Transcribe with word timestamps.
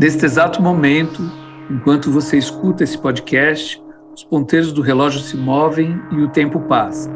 Neste 0.00 0.24
exato 0.24 0.62
momento, 0.62 1.28
enquanto 1.68 2.12
você 2.12 2.38
escuta 2.38 2.84
esse 2.84 2.96
podcast, 2.96 3.82
os 4.14 4.22
ponteiros 4.22 4.72
do 4.72 4.80
relógio 4.80 5.20
se 5.20 5.36
movem 5.36 6.00
e 6.12 6.20
o 6.22 6.28
tempo 6.28 6.60
passa. 6.60 7.10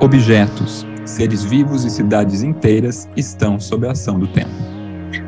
Objetos, 0.00 0.84
seres 1.04 1.44
vivos 1.44 1.84
e 1.84 1.90
cidades 1.90 2.42
inteiras 2.42 3.08
estão 3.16 3.60
sob 3.60 3.86
a 3.86 3.92
ação 3.92 4.18
do 4.18 4.26
tempo. 4.26 4.50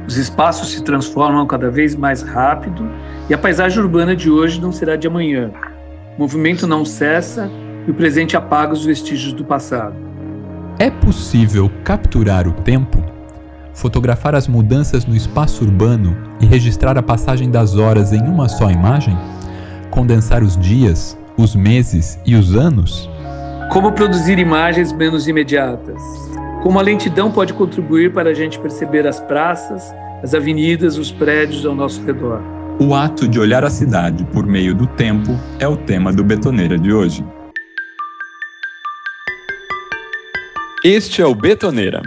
Os 0.04 0.16
espaços 0.16 0.72
se 0.72 0.82
transformam 0.82 1.46
cada 1.46 1.70
vez 1.70 1.94
mais 1.94 2.20
rápido 2.20 2.84
e 3.30 3.34
a 3.34 3.38
paisagem 3.38 3.80
urbana 3.80 4.16
de 4.16 4.28
hoje 4.28 4.60
não 4.60 4.72
será 4.72 4.96
de 4.96 5.06
amanhã. 5.06 5.52
O 6.18 6.22
movimento 6.22 6.66
não 6.66 6.84
cessa 6.84 7.48
e 7.86 7.90
o 7.92 7.94
presente 7.94 8.36
apaga 8.36 8.72
os 8.72 8.84
vestígios 8.84 9.32
do 9.32 9.44
passado. 9.44 9.94
É 10.80 10.90
possível 10.90 11.70
capturar 11.84 12.48
o 12.48 12.52
tempo? 12.52 13.11
Fotografar 13.74 14.34
as 14.34 14.46
mudanças 14.46 15.06
no 15.06 15.16
espaço 15.16 15.64
urbano 15.64 16.16
e 16.40 16.46
registrar 16.46 16.98
a 16.98 17.02
passagem 17.02 17.50
das 17.50 17.74
horas 17.76 18.12
em 18.12 18.22
uma 18.22 18.48
só 18.48 18.70
imagem? 18.70 19.16
Condensar 19.90 20.42
os 20.42 20.56
dias, 20.56 21.18
os 21.36 21.54
meses 21.54 22.18
e 22.26 22.34
os 22.34 22.54
anos? 22.54 23.08
Como 23.72 23.92
produzir 23.92 24.38
imagens 24.38 24.92
menos 24.92 25.26
imediatas? 25.26 26.02
Como 26.62 26.78
a 26.78 26.82
lentidão 26.82 27.32
pode 27.32 27.54
contribuir 27.54 28.12
para 28.12 28.30
a 28.30 28.34
gente 28.34 28.58
perceber 28.58 29.06
as 29.06 29.18
praças, 29.18 29.92
as 30.22 30.34
avenidas, 30.34 30.98
os 30.98 31.10
prédios 31.10 31.64
ao 31.64 31.74
nosso 31.74 32.04
redor? 32.04 32.40
O 32.78 32.94
ato 32.94 33.26
de 33.26 33.40
olhar 33.40 33.64
a 33.64 33.70
cidade 33.70 34.24
por 34.24 34.46
meio 34.46 34.74
do 34.74 34.86
tempo 34.86 35.32
é 35.58 35.66
o 35.66 35.76
tema 35.76 36.12
do 36.12 36.22
Betoneira 36.22 36.78
de 36.78 36.92
hoje. 36.92 37.24
Este 40.84 41.22
é 41.22 41.26
o 41.26 41.34
Betoneira, 41.34 42.02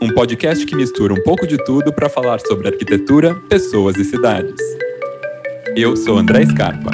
um 0.00 0.10
podcast 0.10 0.64
que 0.64 0.76
mistura 0.76 1.12
um 1.12 1.22
pouco 1.22 1.46
de 1.46 1.56
tudo 1.64 1.92
para 1.92 2.08
falar 2.08 2.38
sobre 2.40 2.68
arquitetura, 2.68 3.34
pessoas 3.48 3.96
e 3.96 4.04
cidades. 4.04 4.60
Eu 5.74 5.96
sou 5.96 6.18
André 6.18 6.46
Scarpa. 6.46 6.90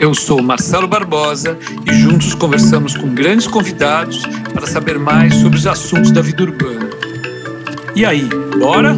Eu 0.00 0.12
sou 0.14 0.42
Marcelo 0.42 0.88
Barbosa 0.88 1.56
e 1.86 1.94
juntos 1.94 2.34
conversamos 2.34 2.96
com 2.96 3.14
grandes 3.14 3.46
convidados 3.46 4.22
para 4.52 4.66
saber 4.66 4.98
mais 4.98 5.34
sobre 5.36 5.58
os 5.58 5.66
assuntos 5.66 6.10
da 6.10 6.20
vida 6.20 6.42
urbana. 6.42 6.90
E 7.94 8.04
aí, 8.04 8.28
bora? 8.58 8.96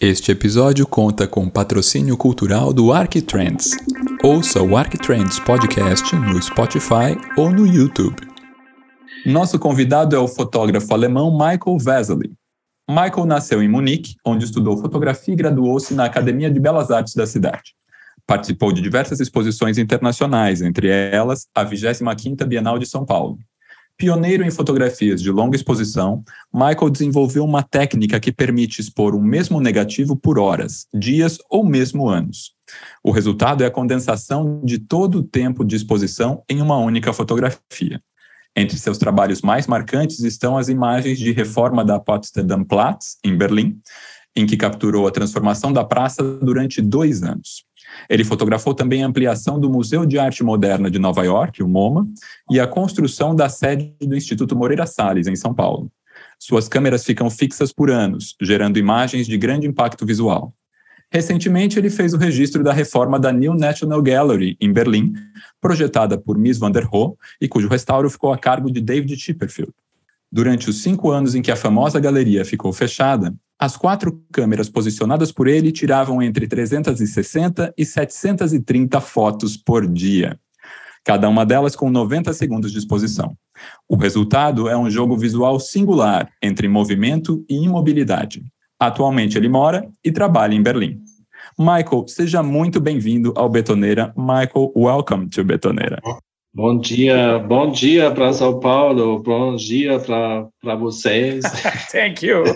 Este 0.00 0.30
episódio 0.30 0.86
conta 0.86 1.26
com 1.26 1.48
patrocínio 1.48 2.16
cultural 2.16 2.72
do 2.72 2.92
Arquitrends. 2.92 3.76
Ouça 4.22 4.62
o 4.62 4.76
Arquitrends 4.76 5.40
Podcast 5.40 6.14
no 6.14 6.40
Spotify 6.40 7.18
ou 7.36 7.50
no 7.50 7.66
YouTube. 7.66 8.27
Nosso 9.26 9.58
convidado 9.58 10.14
é 10.14 10.18
o 10.18 10.28
fotógrafo 10.28 10.92
alemão 10.94 11.30
Michael 11.32 11.78
Vesely. 11.78 12.32
Michael 12.88 13.26
nasceu 13.26 13.62
em 13.62 13.68
Munique, 13.68 14.14
onde 14.24 14.44
estudou 14.44 14.78
fotografia 14.78 15.34
e 15.34 15.36
graduou-se 15.36 15.92
na 15.92 16.04
Academia 16.04 16.50
de 16.50 16.58
Belas 16.58 16.90
Artes 16.90 17.14
da 17.14 17.26
cidade. 17.26 17.74
Participou 18.26 18.72
de 18.72 18.80
diversas 18.80 19.20
exposições 19.20 19.76
internacionais, 19.76 20.62
entre 20.62 20.88
elas 20.88 21.46
a 21.54 21.64
25ª 21.64 22.44
Bienal 22.46 22.78
de 22.78 22.86
São 22.86 23.04
Paulo. 23.04 23.38
Pioneiro 23.96 24.44
em 24.44 24.50
fotografias 24.50 25.20
de 25.20 25.30
longa 25.30 25.56
exposição, 25.56 26.22
Michael 26.54 26.88
desenvolveu 26.88 27.44
uma 27.44 27.64
técnica 27.64 28.20
que 28.20 28.30
permite 28.30 28.80
expor 28.80 29.12
um 29.14 29.20
mesmo 29.20 29.60
negativo 29.60 30.14
por 30.14 30.38
horas, 30.38 30.86
dias 30.94 31.38
ou 31.50 31.64
mesmo 31.64 32.08
anos. 32.08 32.52
O 33.02 33.10
resultado 33.10 33.64
é 33.64 33.66
a 33.66 33.70
condensação 33.72 34.62
de 34.64 34.78
todo 34.78 35.18
o 35.18 35.22
tempo 35.24 35.64
de 35.64 35.74
exposição 35.74 36.44
em 36.48 36.62
uma 36.62 36.78
única 36.78 37.12
fotografia. 37.12 38.00
Entre 38.58 38.76
seus 38.76 38.98
trabalhos 38.98 39.40
mais 39.40 39.68
marcantes 39.68 40.18
estão 40.18 40.58
as 40.58 40.68
imagens 40.68 41.16
de 41.16 41.30
reforma 41.30 41.84
da 41.84 42.00
Potsdam 42.00 42.64
Platz, 42.64 43.16
em 43.24 43.36
Berlim, 43.36 43.78
em 44.34 44.46
que 44.46 44.56
capturou 44.56 45.06
a 45.06 45.12
transformação 45.12 45.72
da 45.72 45.84
praça 45.84 46.24
durante 46.24 46.82
dois 46.82 47.22
anos. 47.22 47.64
Ele 48.10 48.24
fotografou 48.24 48.74
também 48.74 49.04
a 49.04 49.06
ampliação 49.06 49.60
do 49.60 49.70
Museu 49.70 50.04
de 50.04 50.18
Arte 50.18 50.42
Moderna 50.42 50.90
de 50.90 50.98
Nova 50.98 51.24
York, 51.24 51.62
o 51.62 51.68
MoMA, 51.68 52.04
e 52.50 52.58
a 52.58 52.66
construção 52.66 53.32
da 53.32 53.48
sede 53.48 53.94
do 54.00 54.16
Instituto 54.16 54.56
Moreira 54.56 54.88
Salles, 54.88 55.28
em 55.28 55.36
São 55.36 55.54
Paulo. 55.54 55.88
Suas 56.36 56.66
câmeras 56.66 57.04
ficam 57.04 57.30
fixas 57.30 57.72
por 57.72 57.92
anos, 57.92 58.34
gerando 58.42 58.76
imagens 58.76 59.28
de 59.28 59.38
grande 59.38 59.68
impacto 59.68 60.04
visual. 60.04 60.52
Recentemente, 61.10 61.78
ele 61.78 61.88
fez 61.88 62.12
o 62.12 62.18
registro 62.18 62.62
da 62.62 62.72
reforma 62.72 63.18
da 63.18 63.32
New 63.32 63.54
National 63.54 64.02
Gallery, 64.02 64.56
em 64.60 64.70
Berlim, 64.70 65.14
projetada 65.60 66.18
por 66.18 66.36
Miss 66.36 66.58
van 66.58 66.70
der 66.70 66.84
Rohe 66.84 67.14
e 67.40 67.48
cujo 67.48 67.66
restauro 67.66 68.10
ficou 68.10 68.32
a 68.32 68.38
cargo 68.38 68.70
de 68.70 68.80
David 68.80 69.16
Chipperfield. 69.16 69.72
Durante 70.30 70.68
os 70.68 70.82
cinco 70.82 71.10
anos 71.10 71.34
em 71.34 71.40
que 71.40 71.50
a 71.50 71.56
famosa 71.56 71.98
galeria 71.98 72.44
ficou 72.44 72.70
fechada, 72.72 73.34
as 73.58 73.76
quatro 73.76 74.22
câmeras 74.30 74.68
posicionadas 74.68 75.32
por 75.32 75.48
ele 75.48 75.72
tiravam 75.72 76.22
entre 76.22 76.46
360 76.46 77.72
e 77.76 77.84
730 77.84 79.00
fotos 79.00 79.56
por 79.56 79.86
dia, 79.86 80.38
cada 81.02 81.26
uma 81.26 81.46
delas 81.46 81.74
com 81.74 81.90
90 81.90 82.34
segundos 82.34 82.70
de 82.70 82.78
exposição. 82.78 83.34
O 83.88 83.96
resultado 83.96 84.68
é 84.68 84.76
um 84.76 84.90
jogo 84.90 85.16
visual 85.16 85.58
singular 85.58 86.30
entre 86.42 86.68
movimento 86.68 87.42
e 87.48 87.56
imobilidade. 87.64 88.44
Atualmente 88.80 89.36
ele 89.36 89.48
mora 89.48 89.88
e 90.04 90.12
trabalha 90.12 90.54
em 90.54 90.62
Berlim. 90.62 91.00
Michael, 91.58 92.06
seja 92.06 92.42
muito 92.42 92.80
bem-vindo 92.80 93.32
ao 93.34 93.48
Betoneira. 93.48 94.14
Michael, 94.16 94.72
welcome 94.76 95.28
to 95.28 95.42
Betoneira. 95.42 96.00
Bom 96.54 96.78
dia, 96.78 97.40
bom 97.40 97.70
dia 97.70 98.10
para 98.12 98.32
São 98.32 98.60
Paulo, 98.60 99.20
bom 99.20 99.56
dia 99.56 99.98
para 99.98 100.76
vocês. 100.76 101.44
Thank 101.90 102.24
you. 102.24 102.44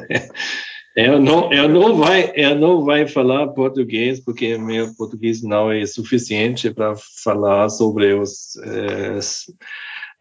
Eu 0.95 1.19
não, 1.19 1.51
eu 1.51 1.71
não 1.71 1.97
vai, 1.97 2.31
eu 2.35 2.55
não 2.55 2.85
vai 2.85 3.09
falar 3.09 3.49
português 3.49 4.21
porque 4.21 4.59
meu 4.59 4.95
português 4.95 5.43
não 5.43 5.73
é 5.73 5.87
suficiente 5.87 6.71
para 6.71 6.93
falar 7.25 7.71
sobre 7.71 8.13
os 8.13 8.55
eh, 8.63 9.19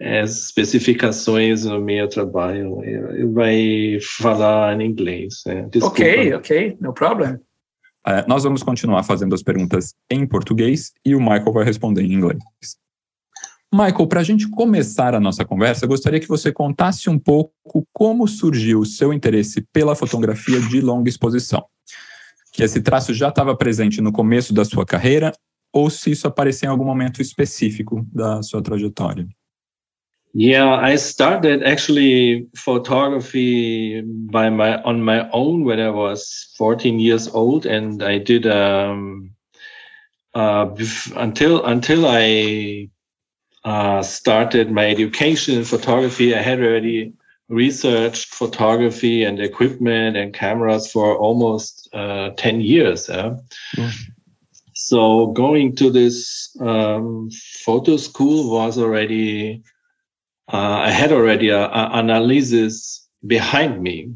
as 0.02 0.46
especificações 0.46 1.66
no 1.66 1.80
meu 1.80 2.08
trabalho. 2.08 2.84
Eu 2.84 3.32
vai 3.32 4.00
falar 4.02 4.80
em 4.82 4.88
inglês. 4.88 5.44
Né? 5.46 5.70
Ok, 5.82 6.34
ok, 6.34 6.78
no 6.82 6.94
problem. 6.94 7.38
É, 8.06 8.26
nós 8.28 8.44
vamos 8.44 8.64
continuar 8.64 9.04
fazendo 9.04 9.36
as 9.36 9.44
perguntas 9.44 9.94
em 10.10 10.26
português 10.26 10.92
e 11.06 11.14
o 11.14 11.20
Michael 11.20 11.54
vai 11.54 11.64
responder 11.64 12.02
em 12.02 12.14
inglês. 12.14 12.42
Michael, 13.74 14.08
para 14.08 14.20
a 14.20 14.24
gente 14.24 14.50
começar 14.50 15.14
a 15.14 15.20
nossa 15.20 15.46
conversa, 15.46 15.86
eu 15.86 15.90
gostaria 15.90 16.20
que 16.20 16.28
você 16.28 16.52
contasse 16.52 17.10
um 17.10 17.18
pouco 17.18 17.54
como 17.94 18.28
surgiu 18.28 18.80
o 18.80 18.86
seu 18.86 19.14
interesse 19.14 19.66
pela 19.72 19.96
fotografia 19.96 20.60
de 20.60 20.82
longa 20.82 21.10
exposição. 21.10 21.64
Que 22.52 22.64
esse 22.64 22.82
traço 22.82 23.14
já 23.14 23.30
estava 23.30 23.56
presente 23.56 24.02
no 24.02 24.12
começo 24.12 24.54
da 24.54 24.66
sua 24.66 24.86
carreira 24.86 25.32
ou 25.72 25.90
se 25.90 26.12
isso 26.12 26.28
apareceu 26.28 26.68
em 26.68 26.72
algum 26.72 26.84
momento 26.84 27.22
específico 27.22 28.06
da 28.12 28.44
sua 28.44 28.62
trajetória. 28.62 29.26
Yeah, 30.34 30.76
I 30.76 30.96
started 30.96 31.64
actually 31.64 32.48
photography 32.56 34.02
by 34.02 34.50
my 34.50 34.82
on 34.84 35.04
my 35.04 35.30
own 35.32 35.66
when 35.66 35.80
I 35.80 35.90
was 35.90 36.54
14 36.58 37.00
years 37.00 37.28
old, 37.28 37.66
and 37.66 38.02
I 38.02 38.18
did 38.18 38.48
um, 38.48 39.32
uh, 40.34 40.70
until 41.18 41.66
until 41.66 42.06
I 42.08 42.90
uh, 43.66 44.02
started 44.04 44.72
my 44.72 44.90
education 44.90 45.58
in 45.58 45.66
photography. 45.66 46.34
I 46.34 46.42
had 46.42 46.60
already 46.60 47.14
researched 47.50 48.34
photography 48.34 49.26
and 49.26 49.40
equipment 49.40 50.16
and 50.16 50.34
cameras 50.34 50.90
for 50.90 51.18
almost 51.18 51.90
uh, 51.94 52.30
10 52.38 52.62
years. 52.62 53.10
Yeah? 53.10 53.36
Mm. 53.76 53.92
So 54.74 55.28
going 55.28 55.76
to 55.76 55.90
this 55.92 56.56
um, 56.62 57.30
photo 57.66 57.98
school 57.98 58.50
was 58.50 58.78
already 58.78 59.64
uh, 60.54 60.58
I 60.58 60.90
had 60.90 61.12
already 61.12 61.50
an 61.50 61.70
analysis 61.72 63.08
behind 63.26 63.82
me. 63.82 64.14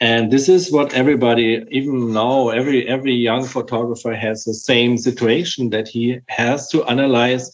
And 0.00 0.30
this 0.30 0.48
is 0.48 0.70
what 0.70 0.94
everybody, 0.94 1.64
even 1.70 2.12
now, 2.12 2.50
every 2.50 2.86
every 2.88 3.14
young 3.14 3.44
photographer 3.44 4.14
has 4.14 4.44
the 4.44 4.54
same 4.54 4.96
situation 4.96 5.70
that 5.70 5.88
he 5.88 6.20
has 6.28 6.68
to 6.68 6.84
analyze 6.84 7.50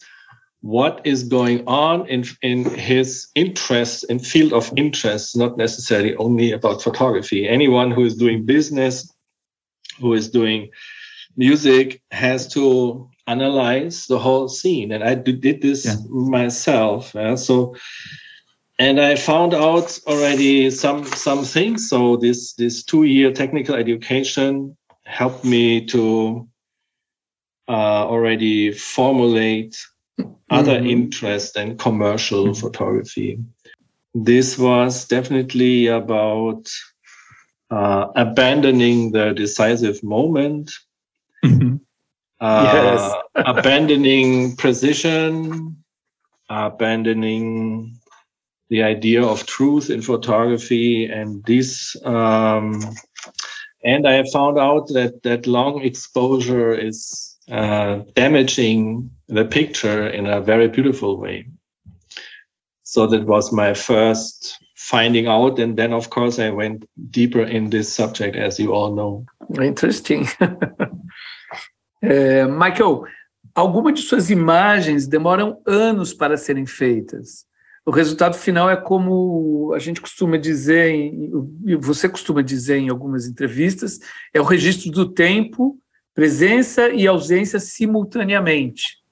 what 0.61 1.01
is 1.03 1.23
going 1.23 1.63
on 1.67 2.07
in, 2.07 2.23
in 2.41 2.65
his 2.65 3.27
interest 3.35 4.03
in 4.05 4.19
field 4.19 4.53
of 4.53 4.71
interest, 4.75 5.37
not 5.37 5.57
necessarily 5.57 6.15
only 6.15 6.51
about 6.51 6.81
photography. 6.81 7.47
Anyone 7.47 7.91
who 7.91 8.03
is 8.03 8.15
doing 8.15 8.45
business, 8.45 9.11
who 9.99 10.13
is 10.13 10.29
doing 10.29 10.69
music, 11.37 12.01
has 12.11 12.47
to 12.53 13.09
analyze 13.27 14.07
the 14.07 14.19
whole 14.19 14.47
scene 14.47 14.91
and 14.91 15.03
i 15.03 15.15
did 15.15 15.41
this 15.61 15.85
yeah. 15.85 15.95
myself 16.09 17.13
yeah? 17.15 17.35
so 17.35 17.75
and 18.77 18.99
i 18.99 19.15
found 19.15 19.53
out 19.53 19.99
already 20.07 20.69
some 20.69 21.03
some 21.05 21.43
things 21.43 21.89
so 21.89 22.17
this 22.17 22.53
this 22.53 22.83
two 22.83 23.03
year 23.03 23.31
technical 23.31 23.75
education 23.75 24.75
helped 25.05 25.45
me 25.45 25.85
to 25.85 26.47
uh, 27.67 28.05
already 28.07 28.71
formulate 28.71 29.75
mm-hmm. 30.19 30.31
other 30.51 30.77
interest 30.77 31.55
and 31.55 31.79
commercial 31.79 32.45
mm-hmm. 32.45 32.61
photography 32.61 33.39
this 34.15 34.57
was 34.57 35.05
definitely 35.05 35.87
about 35.87 36.69
uh, 37.69 38.07
abandoning 38.15 39.11
the 39.11 39.33
decisive 39.33 40.01
moment, 40.03 40.67
mm-hmm. 40.67 40.94
Uh, 42.39 42.71
yes. 42.73 43.13
abandoning 43.35 44.55
precision, 44.55 45.83
abandoning 46.49 47.97
the 48.69 48.83
idea 48.83 49.23
of 49.23 49.45
truth 49.45 49.89
in 49.89 50.01
photography, 50.01 51.05
and 51.05 51.43
this. 51.45 51.95
Um, 52.03 52.81
and 53.83 54.07
I 54.07 54.13
have 54.13 54.29
found 54.31 54.57
out 54.57 54.87
that 54.89 55.21
that 55.23 55.45
long 55.45 55.83
exposure 55.83 56.73
is 56.73 57.37
uh, 57.49 57.99
damaging 58.15 59.11
the 59.27 59.45
picture 59.45 60.07
in 60.07 60.25
a 60.25 60.41
very 60.41 60.67
beautiful 60.67 61.17
way. 61.19 61.47
So 62.83 63.07
that 63.07 63.25
was 63.25 63.51
my 63.51 63.73
first 63.73 64.57
finding 64.75 65.27
out. 65.27 65.59
And 65.59 65.77
then, 65.77 65.93
of 65.93 66.09
course, 66.09 66.39
I 66.39 66.49
went 66.49 66.87
deeper 67.11 67.41
in 67.41 67.69
this 67.69 67.91
subject, 67.91 68.35
as 68.35 68.59
you 68.59 68.73
all 68.73 68.95
know. 68.95 69.25
Interesting. 69.61 70.27
é, 72.07 72.47
Michael, 72.47 73.03
algumas 73.53 73.93
de 73.93 74.01
suas 74.01 74.29
imagens 74.29 75.07
demoram 75.07 75.61
anos 75.65 76.13
para 76.13 76.37
serem 76.37 76.65
feitas. 76.65 77.45
O 77.85 77.91
resultado 77.91 78.35
final 78.35 78.69
é 78.69 78.75
como 78.75 79.71
a 79.75 79.79
gente 79.79 80.01
costuma 80.01 80.37
dizer, 80.37 81.11
você 81.79 82.09
costuma 82.09 82.41
dizer 82.41 82.77
em 82.77 82.89
algumas 82.89 83.27
entrevistas, 83.27 83.99
é 84.33 84.41
o 84.41 84.43
registro 84.43 84.91
do 84.91 85.07
tempo, 85.07 85.79
presença 86.13 86.89
e 86.89 87.05
ausência 87.05 87.59
simultaneamente. 87.59 89.03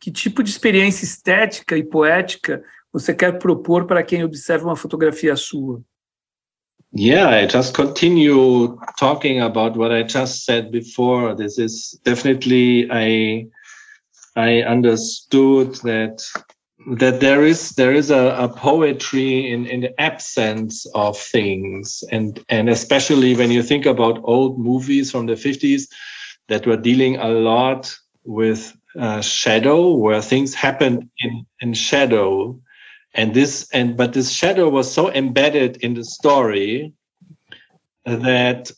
Que 0.00 0.10
tipo 0.10 0.42
de 0.42 0.50
experiência 0.50 1.04
estética 1.04 1.76
e 1.76 1.84
poética 1.84 2.62
você 2.92 3.14
quer 3.14 3.38
propor 3.38 3.86
para 3.86 4.02
quem 4.02 4.24
observa 4.24 4.66
uma 4.66 4.74
fotografia 4.74 5.36
sua? 5.36 5.80
Yeah, 6.92 7.28
I 7.28 7.46
just 7.46 7.74
continue 7.74 8.76
talking 8.98 9.40
about 9.40 9.76
what 9.76 9.92
I 9.92 10.02
just 10.02 10.44
said 10.44 10.72
before. 10.72 11.34
This 11.34 11.58
is 11.58 11.98
definitely 12.04 12.88
I 12.90 13.46
I 14.36 14.62
understood 14.62 15.76
that 15.84 16.22
that 16.98 17.20
there 17.20 17.44
is 17.44 17.70
there 17.72 17.92
is 17.94 18.10
a, 18.10 18.34
a 18.38 18.48
poetry 18.48 19.50
in, 19.52 19.66
in 19.66 19.80
the 19.82 20.00
absence 20.00 20.86
of 20.94 21.18
things 21.18 22.02
and 22.10 22.42
and 22.48 22.68
especially 22.70 23.34
when 23.36 23.50
you 23.50 23.62
think 23.62 23.86
about 23.86 24.20
old 24.24 24.58
movies 24.58 25.10
from 25.10 25.26
the 25.26 25.36
50s 25.36 25.88
that 26.48 26.66
were 26.66 26.76
dealing 26.76 27.16
a 27.18 27.28
lot 27.28 27.94
with 28.24 28.76
uh, 28.98 29.20
shadow 29.20 29.94
where 29.94 30.22
things 30.22 30.54
happened 30.54 31.08
in 31.20 31.46
in 31.60 31.74
shadow 31.74 32.58
and 33.14 33.34
this 33.34 33.68
and 33.72 33.96
but 33.96 34.12
this 34.12 34.30
shadow 34.30 34.68
was 34.68 34.92
so 34.92 35.10
embedded 35.10 35.76
in 35.78 35.94
the 35.94 36.04
story 36.04 36.92
that 38.04 38.70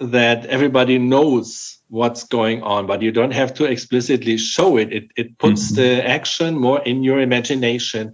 that 0.00 0.46
everybody 0.46 0.98
knows 0.98 1.78
what's 1.88 2.24
going 2.24 2.62
on 2.62 2.86
but 2.86 3.02
you 3.02 3.10
don't 3.10 3.32
have 3.32 3.54
to 3.54 3.64
explicitly 3.64 4.36
show 4.36 4.76
it. 4.76 4.92
It, 4.92 5.08
it 5.16 5.38
puts 5.38 5.72
mm-hmm. 5.72 5.82
the 5.82 6.08
action 6.08 6.56
more 6.56 6.82
in 6.82 7.02
your 7.02 7.20
imagination. 7.20 8.12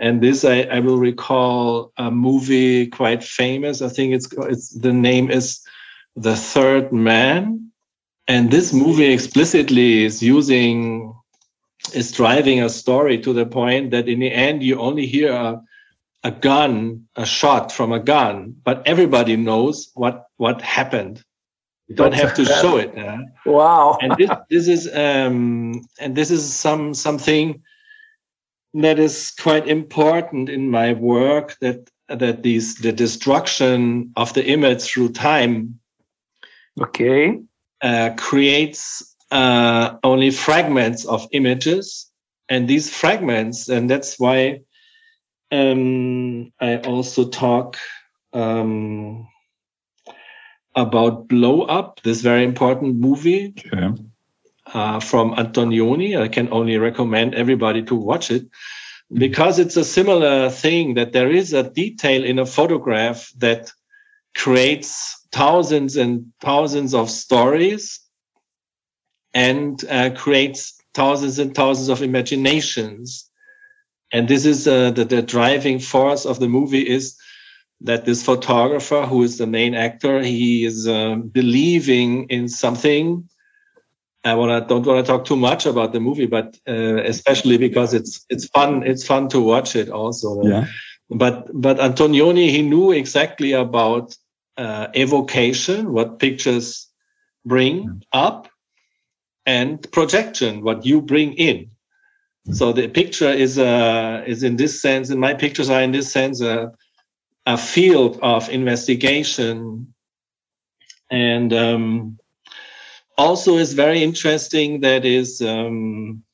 And 0.00 0.20
this 0.20 0.44
I, 0.44 0.62
I 0.62 0.80
will 0.80 0.98
recall 0.98 1.92
a 1.96 2.10
movie 2.10 2.88
quite 2.88 3.22
famous. 3.22 3.80
I 3.80 3.88
think 3.88 4.14
it's 4.14 4.28
it's 4.32 4.70
the 4.70 4.92
name 4.92 5.30
is 5.30 5.60
the 6.16 6.36
third 6.36 6.92
man. 6.92 7.70
And 8.28 8.50
this 8.50 8.72
movie 8.72 9.12
explicitly 9.12 10.04
is 10.04 10.22
using 10.22 11.14
is 11.94 12.12
driving 12.12 12.62
a 12.62 12.68
story 12.68 13.18
to 13.18 13.32
the 13.32 13.46
point 13.46 13.90
that 13.90 14.08
in 14.08 14.20
the 14.20 14.32
end 14.32 14.62
you 14.62 14.78
only 14.78 15.06
hear 15.06 15.32
a, 15.32 15.62
a 16.24 16.30
gun, 16.30 17.06
a 17.16 17.26
shot 17.26 17.72
from 17.72 17.92
a 17.92 18.00
gun, 18.00 18.56
but 18.64 18.86
everybody 18.86 19.36
knows 19.36 19.90
what 19.94 20.26
what 20.36 20.62
happened. 20.62 21.22
You 21.88 21.96
don't 21.96 22.14
have 22.14 22.34
to 22.34 22.44
show 22.44 22.76
it. 22.78 22.96
Uh. 22.96 23.18
Wow! 23.44 23.98
and 24.00 24.16
this, 24.16 24.30
this 24.48 24.68
is 24.68 24.94
um, 24.94 25.82
and 25.98 26.16
this 26.16 26.30
is 26.30 26.50
some 26.52 26.94
something 26.94 27.62
that 28.74 28.98
is 28.98 29.32
quite 29.38 29.68
important 29.68 30.48
in 30.48 30.70
my 30.70 30.94
work 30.94 31.56
that 31.60 31.90
that 32.08 32.42
these 32.42 32.76
the 32.76 32.92
destruction 32.92 34.12
of 34.16 34.32
the 34.34 34.44
image 34.46 34.82
through 34.82 35.10
time 35.10 35.78
okay 36.80 37.40
uh, 37.82 38.10
creates 38.16 39.11
uh, 39.32 39.96
only 40.04 40.30
fragments 40.30 41.04
of 41.06 41.26
images. 41.32 42.10
And 42.48 42.68
these 42.68 42.94
fragments, 42.94 43.68
and 43.68 43.88
that's 43.88 44.20
why 44.20 44.60
um, 45.50 46.52
I 46.60 46.76
also 46.78 47.28
talk 47.28 47.78
um, 48.34 49.26
about 50.76 51.28
Blow 51.28 51.62
Up, 51.62 52.02
this 52.02 52.20
very 52.20 52.44
important 52.44 52.96
movie 52.96 53.54
okay. 53.58 53.94
uh, 54.74 55.00
from 55.00 55.34
Antonioni. 55.36 56.20
I 56.20 56.28
can 56.28 56.52
only 56.52 56.76
recommend 56.76 57.34
everybody 57.34 57.82
to 57.84 57.94
watch 57.94 58.30
it 58.30 58.46
because 59.12 59.58
it's 59.58 59.76
a 59.76 59.84
similar 59.84 60.50
thing 60.50 60.94
that 60.94 61.12
there 61.12 61.30
is 61.30 61.54
a 61.54 61.70
detail 61.70 62.22
in 62.22 62.38
a 62.38 62.46
photograph 62.46 63.32
that 63.38 63.72
creates 64.34 65.26
thousands 65.32 65.96
and 65.96 66.32
thousands 66.40 66.94
of 66.94 67.10
stories 67.10 68.01
and 69.34 69.84
uh, 69.88 70.10
creates 70.10 70.80
thousands 70.94 71.38
and 71.38 71.54
thousands 71.54 71.88
of 71.88 72.02
imaginations. 72.02 73.28
And 74.12 74.28
this 74.28 74.44
is 74.44 74.68
uh, 74.68 74.90
the, 74.90 75.04
the 75.04 75.22
driving 75.22 75.78
force 75.78 76.26
of 76.26 76.38
the 76.38 76.48
movie 76.48 76.86
is 76.86 77.16
that 77.80 78.04
this 78.04 78.22
photographer, 78.24 79.06
who 79.06 79.22
is 79.22 79.38
the 79.38 79.46
main 79.46 79.74
actor, 79.74 80.22
he 80.22 80.64
is 80.64 80.86
um, 80.86 81.22
believing 81.22 82.24
in 82.28 82.48
something. 82.48 83.28
I 84.24 84.34
wanna 84.34 84.64
don't 84.64 84.86
want 84.86 85.04
to 85.04 85.12
talk 85.12 85.24
too 85.24 85.36
much 85.36 85.66
about 85.66 85.92
the 85.92 85.98
movie, 85.98 86.26
but 86.26 86.56
uh, 86.68 87.02
especially 87.02 87.58
because 87.58 87.92
it's 87.92 88.24
it's 88.28 88.46
fun. 88.46 88.84
It's 88.86 89.04
fun 89.04 89.28
to 89.30 89.40
watch 89.40 89.74
it 89.74 89.88
also. 89.88 90.42
Yeah. 90.44 90.66
But 91.10 91.48
but 91.52 91.78
Antonioni 91.78 92.50
he 92.50 92.62
knew 92.62 92.92
exactly 92.92 93.52
about 93.52 94.16
uh, 94.56 94.88
evocation, 94.94 95.92
what 95.92 96.20
pictures 96.20 96.88
bring 97.44 98.02
up, 98.12 98.48
and 99.46 99.90
projection, 99.92 100.62
what 100.62 100.84
you 100.84 101.02
bring 101.02 101.32
in. 101.34 101.70
So 102.52 102.72
the 102.72 102.88
picture 102.88 103.30
is 103.30 103.58
uh, 103.58 104.24
is 104.26 104.42
in 104.42 104.56
this 104.56 104.82
sense, 104.82 105.10
and 105.10 105.20
my 105.20 105.34
pictures 105.34 105.70
are 105.70 105.80
in 105.80 105.92
this 105.92 106.10
sense 106.10 106.40
a, 106.40 106.72
a 107.46 107.56
field 107.56 108.18
of 108.20 108.48
investigation, 108.48 109.94
and 111.10 111.52
um, 111.52 112.18
also 113.16 113.58
is 113.58 113.74
very 113.74 114.02
interesting. 114.02 114.80
That 114.80 115.04
is 115.04 115.40
um, 115.40 116.24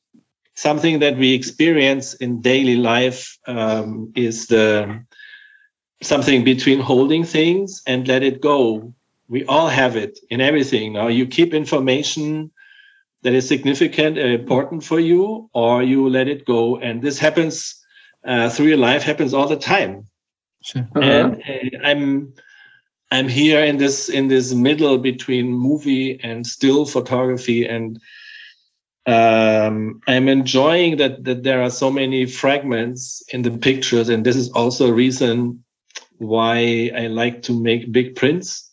something 0.55 1.00
that 1.00 1.19
we 1.19 1.35
experience 1.35 2.15
in 2.15 2.41
daily 2.41 2.77
life. 2.77 3.37
Um, 3.47 4.11
is 4.17 4.47
the 4.47 5.05
something 6.00 6.43
between 6.43 6.81
holding 6.81 7.25
things 7.25 7.83
and 7.87 8.09
let 8.09 8.23
it 8.23 8.41
go. 8.41 8.95
We 9.29 9.45
all 9.45 9.69
have 9.69 9.95
it 9.97 10.19
in 10.31 10.41
everything. 10.41 10.95
Now 10.95 11.09
you 11.09 11.27
keep 11.27 11.53
information 11.53 12.50
that 13.23 13.35
is 13.35 13.49
significant 13.49 14.19
and 14.19 14.33
important 14.33 14.85
for 14.85 15.01
you, 15.01 15.51
or 15.53 15.83
you 15.83 16.09
let 16.09 16.29
it 16.29 16.47
go. 16.47 16.79
And 16.79 17.03
this 17.03 17.19
happens 17.19 17.75
uh, 18.25 18.49
through 18.49 18.67
your 18.67 18.77
life, 18.79 19.03
happens 19.03 19.35
all 19.35 19.49
the 19.49 19.57
time. 19.57 20.07
Sure. 20.63 20.83
Uh-huh. 20.95 21.01
And 21.01 21.43
uh, 21.43 21.79
I'm 21.85 22.35
I'm 23.11 23.29
here 23.29 23.65
in 23.65 23.79
this 23.79 24.09
in 24.09 24.29
this 24.29 24.53
middle 24.53 24.99
between 24.99 25.53
movie 25.53 26.21
and 26.23 26.47
still 26.47 26.85
photography, 26.85 27.67
and 27.67 27.99
um, 29.07 30.01
I'm 30.07 30.29
enjoying 30.29 30.99
that 30.99 31.25
that 31.25 31.43
there 31.43 31.63
are 31.63 31.71
so 31.71 31.91
many 31.91 32.27
fragments 32.27 33.23
in 33.33 33.43
the 33.43 33.51
pictures, 33.51 34.09
and 34.09 34.27
this 34.27 34.37
is 34.37 34.51
also 34.51 34.89
a 34.89 34.93
reason 34.93 35.65
why 36.19 36.91
I 36.95 37.07
like 37.07 37.43
to 37.43 37.59
make 37.59 37.93
big 37.93 38.15
prints. 38.15 38.71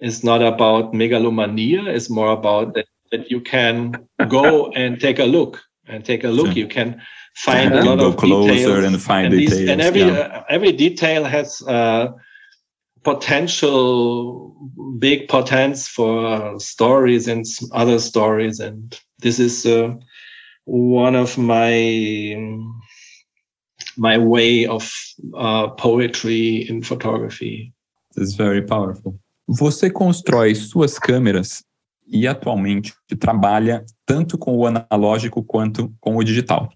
It's 0.00 0.22
not 0.22 0.42
about 0.42 0.94
megalomania; 0.94 1.86
it's 1.86 2.10
more 2.10 2.30
about 2.30 2.74
that 2.74 2.86
that 3.16 3.30
you 3.30 3.40
can 3.40 3.94
go 4.28 4.70
and 4.72 5.00
take 5.00 5.18
a 5.18 5.24
look 5.24 5.62
and 5.86 6.04
take 6.04 6.24
a 6.24 6.28
look. 6.28 6.46
Sure. 6.46 6.56
You 6.56 6.68
can 6.68 7.00
find 7.36 7.74
yeah. 7.74 7.82
a 7.82 7.84
lot 7.84 7.98
go 7.98 8.08
of 8.08 8.16
closer 8.16 8.52
details. 8.52 8.84
and 8.84 9.02
find 9.02 9.26
and 9.26 9.36
details. 9.38 9.58
These, 9.60 9.68
and 9.68 9.80
every 9.80 10.02
yeah. 10.02 10.12
uh, 10.12 10.44
every 10.48 10.72
detail 10.72 11.24
has 11.24 11.62
uh, 11.68 12.08
potential 13.02 14.54
big 14.98 15.28
potential 15.28 15.86
for 15.96 16.60
stories 16.60 17.28
and 17.28 17.44
other 17.72 17.98
stories. 17.98 18.60
And 18.60 18.98
this 19.18 19.38
is 19.38 19.66
uh, 19.66 19.94
one 20.64 21.14
of 21.14 21.38
my 21.38 22.36
my 23.96 24.18
way 24.18 24.66
of 24.66 24.90
uh, 25.36 25.68
poetry 25.68 26.68
in 26.68 26.82
photography. 26.82 27.72
It's 28.16 28.34
very 28.34 28.62
powerful. 28.62 29.18
Você 29.46 29.90
constrói 29.90 30.54
suas 30.54 30.98
câmeras 30.98 31.62
e 32.06 32.26
atualmente 32.26 32.94
trabalha 33.18 33.84
tanto 34.04 34.36
com 34.36 34.56
o 34.56 34.66
analógico 34.66 35.42
quanto 35.42 35.92
com 36.00 36.16
o 36.16 36.24
digital. 36.24 36.68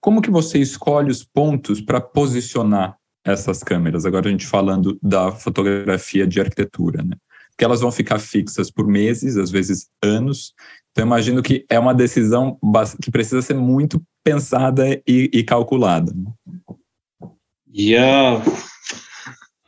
Como 0.00 0.22
que 0.22 0.30
você 0.30 0.58
escolhe 0.58 1.10
os 1.10 1.22
pontos 1.22 1.80
para 1.80 2.00
posicionar 2.00 2.96
essas 3.24 3.62
câmeras? 3.62 4.04
Agora 4.04 4.28
a 4.28 4.30
gente 4.30 4.46
falando 4.46 4.98
da 5.02 5.30
fotografia 5.32 6.26
de 6.26 6.40
arquitetura, 6.40 7.02
né? 7.02 7.16
Porque 7.50 7.64
elas 7.64 7.80
vão 7.80 7.92
ficar 7.92 8.18
fixas 8.18 8.70
por 8.70 8.86
meses, 8.86 9.36
às 9.36 9.50
vezes 9.50 9.88
anos. 10.02 10.54
Então, 10.90 11.06
imagino 11.06 11.42
que 11.42 11.64
é 11.68 11.78
uma 11.78 11.94
decisão 11.94 12.58
que 13.02 13.10
precisa 13.10 13.42
ser 13.42 13.54
muito 13.54 14.02
pensada 14.24 14.88
e, 15.06 15.30
e 15.32 15.44
calculada. 15.44 16.12
Yeah. 17.74 18.42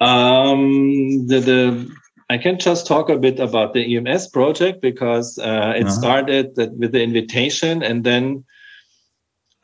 Um, 0.01 1.27
the, 1.27 1.41
the 1.41 1.87
I 2.31 2.39
can 2.39 2.59
just 2.59 2.87
talk 2.87 3.11
a 3.11 3.19
bit 3.19 3.39
about 3.39 3.75
the 3.75 3.85
IMS 3.85 4.33
project 4.33 4.81
because 4.81 5.39
uh, 5.39 5.75
it 5.77 5.85
uh-huh. 5.85 5.91
started 5.91 6.53
with 6.57 6.93
the 6.93 7.03
invitation, 7.03 7.83
and 7.83 8.03
then 8.05 8.45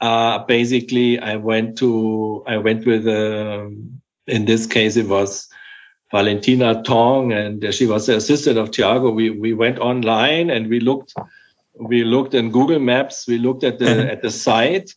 uh, 0.00 0.44
basically 0.44 1.18
I 1.18 1.36
went 1.36 1.78
to 1.78 2.44
I 2.46 2.58
went 2.58 2.86
with 2.86 3.06
um, 3.08 4.00
in 4.26 4.44
this 4.44 4.66
case 4.66 4.96
it 4.96 5.08
was 5.08 5.48
Valentina 6.10 6.82
Tong, 6.82 7.32
and 7.32 7.72
she 7.72 7.86
was 7.86 8.06
the 8.06 8.16
assistant 8.16 8.58
of 8.58 8.70
Tiago. 8.70 9.10
We 9.10 9.30
we 9.30 9.54
went 9.54 9.78
online 9.78 10.50
and 10.50 10.68
we 10.68 10.80
looked 10.80 11.14
we 11.74 12.04
looked 12.04 12.34
in 12.34 12.50
Google 12.50 12.78
Maps. 12.78 13.26
We 13.26 13.38
looked 13.38 13.64
at 13.64 13.78
the 13.78 14.10
at 14.10 14.22
the 14.22 14.30
site. 14.30 14.94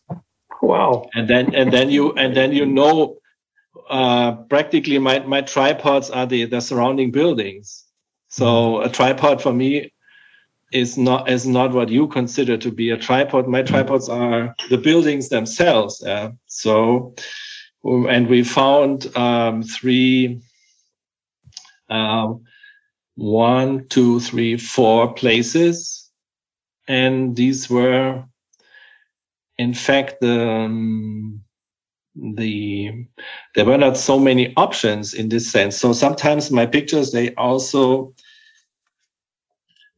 Wow! 0.60 1.08
And 1.14 1.28
then 1.28 1.54
and 1.54 1.72
then 1.72 1.90
you 1.90 2.12
and 2.12 2.36
then 2.36 2.52
you 2.52 2.66
know 2.66 3.16
uh, 3.88 4.32
practically 4.48 4.98
my, 4.98 5.20
my 5.20 5.40
tripods 5.40 6.10
are 6.10 6.26
the, 6.26 6.46
the 6.46 6.60
surrounding 6.60 7.10
buildings. 7.10 7.84
So 8.28 8.80
a 8.80 8.88
tripod 8.88 9.40
for 9.42 9.52
me 9.52 9.92
is 10.72 10.98
not 10.98 11.30
is 11.30 11.46
not 11.46 11.72
what 11.72 11.88
you 11.88 12.08
consider 12.08 12.56
to 12.56 12.70
be 12.72 12.90
a 12.90 12.96
tripod. 12.96 13.46
My 13.46 13.62
tripods 13.62 14.08
are 14.08 14.56
the 14.70 14.76
buildings 14.78 15.28
themselves. 15.28 16.02
Uh, 16.02 16.32
so, 16.46 17.14
and 17.84 18.28
we 18.28 18.42
found 18.42 19.16
um, 19.16 19.62
three, 19.62 20.40
uh, 21.88 22.34
one, 23.14 23.86
two, 23.88 24.18
three, 24.18 24.56
four 24.56 25.14
places, 25.14 26.10
and 26.88 27.36
these 27.36 27.70
were, 27.70 28.24
in 29.56 29.74
fact, 29.74 30.16
the 30.20 30.50
um, 30.50 31.43
the 32.16 33.06
there 33.54 33.64
were 33.64 33.78
not 33.78 33.96
so 33.96 34.18
many 34.18 34.52
options 34.56 35.14
in 35.14 35.28
this 35.28 35.50
sense 35.50 35.76
so 35.76 35.92
sometimes 35.92 36.50
my 36.50 36.64
pictures 36.64 37.10
they 37.10 37.34
also 37.34 38.14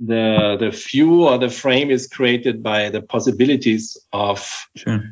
the 0.00 0.56
the 0.58 0.70
view 0.70 1.24
or 1.24 1.38
the 1.38 1.48
frame 1.48 1.90
is 1.90 2.06
created 2.06 2.62
by 2.62 2.88
the 2.88 3.02
possibilities 3.02 3.96
of 4.12 4.66
sure. 4.76 5.02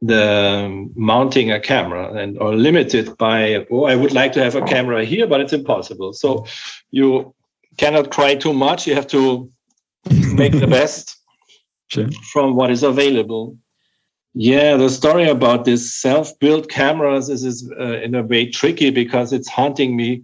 the 0.00 0.88
mounting 0.94 1.50
a 1.50 1.60
camera 1.60 2.12
and 2.14 2.38
or 2.38 2.54
limited 2.54 3.16
by 3.18 3.66
oh 3.70 3.84
i 3.84 3.96
would 3.96 4.12
like 4.12 4.32
to 4.32 4.42
have 4.42 4.54
a 4.54 4.62
camera 4.62 5.04
here 5.04 5.26
but 5.26 5.40
it's 5.40 5.52
impossible 5.52 6.12
so 6.12 6.44
you 6.90 7.34
cannot 7.76 8.10
cry 8.10 8.34
too 8.34 8.52
much 8.52 8.86
you 8.86 8.94
have 8.94 9.06
to 9.06 9.50
make 10.34 10.52
the 10.52 10.66
best 10.78 11.16
sure. 11.88 12.08
from 12.32 12.54
what 12.54 12.70
is 12.70 12.82
available 12.82 13.56
yeah, 14.34 14.76
the 14.76 14.88
story 14.88 15.28
about 15.28 15.64
this 15.64 15.94
self-built 15.94 16.70
cameras 16.70 17.28
is, 17.28 17.44
is 17.44 17.70
uh, 17.78 18.00
in 18.00 18.14
a 18.14 18.22
way 18.22 18.50
tricky 18.50 18.90
because 18.90 19.32
it's 19.32 19.48
haunting 19.48 19.96
me 19.96 20.22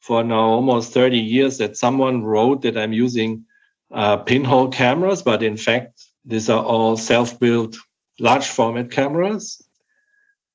for 0.00 0.24
now 0.24 0.40
almost 0.40 0.94
30 0.94 1.18
years 1.18 1.58
that 1.58 1.76
someone 1.76 2.24
wrote 2.24 2.62
that 2.62 2.78
I'm 2.78 2.94
using 2.94 3.44
uh, 3.92 4.16
pinhole 4.18 4.68
cameras, 4.68 5.22
but 5.22 5.42
in 5.42 5.56
fact, 5.56 6.02
these 6.24 6.48
are 6.48 6.64
all 6.64 6.96
self-built 6.96 7.76
large 8.18 8.46
format 8.46 8.90
cameras. 8.90 9.62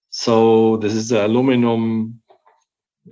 So 0.09 0.77
this 0.77 0.93
is 0.93 1.11
an 1.11 1.25
aluminum 1.25 2.21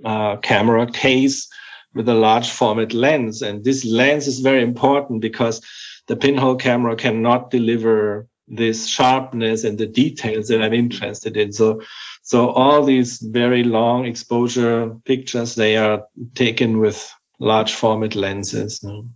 uh, 0.04 0.36
camera 0.38 0.90
case 0.90 1.46
with 1.94 2.08
a 2.08 2.14
large 2.14 2.50
format 2.50 2.92
lens. 2.92 3.42
And 3.42 3.62
this 3.62 3.84
lens 3.84 4.26
is 4.26 4.40
very 4.40 4.62
important 4.62 5.20
because 5.20 5.60
the 6.08 6.16
pinhole 6.16 6.56
camera 6.56 6.96
cannot 6.96 7.50
deliver 7.50 8.26
this 8.48 8.86
sharpness 8.86 9.64
and 9.64 9.78
the 9.78 9.86
details 9.86 10.48
that 10.48 10.62
I'm 10.62 10.74
interested 10.74 11.36
in. 11.36 11.52
So, 11.52 11.80
so 12.22 12.50
all 12.50 12.84
these 12.84 13.18
very 13.20 13.64
long 13.64 14.04
exposure 14.04 14.90
pictures, 15.04 15.54
they 15.54 15.76
are 15.76 16.02
taken 16.34 16.78
with 16.78 17.12
large 17.38 17.74
format 17.74 18.14
lenses. 18.14 18.82
No? 18.82 19.06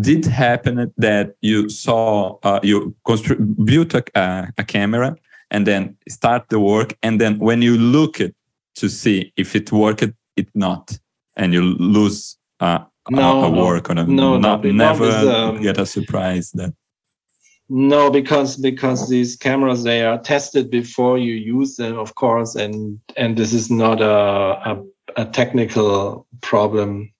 Did 0.00 0.24
happen 0.24 0.92
that 0.98 1.34
you 1.40 1.68
saw, 1.68 2.38
uh, 2.42 2.60
you 2.62 2.94
constru- 3.06 3.64
built 3.64 3.94
a, 3.94 4.52
a 4.56 4.64
camera 4.64 5.16
and 5.50 5.66
then 5.66 5.96
start 6.08 6.48
the 6.48 6.60
work. 6.60 6.96
And 7.02 7.20
then 7.20 7.38
when 7.38 7.62
you 7.62 7.76
look 7.76 8.20
it 8.20 8.34
to 8.76 8.88
see 8.88 9.32
if 9.36 9.56
it 9.56 9.72
worked, 9.72 10.04
it 10.36 10.48
not, 10.54 10.96
and 11.36 11.52
you 11.52 11.62
lose 11.62 12.38
uh, 12.60 12.84
no, 13.10 13.44
a, 13.44 13.46
a 13.46 13.50
work 13.50 13.90
on 13.90 13.98
a, 13.98 14.06
no, 14.06 14.38
not, 14.38 14.62
no, 14.64 14.70
never 14.70 15.08
is, 15.08 15.26
um, 15.26 15.60
get 15.60 15.78
a 15.78 15.86
surprise 15.86 16.52
that 16.52 16.72
no, 17.72 18.10
because 18.10 18.56
because 18.56 19.08
these 19.08 19.36
cameras 19.36 19.84
they 19.84 20.04
are 20.04 20.18
tested 20.18 20.70
before 20.70 21.18
you 21.18 21.34
use 21.34 21.76
them, 21.76 21.96
of 21.98 22.16
course, 22.16 22.56
and 22.56 22.98
and 23.16 23.36
this 23.36 23.52
is 23.52 23.70
not 23.70 24.02
a 24.02 24.10
a, 24.70 24.84
a 25.16 25.24
technical 25.26 26.26
problem. 26.40 27.12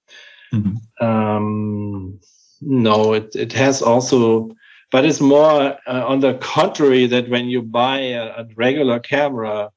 Mm-hmm. 0.53 1.07
Um, 1.07 2.19
no, 2.61 3.13
it 3.13 3.37
it 3.37 3.53
has 3.53 3.81
also, 3.81 4.51
but 4.91 5.05
it's 5.05 5.21
more 5.21 5.79
uh, 5.87 6.05
on 6.09 6.19
the 6.19 6.35
contrary 6.35 7.07
that 7.07 7.29
when 7.29 7.47
you 7.47 7.63
buy 7.63 7.99
a, 7.99 8.25
a 8.41 8.49
regular 8.57 8.99
camera 8.99 9.71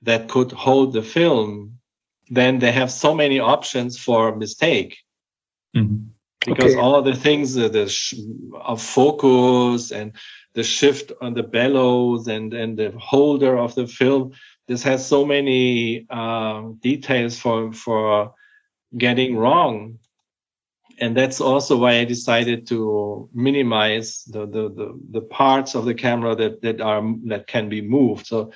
that 0.00 0.30
could 0.30 0.50
hold 0.50 0.94
the 0.94 1.02
film, 1.02 1.78
then 2.30 2.58
they 2.58 2.72
have 2.72 2.90
so 2.90 3.14
many 3.14 3.38
options 3.38 3.98
for 3.98 4.34
mistake. 4.34 4.96
Mm-hmm 5.76 6.15
because 6.46 6.72
okay. 6.72 6.80
all 6.80 7.02
the 7.02 7.14
things 7.14 7.58
uh, 7.58 7.68
the 7.68 7.88
sh- 7.88 8.14
of 8.54 8.80
focus 8.80 9.90
and 9.90 10.12
the 10.54 10.62
shift 10.62 11.12
on 11.20 11.34
the 11.34 11.42
bellows 11.42 12.28
and 12.28 12.54
and 12.54 12.78
the 12.78 12.90
holder 12.98 13.58
of 13.58 13.74
the 13.74 13.86
film 13.86 14.32
this 14.68 14.82
has 14.82 15.06
so 15.06 15.24
many 15.24 16.08
um, 16.10 16.78
details 16.80 17.38
for 17.38 17.72
for 17.72 18.32
getting 18.96 19.36
wrong 19.36 19.98
and 20.98 21.16
that's 21.16 21.40
also 21.40 21.76
why 21.76 21.98
i 21.98 22.04
decided 22.04 22.66
to 22.66 23.28
minimize 23.34 24.24
the, 24.24 24.46
the 24.46 24.70
the, 24.70 25.00
the 25.10 25.20
parts 25.20 25.74
of 25.74 25.84
the 25.84 25.94
camera 25.94 26.34
that 26.34 26.62
that 26.62 26.80
are 26.80 27.02
that 27.24 27.46
can 27.46 27.68
be 27.68 27.82
moved 27.82 28.26
so 28.26 28.50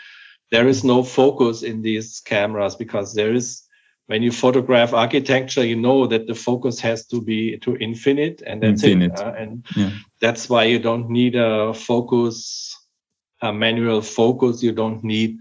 there 0.50 0.66
is 0.66 0.82
no 0.82 1.02
focus 1.02 1.62
in 1.62 1.82
these 1.82 2.20
cameras 2.20 2.74
because 2.74 3.14
there 3.14 3.32
is 3.32 3.62
when 4.10 4.24
you 4.24 4.32
photograph 4.32 4.92
architecture, 4.92 5.64
you 5.64 5.76
know 5.76 6.04
that 6.08 6.26
the 6.26 6.34
focus 6.34 6.80
has 6.80 7.06
to 7.06 7.22
be 7.22 7.58
to 7.58 7.76
infinite, 7.76 8.42
and 8.44 8.60
that's 8.60 8.82
infinite. 8.82 9.12
it. 9.12 9.20
Uh, 9.20 9.34
and 9.38 9.64
yeah. 9.76 9.92
that's 10.20 10.50
why 10.50 10.64
you 10.64 10.80
don't 10.80 11.08
need 11.08 11.36
a 11.36 11.72
focus, 11.72 12.76
a 13.40 13.52
manual 13.52 14.02
focus. 14.02 14.64
You 14.64 14.72
don't 14.72 15.04
need 15.04 15.38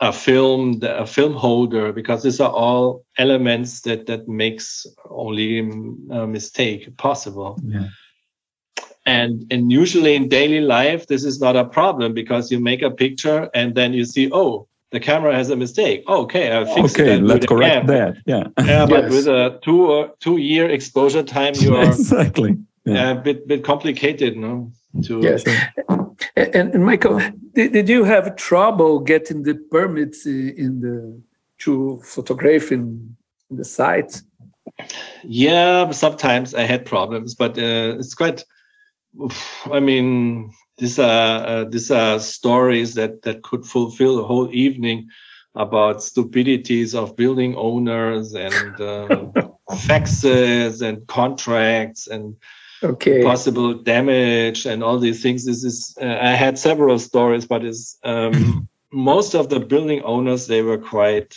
a 0.00 0.14
film, 0.14 0.80
a 0.82 1.06
film 1.06 1.34
holder, 1.34 1.92
because 1.92 2.22
these 2.22 2.40
are 2.40 2.50
all 2.50 3.04
elements 3.18 3.82
that 3.82 4.06
that 4.06 4.28
makes 4.28 4.86
only 5.10 5.58
a 5.58 6.26
mistake 6.26 6.96
possible. 6.96 7.60
Yeah. 7.62 7.88
And 9.04 9.44
and 9.50 9.70
usually 9.70 10.14
in 10.14 10.30
daily 10.30 10.62
life, 10.62 11.06
this 11.06 11.22
is 11.22 11.38
not 11.38 11.54
a 11.54 11.66
problem 11.66 12.14
because 12.14 12.50
you 12.50 12.60
make 12.60 12.80
a 12.80 12.90
picture 12.90 13.50
and 13.52 13.74
then 13.74 13.92
you 13.92 14.06
see, 14.06 14.30
oh, 14.32 14.68
the 14.94 15.00
camera 15.00 15.34
has 15.34 15.50
a 15.50 15.56
mistake. 15.56 16.04
Oh, 16.06 16.22
okay, 16.22 16.56
I 16.56 16.64
fixed 16.64 16.98
okay, 16.98 17.18
let's 17.18 17.46
correct 17.46 17.88
that. 17.88 18.16
Yeah, 18.26 18.44
yeah, 18.64 18.86
but 18.86 19.04
yes. 19.04 19.12
with 19.12 19.26
a 19.26 19.58
two 19.62 19.86
or 19.90 20.14
two 20.20 20.36
year 20.36 20.70
exposure 20.70 21.24
time, 21.24 21.54
you 21.56 21.74
are 21.76 21.84
exactly 21.92 22.56
yeah. 22.84 23.10
a 23.10 23.14
bit 23.16 23.48
bit 23.48 23.64
complicated, 23.64 24.36
no? 24.36 24.72
To 25.06 25.20
yes. 25.20 25.44
And, 26.36 26.74
and 26.74 26.84
Michael, 26.84 27.20
did, 27.54 27.72
did 27.72 27.88
you 27.88 28.04
have 28.04 28.36
trouble 28.36 29.00
getting 29.00 29.42
the 29.42 29.56
permits 29.70 30.24
in 30.26 30.80
the 30.80 31.20
to 31.58 32.00
photograph 32.04 32.70
in, 32.70 33.16
in 33.50 33.56
the 33.56 33.64
site? 33.64 34.22
Yeah, 35.24 35.90
sometimes 35.90 36.54
I 36.54 36.62
had 36.62 36.86
problems, 36.86 37.34
but 37.34 37.58
uh, 37.58 37.98
it's 37.98 38.14
quite. 38.14 38.44
I 39.72 39.80
mean, 39.80 40.52
these 40.78 40.98
are 40.98 41.46
uh, 41.46 41.64
these 41.64 41.90
are 41.90 42.18
stories 42.18 42.94
that 42.94 43.22
that 43.22 43.42
could 43.42 43.64
fulfill 43.64 44.18
a 44.18 44.24
whole 44.24 44.48
evening 44.52 45.08
about 45.54 46.02
stupidities 46.02 46.94
of 46.94 47.16
building 47.16 47.54
owners 47.56 48.34
and 48.34 48.80
uh, 48.80 49.06
faxes 49.70 50.82
and 50.82 51.06
contracts 51.06 52.08
and 52.08 52.36
okay. 52.82 53.22
possible 53.22 53.74
damage 53.74 54.66
and 54.66 54.82
all 54.82 54.98
these 54.98 55.22
things. 55.22 55.44
This 55.44 55.62
is 55.62 55.96
uh, 56.00 56.18
I 56.20 56.34
had 56.34 56.58
several 56.58 56.98
stories, 56.98 57.46
but 57.46 57.64
is 57.64 57.98
um, 58.02 58.68
most 58.92 59.34
of 59.34 59.48
the 59.48 59.60
building 59.60 60.02
owners 60.02 60.46
they 60.48 60.62
were 60.62 60.78
quite 60.78 61.36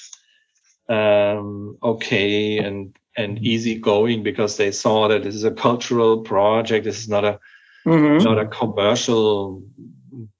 um, 0.89 1.77
okay 1.83 2.57
and 2.57 2.95
and 3.15 3.39
easygoing 3.39 4.23
because 4.23 4.57
they 4.57 4.71
saw 4.71 5.07
that 5.07 5.23
this 5.23 5.35
is 5.35 5.43
a 5.43 5.51
cultural 5.51 6.21
project. 6.21 6.85
This 6.85 6.99
is 6.99 7.09
not 7.09 7.23
a 7.23 7.39
mm-hmm. 7.87 8.23
not 8.23 8.37
a 8.37 8.45
commercial 8.45 9.63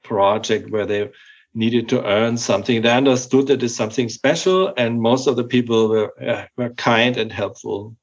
project 0.04 0.70
where 0.70 0.86
they 0.86 1.10
needed 1.54 1.89
to 1.89 2.06
earn 2.06 2.38
something. 2.38 2.82
They 2.82 2.92
understood 2.92 3.48
that 3.48 3.63
it's 3.63 3.75
something 3.75 4.10
special, 4.10 4.74
and 4.77 5.01
most 5.01 5.27
of 5.27 5.36
the 5.36 5.44
people 5.44 5.89
were, 5.89 6.13
uh, 6.22 6.46
were 6.56 6.70
kind 6.75 7.18
and 7.18 7.32
helpful. 7.32 7.96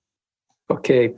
Ok. 0.68 1.14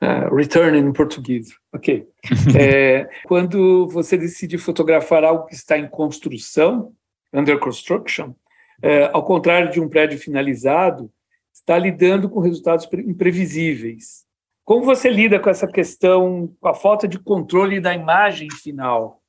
Uh, 0.00 0.28
return 0.30 0.74
em 0.74 0.92
português. 0.92 1.48
Ok. 1.74 2.06
é, 2.58 3.08
quando 3.24 3.88
você 3.88 4.16
decide 4.16 4.58
fotografar 4.58 5.24
algo 5.24 5.46
que 5.46 5.54
está 5.54 5.78
em 5.78 5.88
construção, 5.88 6.92
under 7.32 7.58
construction, 7.58 8.34
é, 8.82 9.10
ao 9.12 9.24
contrário 9.24 9.70
de 9.70 9.80
um 9.80 9.88
prédio 9.88 10.18
finalizado, 10.18 11.10
está 11.52 11.78
lidando 11.78 12.28
com 12.28 12.40
resultados 12.40 12.86
imprevisíveis. 12.92 14.25
Como 14.66 14.84
você 14.84 15.08
lida 15.08 15.38
com 15.38 15.48
essa 15.48 15.68
questão, 15.68 16.52
com 16.60 16.68
a 16.68 16.74
falta 16.74 17.06
de 17.06 17.20
controle 17.20 17.80
da 17.80 17.94
imagem 17.94 18.48
final? 18.50 19.22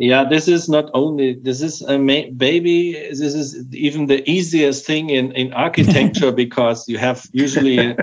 Yeah, 0.00 0.26
this 0.26 0.48
is 0.48 0.66
not 0.66 0.90
only 0.94 1.34
this 1.34 1.60
is 1.60 1.82
a 1.82 1.98
baby. 2.32 2.94
This 3.10 3.34
is 3.34 3.66
even 3.74 4.06
the 4.06 4.22
easiest 4.26 4.86
thing 4.86 5.10
in 5.10 5.32
in 5.32 5.52
architecture 5.52 6.32
because 6.44 6.88
you 6.88 6.96
have 6.98 7.20
usually 7.34 7.96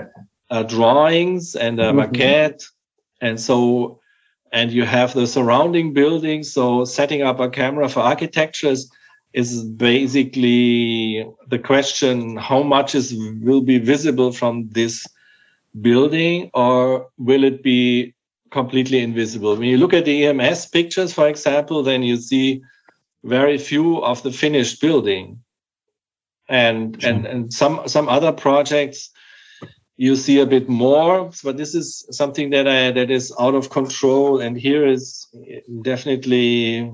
uh, 0.50 0.62
drawings 0.62 1.56
and 1.56 1.80
a 1.80 1.86
mm-hmm. 1.86 1.98
maquette, 1.98 2.62
and 3.20 3.40
so 3.40 3.98
and 4.52 4.70
you 4.70 4.84
have 4.84 5.12
the 5.14 5.26
surrounding 5.26 5.92
buildings. 5.92 6.52
So 6.52 6.84
setting 6.84 7.22
up 7.22 7.40
a 7.40 7.48
camera 7.48 7.88
for 7.88 8.00
architecture 8.00 8.70
is, 8.70 8.88
is 9.32 9.64
basically 9.64 11.26
the 11.48 11.58
question: 11.58 12.36
how 12.36 12.62
much 12.62 12.94
is 12.94 13.12
will 13.42 13.62
be 13.62 13.78
visible 13.78 14.32
from 14.32 14.68
this 14.70 15.04
building, 15.80 16.50
or 16.54 17.08
will 17.18 17.44
it 17.44 17.62
be 17.62 18.14
completely 18.50 19.00
invisible? 19.00 19.56
When 19.56 19.68
you 19.68 19.78
look 19.78 19.92
at 19.92 20.04
the 20.04 20.22
IMS 20.22 20.70
pictures, 20.70 21.12
for 21.12 21.28
example, 21.28 21.82
then 21.82 22.02
you 22.02 22.16
see 22.16 22.62
very 23.24 23.58
few 23.58 24.02
of 24.02 24.22
the 24.22 24.32
finished 24.32 24.80
building, 24.80 25.40
and 26.48 27.00
sure. 27.00 27.10
and 27.10 27.26
and 27.26 27.52
some 27.52 27.86
some 27.86 28.08
other 28.08 28.32
projects 28.32 29.10
you 29.96 30.14
see 30.14 30.40
a 30.40 30.46
bit 30.46 30.68
more 30.68 31.30
but 31.42 31.56
this 31.56 31.74
is 31.74 32.06
something 32.10 32.50
that 32.50 32.68
i 32.68 32.90
that 32.90 33.10
is 33.10 33.32
out 33.40 33.54
of 33.54 33.70
control 33.70 34.40
and 34.40 34.56
here 34.56 34.86
is 34.86 35.26
definitely 35.82 36.92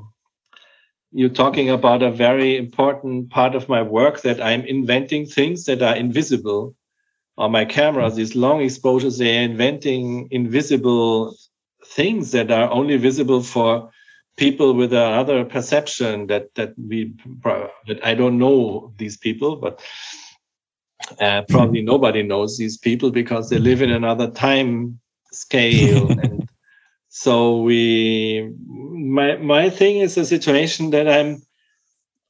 you're 1.11 1.29
talking 1.29 1.69
about 1.69 2.03
a 2.03 2.11
very 2.11 2.57
important 2.57 3.29
part 3.31 3.55
of 3.55 3.69
my 3.69 3.83
work 3.83 4.23
that 4.23 4.41
i'm 4.41 4.63
inventing 4.63 5.27
things 5.27 5.65
that 5.65 5.83
are 5.83 5.97
invisible 5.97 6.75
on 7.39 7.51
my 7.51 7.65
cameras 7.65 8.17
these 8.17 8.35
long 8.35 8.61
exposures 8.61 9.19
they're 9.19 9.43
inventing 9.43 10.29
invisible 10.31 11.35
things 11.87 12.31
that 12.33 12.51
are 12.51 12.71
only 12.71 12.97
visible 12.97 13.43
for 13.43 13.91
people 14.37 14.75
with 14.75 14.93
another 14.93 15.45
perception 15.45 16.27
that 16.27 16.55
that 16.55 16.73
we 16.79 17.15
that 17.87 17.99
i 18.05 18.15
don't 18.15 18.39
know 18.39 18.93
these 18.99 19.17
people 19.17 19.57
but 19.57 19.81
uh, 21.21 21.43
probably 21.49 21.83
nobody 21.83 22.23
knows 22.23 22.57
these 22.57 22.79
people 22.79 23.11
because 23.11 23.51
they 23.51 23.59
live 23.59 23.83
in 23.83 23.91
another 23.91 24.31
time 24.31 25.01
scale. 25.33 26.11
and 26.23 26.49
so 27.09 27.61
we, 27.63 28.51
my 28.67 29.37
my 29.37 29.71
thing 29.71 29.99
is 29.99 30.17
a 30.17 30.25
situation 30.25 30.91
that 30.91 31.09
I'm 31.09 31.43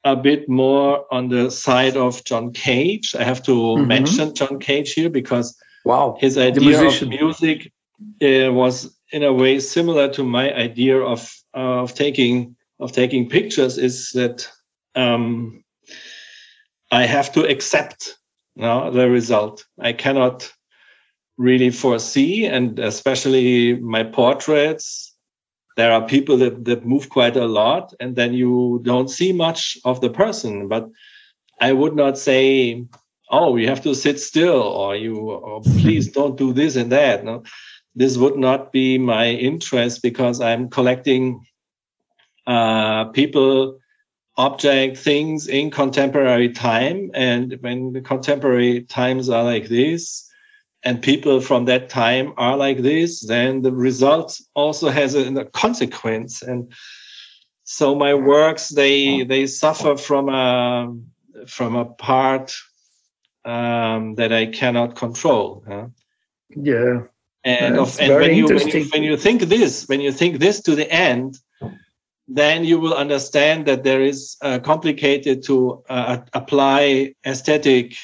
a 0.04 0.16
bit 0.16 0.48
more 0.48 1.06
on 1.12 1.28
the 1.28 1.50
side 1.50 1.96
of 1.96 2.24
John 2.24 2.52
Cage. 2.52 3.14
I 3.14 3.24
have 3.24 3.42
to 3.44 3.52
mm-hmm. 3.52 3.86
mention 3.86 4.34
John 4.34 4.58
Cage 4.58 4.92
here 4.94 5.10
because 5.10 5.56
wow, 5.84 6.16
his 6.20 6.36
idea 6.38 6.86
of 6.86 7.08
music 7.08 7.72
uh, 8.22 8.52
was 8.52 8.96
in 9.12 9.22
a 9.22 9.32
way 9.32 9.60
similar 9.60 10.08
to 10.12 10.24
my 10.24 10.52
idea 10.54 10.98
of 10.98 11.32
uh, 11.54 11.82
of 11.82 11.94
taking 11.94 12.56
of 12.80 12.92
taking 12.92 13.28
pictures. 13.28 13.78
Is 13.78 14.10
that 14.12 14.48
um, 14.94 15.62
I 16.90 17.06
have 17.06 17.32
to 17.32 17.48
accept 17.48 18.18
no, 18.56 18.90
the 18.90 19.08
result. 19.08 19.64
I 19.80 19.92
cannot 19.92 20.52
really 21.38 21.70
foresee, 21.70 22.46
and 22.46 22.78
especially 22.78 23.76
my 23.76 24.02
portraits, 24.02 25.11
there 25.76 25.92
are 25.92 26.06
people 26.06 26.36
that, 26.38 26.64
that 26.64 26.84
move 26.84 27.08
quite 27.08 27.36
a 27.36 27.46
lot, 27.46 27.94
and 28.00 28.16
then 28.16 28.34
you 28.34 28.80
don't 28.84 29.08
see 29.08 29.32
much 29.32 29.78
of 29.84 30.00
the 30.00 30.10
person. 30.10 30.68
But 30.68 30.88
I 31.60 31.72
would 31.72 31.96
not 31.96 32.18
say, 32.18 32.84
oh, 33.30 33.56
you 33.56 33.68
have 33.68 33.82
to 33.82 33.94
sit 33.94 34.20
still, 34.20 34.62
or 34.62 34.96
you, 34.96 35.16
or 35.16 35.62
please 35.62 36.08
don't 36.12 36.36
do 36.36 36.52
this 36.52 36.76
and 36.76 36.92
that. 36.92 37.24
No, 37.24 37.42
this 37.94 38.16
would 38.16 38.36
not 38.36 38.72
be 38.72 38.98
my 38.98 39.28
interest 39.28 40.02
because 40.02 40.40
I'm 40.40 40.68
collecting 40.68 41.44
uh, 42.46 43.06
people 43.06 43.78
object 44.36 44.96
things 44.96 45.46
in 45.46 45.70
contemporary 45.70 46.50
time. 46.50 47.10
And 47.14 47.56
when 47.60 47.92
the 47.92 48.00
contemporary 48.00 48.82
times 48.82 49.28
are 49.28 49.44
like 49.44 49.68
this, 49.68 50.28
and 50.84 51.00
people 51.00 51.40
from 51.40 51.66
that 51.66 51.88
time 51.88 52.32
are 52.36 52.56
like 52.56 52.78
this, 52.78 53.20
then 53.20 53.62
the 53.62 53.72
result 53.72 54.40
also 54.54 54.88
has 54.88 55.14
a, 55.14 55.32
a 55.34 55.44
consequence. 55.44 56.42
And 56.42 56.72
so 57.64 57.94
my 57.94 58.14
works 58.14 58.68
they 58.70 59.24
they 59.24 59.46
suffer 59.46 59.96
from 59.96 60.28
a 60.28 60.92
from 61.46 61.76
a 61.76 61.84
part 61.84 62.52
um, 63.44 64.14
that 64.16 64.32
I 64.32 64.46
cannot 64.46 64.96
control. 64.96 65.64
Huh? 65.66 65.86
Yeah. 66.50 67.02
And, 67.44 67.76
of, 67.76 67.98
and 67.98 68.14
when, 68.14 68.34
you, 68.36 68.46
when 68.46 68.68
you 68.68 68.84
when 68.92 69.02
you 69.02 69.16
think 69.16 69.42
this, 69.42 69.88
when 69.88 70.00
you 70.00 70.12
think 70.12 70.38
this 70.38 70.60
to 70.62 70.76
the 70.76 70.88
end, 70.92 71.38
then 72.28 72.64
you 72.64 72.78
will 72.78 72.94
understand 72.94 73.66
that 73.66 73.82
there 73.82 74.00
is 74.00 74.36
uh, 74.42 74.60
complicated 74.60 75.42
to 75.44 75.82
uh, 75.88 76.18
apply 76.34 77.14
aesthetic 77.26 77.96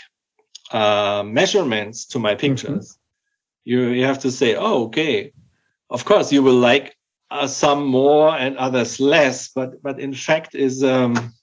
uh, 0.71 1.23
measurements 1.25 2.07
to 2.07 2.19
my 2.19 2.35
mm-hmm. 2.35 2.41
pictures. 2.41 2.93
Mm-hmm. 2.93 3.71
You 3.71 3.81
you 3.89 4.05
have 4.05 4.21
to 4.21 4.31
say, 4.31 4.57
oh, 4.57 4.85
okay, 4.85 5.33
of 5.91 6.05
course 6.05 6.33
you 6.33 6.43
will 6.43 6.59
like 6.59 6.97
uh, 7.31 7.47
some 7.47 7.85
more 7.85 8.35
and 8.37 8.57
others 8.57 9.01
less, 9.01 9.49
but 9.49 9.83
but 9.83 10.01
in 10.01 10.15
fact 10.15 10.55
is 10.55 10.83
um, 10.83 11.35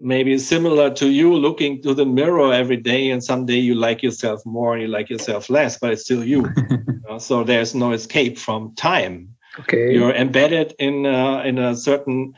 maybe 0.00 0.38
similar 0.38 0.90
to 0.94 1.10
you 1.10 1.34
looking 1.34 1.82
to 1.82 1.94
the 1.94 2.06
mirror 2.06 2.52
every 2.52 2.78
day, 2.78 3.10
and 3.10 3.22
someday 3.22 3.58
you 3.58 3.74
like 3.74 4.02
yourself 4.02 4.44
more, 4.46 4.78
you 4.78 4.88
like 4.88 5.10
yourself 5.10 5.50
less, 5.50 5.78
but 5.78 5.92
it's 5.92 6.04
still 6.04 6.24
you. 6.24 6.48
you 6.70 7.02
know? 7.08 7.18
So 7.18 7.44
there's 7.44 7.74
no 7.74 7.92
escape 7.92 8.38
from 8.38 8.74
time 8.74 9.36
Okay. 9.58 9.92
You're 9.92 10.14
embedded 10.14 10.74
in 10.78 11.06
uh, 11.06 11.42
in 11.44 11.58
a 11.58 11.74
certain 11.74 12.34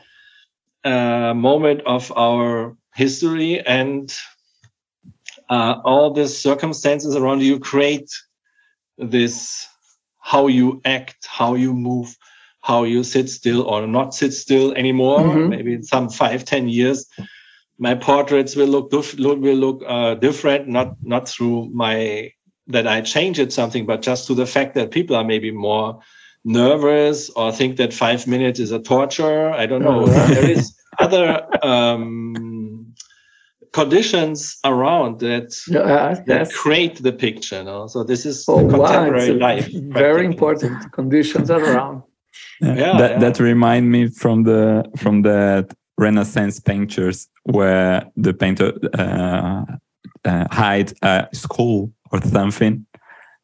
uh, 0.83 1.33
moment 1.35 1.81
of 1.85 2.11
our 2.15 2.75
history, 2.95 3.59
and 3.59 4.11
uh, 5.51 5.81
all 5.83 6.13
the 6.13 6.27
circumstances 6.29 7.13
around 7.13 7.41
you 7.41 7.59
create 7.59 8.09
this 8.97 9.67
how 10.17 10.47
you 10.47 10.81
act, 10.85 11.27
how 11.27 11.55
you 11.55 11.73
move, 11.73 12.15
how 12.61 12.83
you 12.83 13.03
sit 13.03 13.29
still 13.29 13.63
or 13.63 13.85
not 13.85 14.15
sit 14.15 14.33
still 14.33 14.73
anymore. 14.73 15.19
Mm-hmm. 15.19 15.49
Maybe 15.49 15.73
in 15.73 15.83
some 15.83 16.09
five, 16.09 16.45
ten 16.45 16.69
years, 16.69 17.05
my 17.77 17.95
portraits 17.95 18.55
will 18.55 18.67
look 18.67 18.91
will 18.91 19.55
look 19.55 19.83
uh, 19.85 20.15
different. 20.15 20.69
Not 20.69 20.95
not 21.03 21.27
through 21.27 21.69
my 21.73 22.31
that 22.67 22.87
I 22.87 23.01
changed 23.01 23.39
it 23.39 23.51
something, 23.51 23.85
but 23.85 24.01
just 24.01 24.27
to 24.27 24.35
the 24.35 24.45
fact 24.45 24.75
that 24.75 24.91
people 24.91 25.17
are 25.17 25.25
maybe 25.25 25.51
more 25.51 25.99
nervous 26.45 27.29
or 27.29 27.51
think 27.51 27.75
that 27.77 27.93
five 27.93 28.25
minutes 28.25 28.59
is 28.61 28.71
a 28.71 28.79
torture. 28.79 29.49
I 29.49 29.65
don't 29.65 29.83
know. 29.83 30.05
there 30.05 30.49
is 30.49 30.73
other 30.99 31.45
um, 31.61 32.90
conditions 33.73 34.57
around 34.65 35.19
that 35.19 35.53
uh, 35.73 36.15
that 36.25 36.27
yes. 36.27 36.55
create 36.55 37.01
the 37.01 37.11
picture. 37.11 37.63
No? 37.63 37.87
So 37.87 38.03
this 38.03 38.25
is 38.25 38.45
oh, 38.47 38.67
contemporary 38.67 39.31
wow. 39.31 39.47
life. 39.47 39.69
Very 39.73 40.25
important 40.25 40.91
conditions 40.91 41.49
around. 41.49 42.03
Yeah, 42.61 42.75
yeah 42.75 42.97
that 42.97 43.11
yeah. 43.11 43.19
that 43.19 43.39
remind 43.39 43.91
me 43.91 44.07
from 44.07 44.43
the 44.43 44.83
from 44.97 45.21
the 45.21 45.67
Renaissance 45.97 46.59
painters 46.59 47.27
where 47.43 48.05
the 48.15 48.33
painter 48.33 48.73
uh, 48.93 49.65
uh, 50.25 50.45
hide 50.51 50.93
a 51.01 51.27
school 51.33 51.91
or 52.11 52.21
something 52.21 52.85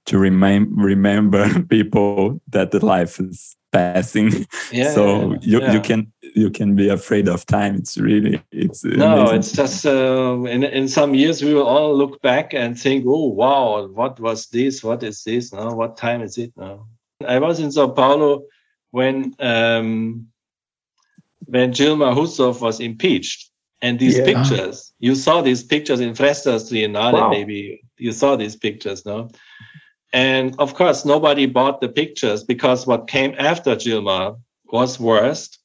to 0.06 0.18
remain 0.18 0.68
remember 0.76 1.64
people 1.70 2.42
that 2.48 2.72
the 2.72 2.86
life 2.86 3.20
is 3.20 3.56
passing. 3.78 4.46
Yeah, 4.72 4.94
so 4.94 5.34
you, 5.42 5.62
yeah. 5.62 5.74
you 5.74 5.80
can 5.80 6.12
you 6.22 6.50
can 6.52 6.76
be 6.76 6.90
afraid 6.90 7.28
of 7.30 7.46
time. 7.46 7.76
It's 7.76 7.98
really 7.98 8.42
it's 8.52 8.84
no 8.84 9.22
amazing. 9.22 9.40
it's 9.40 9.52
just 9.54 9.86
uh, 9.86 10.44
in, 10.56 10.64
in 10.64 10.88
some 10.88 11.16
years 11.16 11.42
we 11.42 11.54
will 11.54 11.70
all 11.76 11.96
look 11.96 12.22
back 12.22 12.54
and 12.54 12.78
think 12.78 13.06
oh 13.08 13.28
wow 13.42 13.88
what 13.88 14.20
was 14.20 14.48
this? 14.48 14.84
What 14.84 15.04
is 15.04 15.24
this? 15.24 15.54
No 15.54 15.68
what 15.82 15.96
time 15.96 16.22
is 16.22 16.38
it 16.38 16.52
now? 16.58 16.88
I 17.26 17.40
was 17.40 17.60
in 17.60 17.72
sao 17.72 17.88
paulo 17.88 18.44
when 18.92 19.34
um 19.40 20.28
when 21.46 21.72
Dilma 21.72 22.14
Rousseff 22.16 22.62
was 22.62 22.80
impeached. 22.80 23.52
And 23.80 24.00
these 24.00 24.18
yeah. 24.18 24.26
pictures 24.26 24.94
you 25.00 25.14
saw 25.16 25.42
these 25.42 25.64
pictures 25.64 26.00
in 26.00 26.14
Frestas 26.14 26.64
Triennale 26.70 27.14
wow. 27.14 27.30
maybe. 27.30 27.82
You 27.98 28.12
saw 28.12 28.36
these 28.36 28.56
pictures 28.56 29.06
no 29.06 29.30
and 30.18 30.56
of 30.58 30.74
course, 30.74 31.06
nobody 31.06 31.46
bought 31.46 31.80
the 31.80 31.90
pictures 31.90 32.44
because 32.44 32.88
what 32.88 33.08
came 33.08 33.36
after 33.38 33.76
Dilma 33.76 34.40
was 34.74 35.00
worst. 35.00 35.60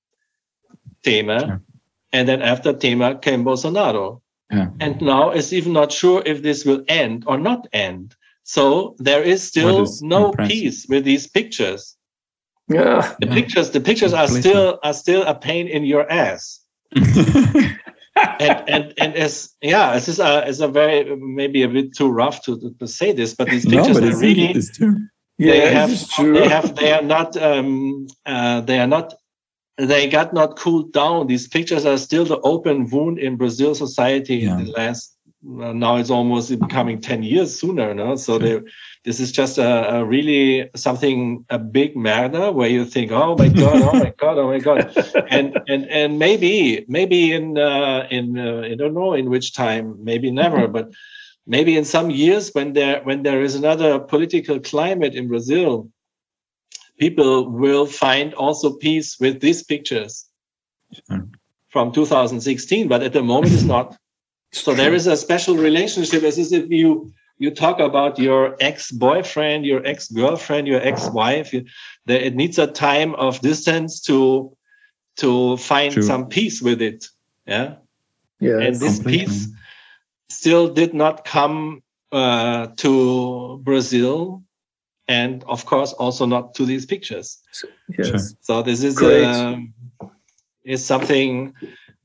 Temer. 1.02 1.62
And 2.12 2.28
then 2.28 2.42
after 2.42 2.74
Temer 2.74 3.20
came 3.22 3.44
Bolsonaro. 3.44 4.20
Yeah. 4.50 4.68
And 4.78 5.00
now 5.00 5.30
it's 5.30 5.54
even 5.54 5.72
not 5.72 5.90
sure 5.90 6.22
if 6.26 6.42
this 6.42 6.66
will 6.66 6.84
end 6.86 7.24
or 7.26 7.38
not 7.38 7.66
end. 7.72 8.14
So 8.42 8.94
there 8.98 9.22
is 9.22 9.42
still 9.42 9.84
is 9.84 10.02
no 10.02 10.26
impressive. 10.26 10.52
peace 10.52 10.86
with 10.86 11.04
these 11.04 11.26
pictures. 11.26 11.96
Yeah. 12.68 13.14
The 13.20 13.28
Yeah. 13.28 13.34
pictures, 13.34 13.70
the 13.70 13.80
pictures 13.80 14.12
are 14.12 14.28
still 14.28 14.78
are 14.82 14.92
still 14.94 15.22
a 15.22 15.34
pain 15.34 15.66
in 15.66 15.84
your 15.86 16.04
ass. 16.12 16.60
and 18.16 18.68
and 18.68 18.94
and 18.98 19.14
as 19.16 19.54
yeah, 19.62 19.94
this 19.94 20.08
is 20.08 20.20
a 20.20 20.46
is 20.46 20.60
a 20.60 20.68
very 20.68 21.16
maybe 21.16 21.62
a 21.62 21.68
bit 21.68 21.94
too 21.96 22.08
rough 22.08 22.42
to 22.44 22.74
to 22.78 22.86
say 22.86 23.12
this, 23.12 23.34
but 23.34 23.48
these 23.48 23.66
no, 23.66 23.78
pictures 23.78 24.00
but 24.00 24.08
are 24.12 24.16
really 24.18 24.50
it's. 24.50 24.78
Yeah, 25.38 25.52
they 25.52 25.74
have 25.74 26.08
they 26.18 26.48
have 26.48 26.76
they 26.76 26.92
are 26.92 27.02
not 27.02 27.36
um 27.36 28.06
uh, 28.26 28.60
they 28.60 28.78
are 28.78 28.86
not 28.86 29.14
they 29.78 30.08
got 30.08 30.34
not 30.34 30.56
cooled 30.58 30.92
down 30.92 31.26
these 31.26 31.48
pictures 31.48 31.86
are 31.86 31.96
still 31.96 32.24
the 32.24 32.38
open 32.40 32.88
wound 32.90 33.18
in 33.18 33.36
brazil 33.36 33.74
society 33.74 34.36
Yeah. 34.36 34.58
in 34.58 34.66
the 34.66 34.70
last 34.72 35.16
now 35.42 35.96
it's 35.96 36.10
almost 36.10 36.56
becoming 36.58 37.00
10 37.00 37.22
years 37.22 37.58
sooner 37.58 37.92
no? 37.94 38.16
So 38.16 38.38
they 38.38 38.60
this 39.04 39.18
is 39.18 39.32
just 39.32 39.58
a, 39.58 39.96
a 39.96 40.04
really 40.04 40.70
something 40.76 41.44
a 41.50 41.58
big 41.58 41.96
murder 41.96 42.52
where 42.52 42.68
you 42.68 42.84
think 42.84 43.10
oh 43.10 43.36
my 43.36 43.48
god 43.48 43.82
oh 43.82 43.92
my 43.92 44.14
god 44.18 44.38
oh 44.38 44.46
my 44.46 44.58
god. 44.58 44.96
And 45.28 45.58
and 45.68 45.86
and 45.90 46.18
maybe 46.18 46.84
maybe 46.88 47.32
in 47.32 47.58
uh, 47.58 48.06
in 48.10 48.38
uh, 48.38 48.62
i 48.62 48.74
don't 48.74 48.94
know 48.94 49.14
in 49.14 49.30
which 49.30 49.52
time 49.54 49.96
maybe 50.04 50.30
never 50.30 50.68
but 50.68 50.92
maybe 51.46 51.76
in 51.76 51.84
some 51.84 52.10
years 52.10 52.50
when 52.52 52.72
there 52.72 53.02
when 53.02 53.22
there 53.24 53.42
is 53.42 53.54
another 53.54 53.98
political 53.98 54.60
climate 54.60 55.14
in 55.14 55.26
brazil 55.26 55.88
people 56.98 57.50
will 57.50 57.86
find 57.86 58.32
also 58.34 58.74
peace 58.74 59.18
with 59.18 59.40
these 59.40 59.62
pictures 59.64 60.28
from 61.68 61.90
2016 61.90 62.86
but 62.86 63.02
at 63.02 63.12
the 63.12 63.22
moment 63.22 63.52
it's 63.52 63.64
not 63.64 63.96
so 64.52 64.74
there 64.74 64.94
is 64.94 65.06
a 65.06 65.16
special 65.16 65.56
relationship 65.56 66.22
It's 66.22 66.38
as 66.38 66.52
if 66.52 66.70
you 66.70 67.12
you 67.38 67.50
talk 67.50 67.80
about 67.80 68.18
your 68.18 68.56
ex-boyfriend 68.60 69.64
your 69.66 69.84
ex-girlfriend 69.86 70.68
your 70.68 70.80
ex-wife 70.80 71.52
there, 72.06 72.20
it 72.20 72.34
needs 72.34 72.58
a 72.58 72.66
time 72.66 73.14
of 73.16 73.40
distance 73.40 74.00
to 74.02 74.54
to 75.16 75.56
find 75.56 75.92
True. 75.94 76.02
some 76.02 76.28
peace 76.28 76.62
with 76.62 76.80
it 76.82 77.06
yeah 77.46 77.76
Yeah. 78.40 78.58
and 78.60 78.74
this 78.76 78.96
Completely. 78.96 79.26
peace 79.26 79.48
still 80.30 80.68
did 80.72 80.94
not 80.94 81.24
come 81.24 81.82
uh, 82.10 82.66
to 82.76 83.58
Brazil, 83.62 84.42
and 85.08 85.44
of 85.44 85.64
course 85.64 85.92
also 85.94 86.26
not 86.26 86.54
to 86.54 86.64
these 86.66 86.84
pictures. 86.86 87.38
yes. 87.98 88.08
Sure. 88.08 88.18
So 88.40 88.62
this 88.62 88.82
is 88.82 88.96
Great. 88.98 89.24
um, 89.24 89.72
is 90.64 90.84
something 90.84 91.54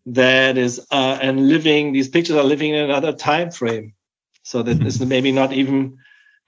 that 0.07 0.57
is 0.57 0.79
uh, 0.91 1.19
and 1.21 1.49
living. 1.49 1.91
These 1.91 2.07
pictures 2.09 2.35
are 2.37 2.43
living 2.43 2.73
in 2.73 2.83
another 2.83 3.11
time 3.13 3.51
frame. 3.51 3.93
So 4.43 4.63
that 4.63 4.81
is 4.85 5.01
maybe 5.05 5.31
not 5.31 5.51
even 5.51 5.97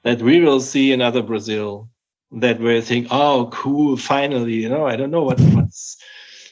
that 0.03 0.21
we 0.21 0.39
will 0.39 0.61
see 0.61 0.93
another 0.93 1.21
Brazil 1.21 1.89
that 2.31 2.59
we 2.59 2.79
think, 2.79 3.07
oh, 3.11 3.49
cool, 3.51 3.97
finally. 3.97 4.53
You 4.53 4.69
know, 4.69 4.85
I 4.87 4.95
don't 4.95 5.11
know 5.11 5.23
what 5.23 5.39
what's 5.39 5.97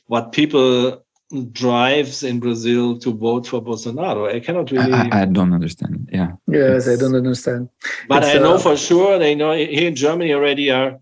what 0.08 0.34
people 0.34 1.06
drives 1.52 2.24
in 2.24 2.40
Brazil 2.40 3.00
to 3.00 3.14
vote 3.14 3.48
for 3.48 3.62
Bolsonaro. 3.62 4.34
I 4.34 4.40
cannot 4.42 4.72
really, 4.72 4.92
I, 4.94 5.08
I- 5.08 5.22
I 5.22 5.26
don't 5.26 5.54
understand. 5.54 6.10
Yeah. 6.12 6.34
Yes, 6.48 6.88
I 6.90 6.96
don't 6.98 7.16
understand. 7.16 7.70
but 8.10 8.24
it's, 8.24 8.36
I 8.36 8.40
know 8.40 8.56
uh, 8.56 8.60
for 8.60 8.76
sure 8.76 9.18
they 9.18 9.36
know 9.36 9.54
here 9.56 9.88
in 9.88 9.96
Germany 9.96 10.34
already 10.34 10.72
are 10.72 11.00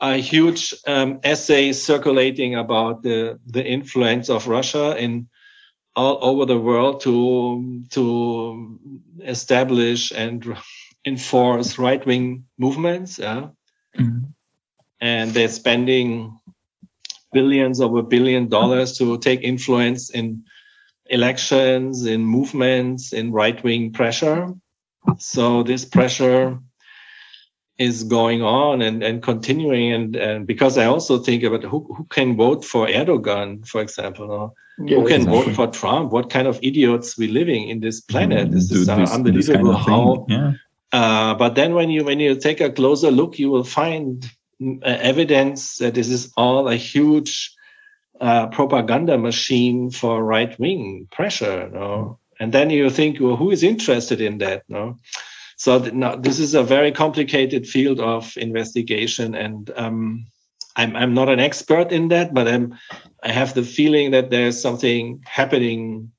a 0.00 0.16
huge 0.16 0.74
um, 0.86 1.20
essays 1.24 1.82
circulating 1.82 2.54
about 2.54 3.02
the 3.02 3.38
the 3.46 3.64
influence 3.64 4.28
of 4.28 4.46
Russia 4.46 4.96
in 4.98 5.28
all 5.96 6.18
over 6.22 6.44
the 6.46 6.58
world 6.58 7.00
to 7.02 7.82
to 7.90 8.78
establish 9.24 10.12
and 10.12 10.44
enforce 11.06 11.78
right 11.78 12.04
wing 12.06 12.44
movements. 12.58 13.18
Yeah. 13.18 13.48
Mhm. 13.98 14.32
and 15.00 15.30
they're 15.32 15.48
spending 15.48 16.38
billions 17.32 17.80
over 17.80 18.02
billion 18.02 18.48
dollars 18.48 18.96
to 18.98 19.18
take 19.18 19.42
influence 19.42 20.10
in 20.10 20.44
elections, 21.10 22.06
in 22.06 22.22
movements, 22.24 23.12
in 23.12 23.32
right 23.32 23.62
wing 23.64 23.92
pressure. 23.92 24.54
So 25.18 25.62
this 25.62 25.84
pressure 25.84 26.58
is 27.78 28.02
going 28.04 28.42
on 28.42 28.82
and, 28.82 29.02
and 29.02 29.22
continuing. 29.22 29.92
And, 29.92 30.16
and 30.16 30.46
because 30.46 30.76
I 30.78 30.86
also 30.86 31.18
think 31.18 31.42
about 31.44 31.62
who, 31.62 31.86
who 31.96 32.04
can 32.10 32.36
vote 32.36 32.64
for 32.64 32.86
Erdogan, 32.86 33.66
for 33.66 33.80
example, 33.80 34.26
no? 34.26 34.54
who 34.78 35.06
can 35.06 35.22
Exactly. 35.22 35.52
vote 35.52 35.54
for 35.54 35.66
Trump? 35.68 36.12
What 36.12 36.30
kind 36.30 36.46
of 36.48 36.58
idiots 36.62 37.16
we 37.18 37.28
living 37.28 37.68
in 37.68 37.80
this 37.80 38.00
planet? 38.00 38.50
This 38.50 38.70
is 38.70 38.86
this- 38.86 38.96
this 38.96 39.12
unbelievable 39.12 39.74
kind 39.74 39.76
of 39.76 39.86
how 39.86 40.26
Yeah. 40.28 40.52
uh, 40.92 41.34
but 41.34 41.54
then 41.54 41.74
when 41.74 41.90
you 41.90 42.04
when 42.04 42.20
you 42.20 42.34
take 42.36 42.60
a 42.60 42.70
closer 42.70 43.10
look, 43.10 43.38
you 43.38 43.50
will 43.50 43.64
find 43.64 44.26
mm, 44.60 44.78
uh, 44.82 44.98
evidence 45.00 45.78
that 45.78 45.94
this 45.94 46.08
is 46.08 46.32
all 46.36 46.68
a 46.68 46.76
huge 46.76 47.54
uh, 48.20 48.46
propaganda 48.48 49.16
machine 49.18 49.90
for 49.90 50.22
right 50.24 50.58
wing 50.58 51.06
pressure. 51.12 51.68
No? 51.72 52.18
And 52.40 52.52
then 52.52 52.70
you 52.70 52.90
think, 52.90 53.18
well, 53.20 53.36
who 53.36 53.50
is 53.50 53.62
interested 53.62 54.20
in 54.20 54.38
that? 54.38 54.62
No. 54.68 54.96
So 55.58 55.80
th- 55.80 55.92
no, 55.92 56.16
this 56.16 56.38
is 56.38 56.54
a 56.54 56.62
very 56.62 56.92
complicated 56.92 57.66
field 57.66 57.98
of 58.00 58.32
investigation, 58.36 59.34
and 59.34 59.70
um, 59.76 60.26
I'm 60.76 60.94
I'm 60.96 61.14
not 61.14 61.28
an 61.28 61.40
expert 61.40 61.90
in 61.92 62.08
that, 62.08 62.32
but 62.32 62.46
I'm 62.46 62.78
I 63.24 63.32
have 63.32 63.54
the 63.54 63.64
feeling 63.64 64.12
that 64.12 64.30
there's 64.30 64.60
something 64.60 65.20
happening 65.26 66.12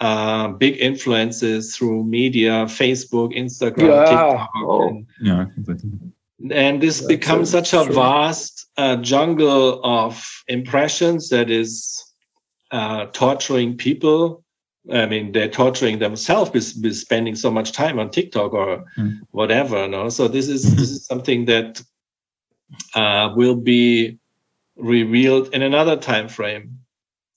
uh, 0.00 0.48
big 0.48 0.76
influences 0.80 1.76
through 1.76 2.02
media, 2.02 2.66
Facebook, 2.66 3.30
Instagram, 3.36 3.86
Yeah. 3.94 4.04
TikTok, 4.10 4.50
Oh. 4.56 4.88
and, 4.88 5.06
Yeah. 5.20 5.44
completely. 5.54 5.90
and 6.50 6.82
this 6.82 6.98
That's 6.98 7.06
becomes 7.06 7.50
so 7.50 7.58
such 7.62 7.72
a 7.72 7.84
true. 7.86 7.94
vast 7.94 8.66
uh, 8.76 8.96
jungle 8.96 9.80
of 9.84 10.18
impressions 10.48 11.28
that 11.28 11.48
is 11.50 12.02
uh, 12.72 13.06
torturing 13.12 13.76
people. 13.76 14.42
I 14.90 15.06
mean, 15.06 15.30
they're 15.32 15.48
torturing 15.48 16.00
themselves 16.00 16.50
with, 16.52 16.74
with 16.82 16.96
spending 16.96 17.36
so 17.36 17.50
much 17.50 17.70
time 17.72 17.98
on 18.00 18.10
TikTok 18.10 18.52
or 18.52 18.84
Mm. 18.98 19.20
whatever. 19.30 19.86
No, 19.86 20.08
so 20.08 20.26
this 20.28 20.48
is 20.48 20.62
this 20.74 20.90
is 20.90 21.06
something 21.06 21.44
that 21.46 21.80
uh, 22.94 23.32
will 23.36 23.54
be 23.56 24.18
revealed 24.76 25.54
in 25.54 25.62
another 25.62 25.96
time 25.96 26.28
frame. 26.28 26.78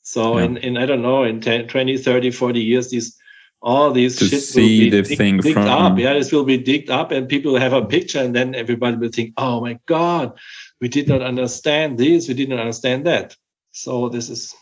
So 0.02 0.38
Yeah. 0.38 0.46
in, 0.46 0.58
in 0.58 0.78
I 0.78 0.86
don't 0.86 1.02
know 1.02 1.24
in 1.24 1.40
10, 1.42 1.68
20, 1.68 1.98
30, 1.98 2.32
40 2.32 2.60
years, 2.62 2.90
these 2.90 3.16
all 3.62 3.92
these 3.92 4.18
To 4.18 4.26
shit 4.28 4.42
see 4.44 4.62
will 4.62 4.68
be 4.68 4.90
the 4.90 5.02
dig- 5.02 5.18
thing 5.18 5.38
digged 5.38 5.54
from- 5.54 5.68
up. 5.68 5.98
Yeah, 6.00 6.14
this 6.14 6.32
will 6.32 6.44
be 6.46 6.58
digged 6.58 6.90
up, 6.90 7.12
and 7.12 7.28
people 7.28 7.54
will 7.54 7.60
have 7.60 7.74
a 7.74 7.86
picture, 7.86 8.20
and 8.20 8.36
then 8.36 8.54
everybody 8.54 8.98
will 8.98 9.10
think, 9.10 9.34
"Oh 9.38 9.60
my 9.62 9.80
God, 9.88 10.34
we 10.82 10.88
did 10.88 11.08
not 11.08 11.22
understand 11.22 11.98
this, 11.98 12.28
we 12.28 12.34
did 12.36 12.50
not 12.50 12.60
understand 12.60 13.06
that." 13.06 13.36
So 13.72 14.10
this 14.10 14.30
is 14.30 14.54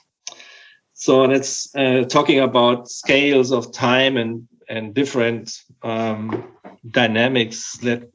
so 0.93 1.27
that's 1.27 1.73
uh, 1.75 2.05
talking 2.05 2.39
about 2.39 2.87
scales 2.87 3.51
of 3.51 3.71
time 3.71 4.17
and 4.17 4.47
and 4.69 4.93
different 4.93 5.51
um, 5.83 6.43
dynamics 6.91 7.77
that 7.83 8.09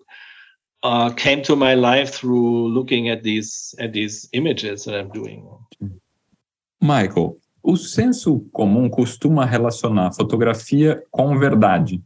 uh, 0.82 1.10
came 1.10 1.42
to 1.42 1.56
my 1.56 1.74
life 1.74 2.14
through 2.14 2.68
looking 2.68 3.08
at 3.08 3.22
these 3.22 3.74
at 3.78 3.92
these 3.92 4.28
images 4.32 4.84
that 4.84 4.94
I'm 4.94 5.10
doing. 5.10 5.44
Michael, 6.80 7.38
o 7.62 7.76
senso 7.76 8.46
comum 8.52 8.88
costuma 8.88 9.44
relacionar 9.44 10.12
fotografia 10.12 11.02
com 11.10 11.36
verdade, 11.38 12.02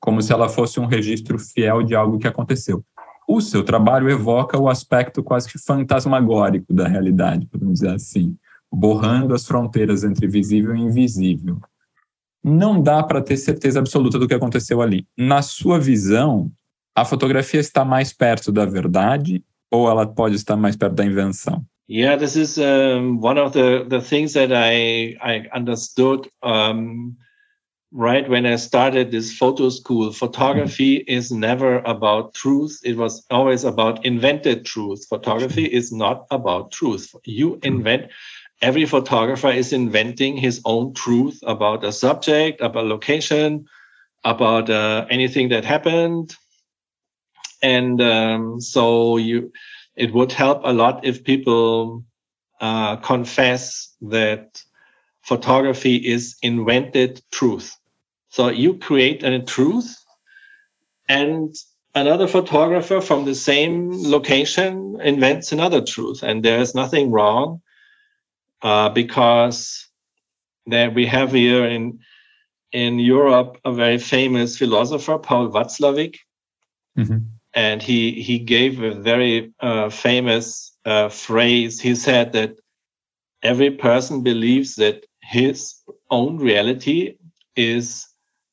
como 0.00 0.22
se 0.22 0.32
ela 0.32 0.48
fosse 0.48 0.78
um 0.78 0.86
registro 0.86 1.38
fiel 1.38 1.82
de 1.82 1.94
algo 1.94 2.18
que 2.18 2.28
aconteceu. 2.28 2.84
O 3.28 3.40
seu 3.40 3.64
trabalho 3.64 4.10
evoca 4.10 4.58
o 4.58 4.68
aspecto 4.68 5.22
quase 5.22 5.50
que 5.50 5.58
fantasmagórico 5.58 6.72
da 6.72 6.86
realidade, 6.86 7.46
podemos 7.46 7.80
dizer 7.80 7.94
assim, 7.94 8.36
borrando 8.72 9.34
as 9.34 9.46
fronteiras 9.46 10.02
entre 10.02 10.26
visível 10.26 10.74
e 10.74 10.80
invisível. 10.80 11.60
Não 12.42 12.82
dá 12.82 13.02
para 13.02 13.22
ter 13.22 13.36
certeza 13.36 13.78
absoluta 13.78 14.18
do 14.18 14.26
que 14.26 14.34
aconteceu 14.34 14.80
ali. 14.80 15.06
Na 15.16 15.42
sua 15.42 15.78
visão, 15.78 16.50
a 16.94 17.04
fotografia 17.04 17.60
está 17.60 17.84
mais 17.84 18.12
perto 18.12 18.50
da 18.50 18.64
verdade 18.64 19.44
ou 19.70 19.88
ela 19.88 20.06
pode 20.06 20.36
estar 20.36 20.56
mais 20.56 20.76
perto 20.76 20.94
da 20.94 21.04
invenção? 21.04 21.64
Yeah, 21.88 22.16
this 22.16 22.36
is 22.36 22.58
um, 22.58 23.18
one 23.20 23.38
of 23.38 23.52
the, 23.52 23.84
the 23.88 24.00
things 24.00 24.34
that 24.34 24.52
I 24.52 25.16
I 25.20 25.48
understood 25.54 26.28
um, 26.42 27.16
right 27.92 28.26
when 28.28 28.46
I 28.46 28.56
started 28.56 29.10
this 29.10 29.36
photo 29.36 29.68
school. 29.68 30.12
Photography 30.12 31.04
is 31.06 31.30
never 31.30 31.82
about 31.84 32.34
truth; 32.34 32.78
it 32.84 32.96
was 32.96 33.24
always 33.30 33.64
about 33.64 34.04
invented 34.06 34.64
truth. 34.64 35.06
Photography 35.08 35.64
is 35.64 35.92
not 35.92 36.26
about 36.30 36.72
truth. 36.72 37.14
You 37.26 37.58
invent. 37.62 38.10
Every 38.62 38.86
photographer 38.86 39.50
is 39.50 39.72
inventing 39.72 40.36
his 40.38 40.62
own 40.64 40.94
truth 40.94 41.40
about 41.42 41.84
a 41.84 41.92
subject, 41.92 42.60
about 42.60 42.86
location, 42.86 43.66
about 44.24 44.70
uh, 44.70 45.06
anything 45.10 45.48
that 45.50 45.64
happened, 45.64 46.36
and 47.62 48.00
um, 48.00 48.60
so 48.60 49.16
you 49.16 49.52
it 49.96 50.14
would 50.14 50.32
help 50.32 50.62
a 50.64 50.72
lot 50.72 51.04
if 51.04 51.24
people 51.24 52.04
uh, 52.60 52.96
confess 52.96 53.94
that 54.02 54.62
photography 55.22 55.96
is 55.96 56.36
invented 56.42 57.22
truth. 57.32 57.76
So 58.30 58.48
you 58.48 58.78
create 58.78 59.22
a 59.24 59.40
truth 59.42 59.96
and 61.08 61.54
another 61.94 62.28
photographer 62.28 63.00
from 63.00 63.24
the 63.24 63.34
same 63.34 63.90
location 63.92 64.98
invents 65.02 65.52
another 65.52 65.82
truth 65.82 66.22
and 66.22 66.42
there 66.42 66.60
is 66.60 66.74
nothing 66.74 67.10
wrong 67.10 67.60
uh, 68.62 68.88
because 68.88 69.88
there 70.66 70.90
we 70.90 71.06
have 71.06 71.32
here 71.32 71.64
in 71.64 71.98
in 72.72 72.98
Europe 72.98 73.58
a 73.64 73.72
very 73.72 73.98
famous 73.98 74.56
philosopher 74.56 75.18
Paul 75.18 75.50
Watzlawick. 75.50 76.16
Mm-hmm. 76.98 77.18
and 77.54 77.82
he 77.82 78.20
he 78.20 78.38
gave 78.38 78.82
a 78.82 78.94
very 78.94 79.52
uh, 79.60 79.88
famous 79.88 80.76
uh, 80.84 81.08
phrase. 81.08 81.80
He 81.80 81.94
said 81.94 82.32
that 82.32 82.56
every 83.42 83.70
person 83.70 84.22
believes 84.22 84.74
that 84.76 85.06
his 85.22 85.74
own 86.10 86.36
reality 86.36 87.16
is 87.56 88.06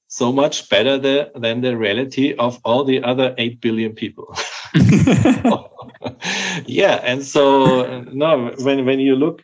so 0.08 0.32
much 0.32 0.69
better 0.69 0.98
the, 0.98 1.32
than 1.36 1.62
the 1.62 1.78
reality 1.78 2.34
of 2.34 2.60
all 2.63 2.84
the 2.84 3.04
other 3.04 3.36
8 3.38 3.62
billion 3.62 3.93
people. 3.93 4.34
Yeah 6.65 6.95
and 7.04 7.24
so 7.24 8.02
no 8.13 8.54
when 8.60 8.86
when 8.86 9.00
you 9.00 9.15
look 9.15 9.43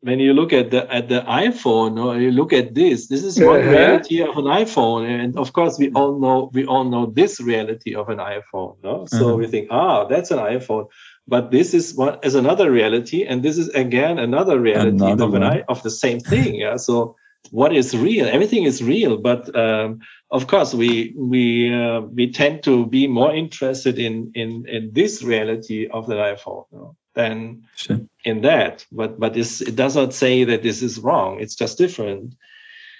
when 0.00 0.20
you 0.20 0.32
look 0.32 0.52
at 0.52 0.70
the 0.70 0.92
at 0.92 1.08
the 1.08 1.20
iphone 1.22 2.02
or 2.02 2.18
you 2.18 2.30
look 2.30 2.52
at 2.52 2.74
this 2.74 3.08
this 3.08 3.24
is 3.24 3.40
one 3.40 3.60
uh-huh. 3.60 3.70
reality 3.70 4.22
of 4.22 4.36
an 4.36 4.44
iphone 4.44 5.08
and 5.08 5.36
of 5.36 5.52
course 5.52 5.78
we 5.78 5.90
all 5.92 6.18
know 6.18 6.50
we 6.52 6.64
all 6.64 6.84
know 6.84 7.06
this 7.06 7.40
reality 7.40 7.94
of 7.94 8.08
an 8.08 8.18
iphone 8.18 8.76
no? 8.82 9.06
So 9.06 9.28
uh-huh. 9.28 9.36
we 9.36 9.46
think 9.46 9.68
ah 9.70 10.04
that's 10.04 10.30
an 10.30 10.38
iphone. 10.38 10.86
But 11.26 11.50
this 11.50 11.74
is 11.74 11.94
one 11.94 12.18
is 12.22 12.34
another 12.34 12.70
reality 12.70 13.24
and 13.24 13.42
this 13.42 13.58
is 13.58 13.68
again 13.70 14.18
another 14.18 14.58
reality 14.58 15.04
another 15.04 15.24
of 15.24 15.34
an 15.34 15.64
of 15.68 15.82
the 15.82 15.90
same 15.90 16.20
thing 16.20 16.54
yeah? 16.54 16.76
So 16.76 17.16
what 17.50 17.74
is 17.74 17.96
real? 17.96 18.26
Everything 18.26 18.64
is 18.64 18.82
real 18.82 19.18
but 19.18 19.54
um, 19.54 19.98
of 20.30 20.46
course 20.46 20.74
we 20.74 21.12
we 21.16 21.74
uh, 21.74 22.00
we 22.00 22.30
tend 22.30 22.62
to 22.62 22.86
be 22.86 23.08
more 23.08 23.34
interested 23.34 23.98
in 23.98 24.30
in 24.34 24.64
in 24.68 24.90
this 24.92 25.22
reality 25.22 25.88
of 25.88 26.06
the 26.06 26.14
iphone 26.14 26.64
you 26.72 26.78
know, 26.78 26.96
than 27.18 27.64
sure. 27.74 28.00
in 28.24 28.40
that. 28.42 28.86
But 28.90 29.20
but 29.20 29.36
it 29.36 29.76
does 29.76 29.96
not 29.96 30.14
say 30.14 30.44
that 30.44 30.62
this 30.62 30.82
is 30.82 30.98
wrong. 30.98 31.40
It's 31.40 31.56
just 31.56 31.76
different. 31.78 32.34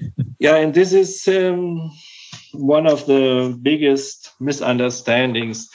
Yeah 0.38 0.54
and 0.62 0.72
this 0.72 0.92
is 0.92 1.26
um, 1.26 1.90
one 2.52 2.87
of 2.87 3.07
the 3.07 3.59
biggest 3.61 4.31
misunderstandings. 4.38 5.68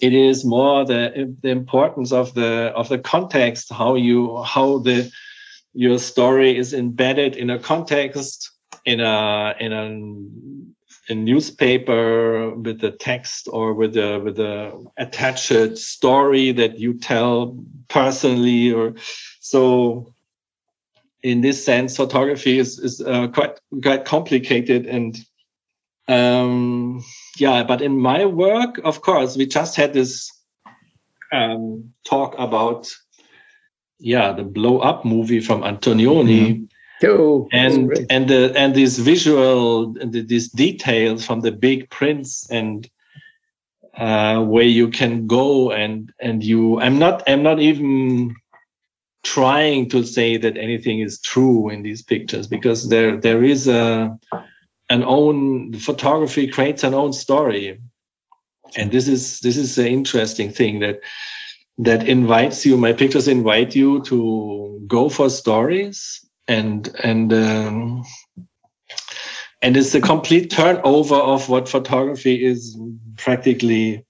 It 0.00 0.12
is 0.12 0.44
more 0.44 0.86
the 0.86 1.34
the 1.42 1.50
importance 1.50 2.12
of 2.12 2.34
the 2.34 2.70
of 2.80 2.88
the 2.88 2.98
context 2.98 3.72
how 3.72 3.96
you 3.96 4.42
how 4.44 4.78
the 4.78 5.10
your 5.74 5.98
story 5.98 6.56
is 6.56 6.72
embedded 6.72 7.36
in 7.36 7.50
a 7.50 7.58
context 7.58 8.50
in 8.84 9.00
a 9.00 9.54
in 9.58 9.72
a, 9.72 9.84
a 11.08 11.14
newspaper 11.14 12.50
with 12.50 12.80
the 12.80 12.90
text 12.90 13.48
or 13.50 13.72
with 13.72 13.94
the 13.94 14.20
with 14.22 14.36
the 14.36 14.86
attached 14.98 15.78
story 15.78 16.52
that 16.52 16.78
you 16.78 16.94
tell 16.94 17.58
personally 17.88 18.72
or 18.72 18.94
so 19.40 20.12
in 21.22 21.40
this 21.40 21.64
sense 21.64 21.96
photography 21.96 22.58
is 22.58 22.78
is 22.78 23.00
uh, 23.00 23.28
quite 23.28 23.58
quite 23.82 24.04
complicated 24.04 24.86
and 24.86 25.18
um 26.08 27.02
yeah 27.38 27.64
but 27.64 27.80
in 27.80 27.98
my 27.98 28.24
work 28.24 28.78
of 28.84 29.00
course 29.00 29.36
we 29.36 29.46
just 29.46 29.76
had 29.76 29.92
this 29.92 30.30
um 31.32 31.92
talk 32.04 32.34
about 32.38 32.88
yeah 33.98 34.32
the 34.32 34.44
blow 34.44 34.78
up 34.78 35.04
movie 35.04 35.40
from 35.40 35.62
antonioni 35.62 36.40
mm-hmm. 36.40 36.64
Oh, 37.02 37.48
and 37.52 38.06
and 38.10 38.28
the 38.28 38.52
and 38.56 38.74
these 38.74 38.98
visual 38.98 39.94
these 40.04 40.48
details 40.48 41.24
from 41.24 41.40
the 41.40 41.52
big 41.52 41.90
prints 41.90 42.50
and 42.50 42.88
uh, 43.96 44.42
where 44.42 44.64
you 44.64 44.88
can 44.88 45.26
go 45.26 45.70
and 45.70 46.12
and 46.20 46.42
you 46.42 46.80
I'm 46.80 46.98
not 46.98 47.22
I'm 47.28 47.42
not 47.42 47.60
even 47.60 48.34
trying 49.22 49.88
to 49.90 50.04
say 50.04 50.36
that 50.38 50.56
anything 50.56 51.00
is 51.00 51.20
true 51.20 51.68
in 51.68 51.82
these 51.82 52.02
pictures 52.02 52.46
because 52.46 52.88
there 52.88 53.16
there 53.16 53.44
is 53.44 53.68
a 53.68 54.18
an 54.90 55.04
own 55.04 55.74
photography 55.74 56.48
creates 56.48 56.82
an 56.82 56.94
own 56.94 57.12
story. 57.12 57.80
And 58.76 58.90
this 58.90 59.08
is 59.08 59.40
this 59.40 59.56
is 59.56 59.78
an 59.78 59.86
interesting 59.86 60.50
thing 60.50 60.80
that 60.80 61.00
that 61.78 62.08
invites 62.08 62.66
you 62.66 62.76
my 62.76 62.92
pictures 62.92 63.28
invite 63.28 63.76
you 63.76 64.02
to 64.02 64.82
go 64.86 65.08
for 65.08 65.30
stories 65.30 66.27
and 66.48 66.88
and 67.04 67.32
um, 67.32 68.04
and 69.60 69.76
it's 69.76 69.94
a 69.94 70.00
complete 70.00 70.50
turnover 70.50 71.14
of 71.14 71.48
what 71.48 71.68
photography 71.68 72.44
is 72.44 72.76
practically 73.16 74.04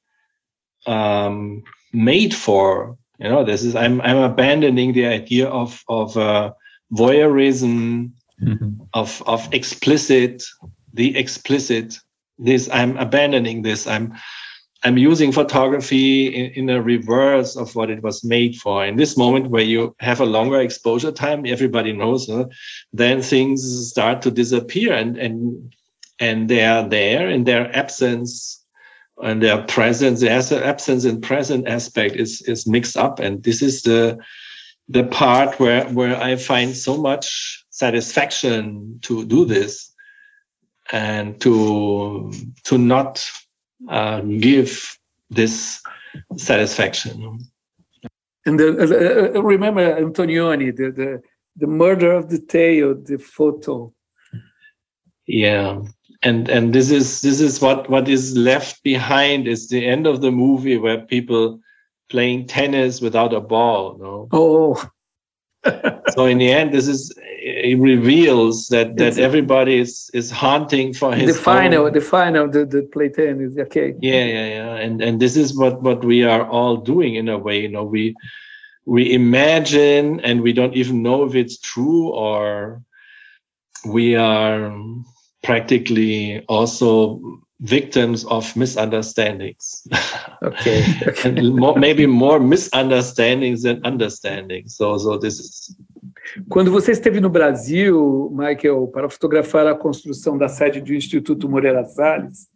um, 0.86 1.62
made 1.92 2.34
for. 2.34 2.96
You 3.18 3.28
know, 3.28 3.44
this 3.44 3.64
is 3.64 3.74
I'm 3.74 4.00
I'm 4.00 4.18
abandoning 4.18 4.92
the 4.92 5.06
idea 5.06 5.48
of 5.48 5.82
of 5.88 6.16
uh, 6.16 6.52
voyeurism, 6.92 8.12
mm-hmm. 8.40 8.82
of 8.94 9.22
of 9.26 9.52
explicit, 9.52 10.44
the 10.94 11.16
explicit. 11.16 11.98
This 12.38 12.70
I'm 12.72 12.96
abandoning 12.96 13.62
this. 13.62 13.88
I'm 13.88 14.14
I'm 14.84 14.96
using 14.96 15.32
photography 15.32 16.28
in, 16.28 16.52
in, 16.52 16.70
a 16.70 16.80
reverse 16.80 17.56
of 17.56 17.74
what 17.74 17.90
it 17.90 18.02
was 18.02 18.22
made 18.22 18.56
for. 18.56 18.84
In 18.86 18.96
this 18.96 19.16
moment 19.16 19.50
where 19.50 19.64
you 19.64 19.94
have 19.98 20.20
a 20.20 20.26
longer 20.26 20.60
exposure 20.60 21.10
time, 21.10 21.44
everybody 21.46 21.92
knows, 21.92 22.28
huh? 22.28 22.44
then 22.92 23.20
things 23.20 23.90
start 23.90 24.22
to 24.22 24.30
disappear 24.30 24.92
and, 24.92 25.16
and, 25.16 25.74
and 26.20 26.48
they 26.48 26.64
are 26.64 26.88
there 26.88 27.28
in 27.28 27.42
their 27.42 27.74
absence 27.76 28.64
and 29.20 29.42
their 29.42 29.62
presence, 29.62 30.20
the 30.20 30.30
absence 30.30 31.04
and 31.04 31.22
present 31.22 31.66
aspect 31.66 32.14
is, 32.14 32.40
is 32.42 32.68
mixed 32.68 32.96
up. 32.96 33.18
And 33.18 33.42
this 33.42 33.62
is 33.62 33.82
the, 33.82 34.18
the 34.88 35.02
part 35.04 35.58
where, 35.58 35.86
where 35.88 36.16
I 36.16 36.36
find 36.36 36.76
so 36.76 36.96
much 36.96 37.64
satisfaction 37.70 39.00
to 39.02 39.24
do 39.24 39.44
this 39.44 39.92
and 40.92 41.40
to, 41.40 42.32
to 42.64 42.78
not 42.78 43.28
uh, 43.88 44.20
give 44.20 44.98
this 45.30 45.80
satisfaction. 46.36 47.38
And 48.46 48.58
the, 48.58 49.32
uh, 49.34 49.38
uh, 49.38 49.42
remember 49.42 50.00
Antonioni, 50.00 50.74
the, 50.74 50.90
the 50.90 51.22
the 51.56 51.66
murder 51.66 52.12
of 52.12 52.30
the 52.30 52.38
tail, 52.38 52.94
the 52.94 53.18
photo. 53.18 53.92
Yeah, 55.26 55.82
and 56.22 56.48
and 56.48 56.72
this 56.72 56.90
is 56.90 57.20
this 57.20 57.40
is 57.40 57.60
what 57.60 57.90
what 57.90 58.08
is 58.08 58.36
left 58.36 58.82
behind 58.82 59.46
is 59.46 59.68
the 59.68 59.86
end 59.86 60.06
of 60.06 60.20
the 60.20 60.30
movie 60.30 60.78
where 60.78 61.00
people 61.00 61.60
playing 62.08 62.46
tennis 62.46 63.00
without 63.00 63.34
a 63.34 63.40
ball. 63.40 63.98
No. 63.98 64.28
Oh. 64.32 64.90
so 66.10 66.26
in 66.26 66.38
the 66.38 66.50
end, 66.50 66.72
this 66.72 66.86
is 66.86 67.12
it 67.40 67.78
reveals 67.78 68.68
that 68.68 68.96
that 68.96 69.08
it's, 69.08 69.18
everybody 69.18 69.78
is 69.78 70.10
is 70.12 70.30
hunting 70.30 70.92
for 70.92 71.14
his 71.14 71.36
the 71.36 71.42
final 71.42 71.86
own. 71.86 71.92
the 71.92 72.00
final 72.00 72.48
the, 72.48 72.64
the 72.66 72.82
play 72.92 73.08
tennis 73.08 73.56
okay 73.58 73.94
yeah 74.00 74.24
yeah 74.24 74.46
yeah 74.46 74.74
and 74.74 75.00
and 75.00 75.20
this 75.20 75.36
is 75.36 75.56
what 75.56 75.80
what 75.82 76.04
we 76.04 76.24
are 76.24 76.46
all 76.48 76.76
doing 76.76 77.14
in 77.14 77.28
a 77.28 77.38
way 77.38 77.60
you 77.60 77.68
know 77.68 77.84
we 77.84 78.14
we 78.86 79.12
imagine 79.12 80.20
and 80.20 80.42
we 80.42 80.52
don't 80.52 80.74
even 80.74 81.02
know 81.02 81.24
if 81.24 81.34
it's 81.34 81.58
true 81.58 82.08
or 82.08 82.82
we 83.86 84.16
are 84.16 84.72
practically 85.42 86.44
also 86.48 87.20
victims 87.60 88.24
of 88.24 88.54
misunderstandings. 88.56 89.86
Okay. 90.42 90.84
okay. 91.06 91.28
and 91.28 91.56
more, 91.56 91.78
maybe 91.78 92.06
more 92.06 92.38
misunderstandings 92.38 93.62
than 93.62 93.84
understanding. 93.84 94.68
So, 94.68 94.96
so 94.98 95.18
this 95.18 95.38
is. 95.38 95.76
Quando 96.48 96.70
você 96.70 96.92
esteve 96.92 97.20
no 97.20 97.30
Brasil, 97.30 98.30
Michael, 98.32 98.88
para 98.88 99.08
fotografar 99.08 99.66
a 99.66 99.74
construção 99.74 100.36
da 100.36 100.48
sede 100.48 100.80
do 100.80 100.94
Instituto 100.94 101.48
Moreira 101.48 101.84
Salles, 101.84 102.48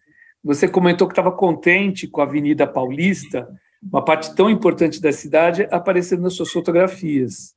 você 0.45 0.69
comentou 0.69 1.09
que 1.09 1.13
estava 1.13 1.33
contente 1.33 2.07
com 2.07 2.21
a 2.21 2.25
Avenida 2.25 2.67
Paulista, 2.67 3.49
uma 3.83 4.05
parte 4.05 4.35
tão 4.35 4.51
importante 4.51 5.01
da 5.01 5.11
cidade, 5.11 5.67
aparecendo 5.71 6.23
nas 6.23 6.35
suas 6.35 6.53
fotografias. 6.53 7.55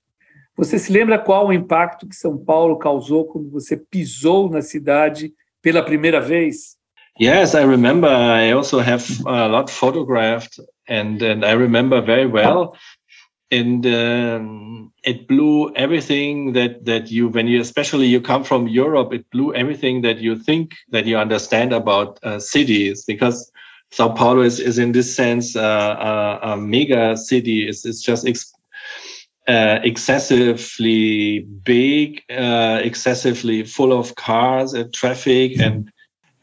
Você 0.56 0.80
se 0.80 0.92
lembra 0.92 1.20
qual 1.20 1.48
o 1.48 1.54
impacto 1.54 2.08
que 2.08 2.16
São 2.16 2.38
Paulo 2.38 2.78
causou 2.78 3.26
quando 3.26 3.50
você 3.50 3.76
pisou 3.76 4.50
na 4.50 4.62
cidade 4.62 5.34
pela 5.62 5.84
primeira 5.84 6.22
vez? 6.22 6.78
Yes, 7.18 7.56
I 7.56 7.64
remember. 7.64 8.10
I 8.10 8.52
also 8.52 8.80
have 8.80 9.10
a 9.26 9.48
lot 9.48 9.70
photographed, 9.70 10.60
and 10.88 11.22
and 11.22 11.46
I 11.46 11.54
remember 11.54 12.02
very 12.02 12.28
well. 12.28 12.78
And 13.52 13.86
um, 13.86 14.92
it 15.04 15.28
blew 15.28 15.74
everything 15.76 16.54
that 16.54 16.84
that 16.86 17.10
you 17.12 17.30
when 17.30 17.48
you 17.48 17.62
especially 17.62 18.08
you 18.08 18.20
come 18.20 18.44
from 18.44 18.68
Europe, 18.68 19.14
it 19.14 19.30
blew 19.30 19.54
everything 19.54 20.02
that 20.02 20.18
you 20.18 20.36
think 20.36 20.74
that 20.92 21.06
you 21.06 21.18
understand 21.18 21.72
about 21.72 22.20
uh, 22.24 22.40
cities 22.40 23.06
because 23.06 23.50
Sao 23.92 24.10
Paulo 24.10 24.42
is, 24.42 24.60
is 24.60 24.78
in 24.78 24.92
this 24.92 25.16
sense 25.16 25.56
uh, 25.56 26.40
a, 26.42 26.50
a, 26.50 26.58
mega 26.58 27.16
city. 27.16 27.68
It's, 27.68 27.86
it's 27.86 28.02
just 28.02 28.28
uh, 29.48 29.80
excessively 29.84 31.42
big, 31.64 32.24
uh, 32.30 32.82
excessively 32.84 33.64
full 33.64 33.94
of 33.98 34.16
cars 34.16 34.74
and 34.74 34.94
traffic 34.94 35.60
and 35.60 35.92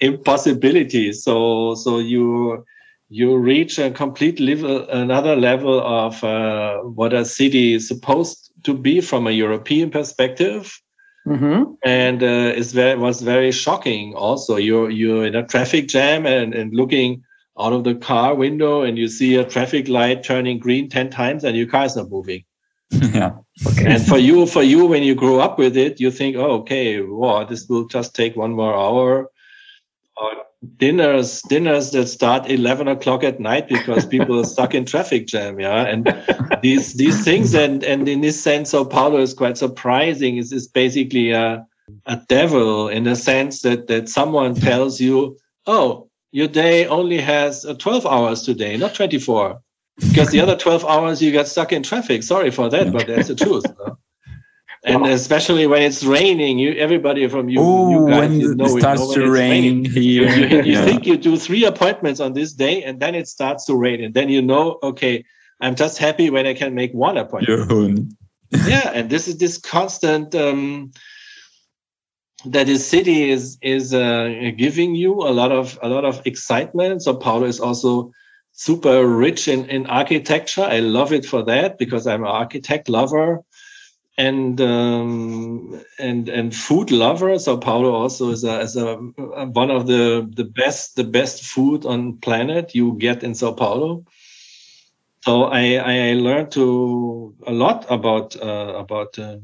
impossibilities. 0.03 1.23
So 1.23 1.75
so 1.75 1.99
you 1.99 2.65
you 3.09 3.37
reach 3.37 3.79
a 3.79 3.91
complete 3.91 4.41
level, 4.41 4.89
another 4.89 5.37
level 5.37 5.81
of 5.81 6.23
uh, 6.25 6.79
what 6.79 7.13
a 7.13 7.25
city 7.25 7.75
is 7.75 7.87
supposed 7.87 8.51
to 8.65 8.75
be 8.75 9.01
from 9.01 9.27
a 9.27 9.31
European 9.31 9.91
perspective. 9.91 10.81
Mm-hmm. 11.27 11.75
And 11.85 12.23
uh, 12.23 12.57
it 12.57 12.67
very, 12.67 12.99
was 12.99 13.21
very 13.21 13.53
shocking. 13.53 14.15
Also, 14.15 14.57
you're 14.57 14.91
you're 14.91 15.27
in 15.27 15.37
a 15.37 15.47
traffic 15.47 15.89
jam 15.89 16.27
and, 16.27 16.53
and 16.55 16.75
looking 16.75 17.23
out 17.61 17.73
of 17.73 17.85
the 17.85 17.95
car 17.95 18.35
window, 18.35 18.83
and 18.83 18.99
you 18.99 19.09
see 19.09 19.37
a 19.37 19.45
traffic 19.45 19.89
light 19.89 20.25
turning 20.25 20.59
green 20.59 20.89
ten 20.89 21.11
times, 21.11 21.45
and 21.45 21.57
your 21.57 21.69
car 21.69 21.85
is 21.85 21.95
not 21.95 22.11
moving. 22.11 22.45
yeah. 22.91 23.37
Okay. 23.67 23.87
And 23.87 24.05
for 24.05 24.19
you, 24.19 24.47
for 24.47 24.63
you, 24.63 24.87
when 24.87 25.03
you 25.03 25.15
grow 25.15 25.39
up 25.39 25.59
with 25.59 25.77
it, 25.77 26.01
you 26.01 26.11
think, 26.11 26.37
oh, 26.37 26.61
okay, 26.61 27.01
wow, 27.01 27.45
this 27.45 27.69
will 27.69 27.87
just 27.87 28.17
take 28.17 28.37
one 28.37 28.53
more 28.53 28.75
hour. 28.75 29.31
Or 30.17 30.33
dinners, 30.77 31.43
dinners 31.43 31.91
that 31.93 32.07
start 32.07 32.51
eleven 32.51 32.89
o'clock 32.89 33.25
at 33.25 33.41
night 33.41 33.69
because 33.69 34.05
people 34.07 34.41
are 34.41 34.45
stuck 34.45 34.75
in 34.75 34.85
traffic 34.85 35.27
jam. 35.27 35.59
Yeah, 35.59 35.83
and 35.87 36.15
these 36.63 36.95
these 36.95 37.25
things, 37.25 37.55
and 37.55 37.83
and 37.83 38.09
in 38.09 38.21
this 38.21 38.43
sense, 38.43 38.71
Sao 38.71 38.85
Paulo 38.85 39.21
is 39.21 39.35
quite 39.35 39.57
surprising. 39.57 40.37
Is 40.37 40.53
is 40.53 40.69
basically 40.69 41.31
a 41.31 41.67
a 42.07 42.21
devil 42.29 42.89
in 42.89 43.05
the 43.05 43.17
sense 43.17 43.63
that 43.63 43.87
that 43.87 44.09
someone 44.09 44.55
tells 44.55 45.01
you, 45.01 45.39
oh, 45.67 46.09
your 46.31 46.49
day 46.49 46.87
only 46.87 47.19
has 47.19 47.65
uh, 47.65 47.75
12 47.75 48.07
hours 48.07 48.43
today, 48.43 48.77
not 48.77 48.95
24 48.95 49.61
because 49.99 50.31
the 50.31 50.41
other 50.41 50.57
12 50.57 50.85
hours 50.85 51.23
you 51.23 51.33
got 51.33 51.47
stuck 51.47 51.73
in 51.73 51.83
traffic. 51.83 52.23
Sorry 52.23 52.51
for 52.51 52.69
that, 52.71 52.93
but 52.93 53.07
that's 53.07 53.29
the 53.29 53.35
truth. 53.35 53.65
And 54.85 55.07
especially 55.07 55.67
when 55.69 55.83
it's 55.83 56.03
raining, 56.03 56.59
you 56.59 56.73
everybody 56.73 57.29
from 57.29 57.49
you, 57.49 57.61
Ooh, 57.61 57.91
you 57.91 58.09
guys, 58.09 58.19
when 58.19 58.41
you 58.41 58.55
know, 58.55 58.65
it 58.65 58.81
starts 58.81 59.01
know 59.01 59.15
to 59.15 59.31
rain 59.31 59.85
here. 59.85 60.29
You, 60.29 60.47
you, 60.47 60.57
you 60.57 60.73
yeah. 60.73 60.85
think 60.85 61.07
you 61.07 61.17
do 61.17 61.37
three 61.37 61.65
appointments 61.65 62.19
on 62.19 62.33
this 62.33 62.53
day, 62.53 62.83
and 62.83 62.99
then 62.99 63.15
it 63.15 63.29
starts 63.29 63.65
to 63.67 63.77
rain, 63.77 64.03
and 64.03 64.13
then 64.13 64.29
you 64.29 64.43
know, 64.43 64.81
okay, 64.83 65.25
I'm 65.61 65.77
just 65.77 65.99
happy 65.99 66.31
when 66.31 66.47
I 66.47 66.55
can 66.55 66.75
make 66.75 66.93
one 66.93 67.17
appointment. 67.17 68.13
yeah, 68.67 68.91
and 68.93 69.09
this 69.09 69.29
is 69.29 69.39
this 69.39 69.57
constant 69.57 70.35
um, 70.35 70.91
that 72.47 72.67
this 72.67 72.85
city 72.85 73.31
is 73.31 73.59
is 73.63 73.95
uh, 73.95 74.51
giving 74.57 74.97
you 74.97 75.15
a 75.15 75.31
lot 75.31 75.53
of 75.53 75.79
a 75.81 75.89
lot 75.89 76.05
of 76.05 76.21
excitement. 76.27 77.03
Sao 77.03 77.15
Paulo 77.15 77.47
is 77.47 77.61
also 77.61 78.11
super 78.51 79.07
rich 79.07 79.47
in, 79.47 79.65
in 79.71 79.87
architecture. 79.87 80.63
I 80.63 80.81
love 80.81 81.13
it 81.13 81.25
for 81.25 81.45
that 81.45 81.79
because 81.79 82.07
I'm 82.07 82.23
an 82.23 82.31
architect 82.31 82.89
lover 82.89 83.45
and 84.19 84.61
um, 84.61 85.81
and 85.99 86.29
and 86.29 86.55
food 86.55 86.91
lover. 86.91 87.39
Sao 87.39 87.57
Paulo 87.57 87.93
also 87.93 88.31
is 88.31 88.45
a, 88.45 88.61
is 88.61 88.77
a 88.77 88.97
one 88.97 89.71
of 89.71 89.87
the 89.87 90.29
the 90.35 90.45
best 90.45 90.97
the 90.97 91.05
best 91.05 91.45
food 91.45 91.87
on 91.87 92.19
planet 92.19 92.75
you 92.75 92.97
get 92.99 93.23
in 93.25 93.35
Sao 93.35 93.53
Paulo. 93.53 94.05
So 95.23 95.45
I 95.45 95.77
I 95.77 96.13
learned 96.15 96.51
to 96.53 97.35
a 97.47 97.53
lot 97.53 97.87
about 97.91 98.37
uh, 98.37 98.75
about 98.77 99.19
uh, 99.19 99.39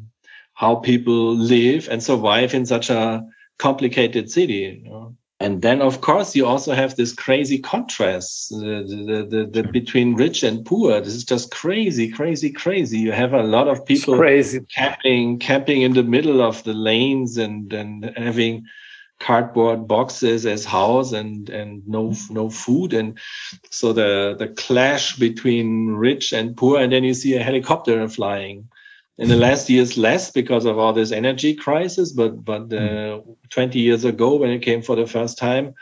how 0.55 0.77
people 0.77 1.35
live 1.37 1.89
and 1.89 2.03
survive 2.03 2.55
in 2.55 2.67
such 2.67 2.91
a 2.91 3.25
complicated 3.59 4.31
city. 4.31 4.83
You 4.85 4.91
know? 4.91 5.17
And 5.41 5.63
then 5.63 5.81
of 5.81 6.01
course 6.01 6.35
you 6.35 6.45
also 6.47 6.73
have 6.73 6.97
this 6.97 7.13
crazy 7.13 7.59
contrast 7.59 8.53
uh, 8.53 8.59
the, 8.59 9.27
the, 9.29 9.63
the, 9.63 9.69
between 9.69 10.15
rich 10.15 10.43
and 10.43 10.65
poor. 10.65 11.01
This 11.01 11.15
is 11.15 11.25
just 11.25 11.51
crazy 11.51 12.11
crazy 12.11 12.51
crazy. 12.51 12.99
You 12.99 13.13
have 13.13 13.33
a 13.33 13.43
lot 13.43 13.69
of 13.69 13.87
people 13.87 14.17
crazy. 14.17 14.61
camping 14.75 15.39
camping 15.39 15.83
in 15.83 15.95
the 15.95 16.03
middle 16.03 16.43
of 16.43 16.65
the 16.65 16.75
lanes 16.75 17.39
and 17.39 17.73
and 17.73 18.13
having 18.17 18.67
cardboard 19.21 19.87
boxes 19.87 20.45
as 20.45 20.65
house 20.65 21.13
and 21.13 21.49
and 21.51 21.87
no 21.87 22.15
no 22.31 22.51
food. 22.51 22.93
And 22.93 23.19
so 23.71 23.93
the 23.93 24.35
the 24.37 24.49
clash 24.49 25.17
between 25.17 25.91
rich 25.91 26.33
and 26.33 26.57
poor 26.57 26.81
and 26.81 26.93
then 26.93 27.05
you 27.05 27.15
see 27.15 27.35
a 27.35 27.43
helicopter 27.43 28.09
flying 28.09 28.69
in 29.19 29.29
the 29.29 29.37
last 29.37 29.69
years 29.69 29.99
less 29.99 30.31
because 30.31 30.65
of 30.65 30.79
all 30.79 30.93
this 30.93 31.13
energy 31.13 31.55
crisis 31.55 32.13
but 32.13 32.45
but 32.45 32.73
uh, 32.73 33.19
hmm. 33.19 33.33
20 33.51 33.79
years 33.79 34.05
ago 34.05 34.37
when 34.37 34.51
it 34.51 34.63
came 34.63 34.81
for 34.81 34.97
the 34.97 35.07
first 35.07 35.37
time 35.37 35.75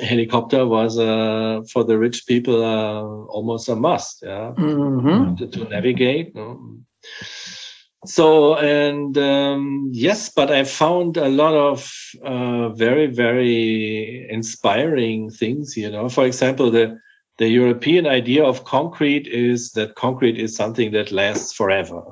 helicopter 0.00 0.64
was 0.66 0.98
uh, 0.98 1.62
for 1.72 1.82
the 1.84 1.98
rich 1.98 2.26
people 2.26 2.64
uh, 2.64 3.02
almost 3.32 3.68
a 3.68 3.74
must 3.74 4.22
yeah 4.22 4.52
mm-hmm. 4.56 5.34
to, 5.36 5.46
to, 5.48 5.64
navigate 5.64 6.36
so 8.04 8.56
and 8.56 9.16
um, 9.18 9.88
yes 9.92 10.28
but 10.28 10.52
i 10.52 10.62
found 10.62 11.16
a 11.16 11.28
lot 11.28 11.54
of 11.54 11.90
uh, 12.24 12.68
very 12.70 13.06
very 13.06 14.28
inspiring 14.30 15.30
things 15.30 15.76
you 15.76 15.90
know 15.90 16.08
for 16.08 16.26
example 16.26 16.70
the 16.70 16.96
the 17.38 17.48
European 17.48 18.06
idea 18.06 18.44
of 18.44 18.64
concrete 18.64 19.26
is 19.26 19.72
that 19.72 19.94
concrete 19.94 20.38
is 20.38 20.54
something 20.54 20.92
that 20.92 21.12
lasts 21.12 21.52
forever. 21.52 22.02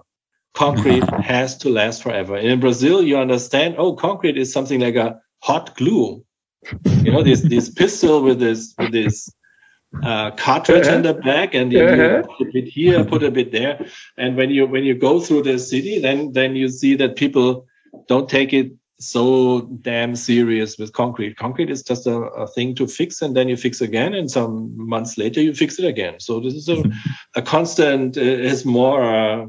Concrete 0.55 1.09
has 1.21 1.57
to 1.59 1.69
last 1.69 2.03
forever. 2.03 2.37
And 2.37 2.49
in 2.49 2.61
Brazil, 2.61 3.03
you 3.03 3.17
understand, 3.17 3.77
oh, 3.79 3.95
concrete 3.95 4.37
is 4.37 4.53
something 4.53 4.81
like 4.81 4.97
a 4.97 5.21
hot 5.43 5.77
glue. 5.77 6.25
You 7.03 7.13
know, 7.13 7.23
this 7.23 7.41
this 7.43 7.71
pistol 7.71 8.23
with 8.23 8.39
this 8.39 8.75
with 8.79 8.93
this 8.93 9.33
uh, 10.03 10.31
cartridge 10.33 10.87
uh-huh. 10.87 10.97
in 10.97 11.03
the 11.03 11.15
back, 11.15 11.55
and 11.55 11.73
you, 11.73 11.85
uh-huh. 11.85 12.23
put 12.23 12.49
a 12.49 12.53
bit 12.53 12.65
here, 12.69 13.05
put 13.05 13.23
a 13.23 13.31
bit 13.31 13.51
there. 13.51 13.87
And 14.19 14.37
when 14.37 14.51
you 14.51 14.67
when 14.67 14.85
you 14.85 14.95
go 14.95 15.21
through 15.21 15.45
the 15.45 15.59
city, 15.59 16.01
then 16.01 16.33
then 16.33 16.57
you 16.57 16.69
see 16.69 16.97
that 16.97 17.17
people 17.17 17.67
don't 18.09 18.29
take 18.29 18.53
it 18.53 18.73
so 19.01 19.63
damn 19.81 20.15
serious 20.15 20.77
with 20.79 20.93
concrete. 20.93 21.37
Concrete 21.37 21.71
is 21.71 21.83
just 21.83 22.07
a, 22.07 22.17
a, 22.17 22.47
thing 22.47 22.75
to 22.75 22.87
fix, 22.87 23.23
and 23.23 23.35
then 23.35 23.49
you 23.49 23.57
fix 23.57 23.81
again, 23.81 24.13
and 24.13 24.31
some 24.31 24.73
months 24.77 25.17
later 25.17 25.41
you 25.41 25.55
fix 25.55 25.79
it 25.79 25.87
again. 25.87 26.21
So 26.21 26.39
this 26.39 26.55
is 26.55 26.69
a, 26.69 26.83
a 27.35 27.43
constant. 27.43 28.19
Uh, 28.19 28.21
is 28.21 28.67
more. 28.67 29.03
Uh, 29.03 29.47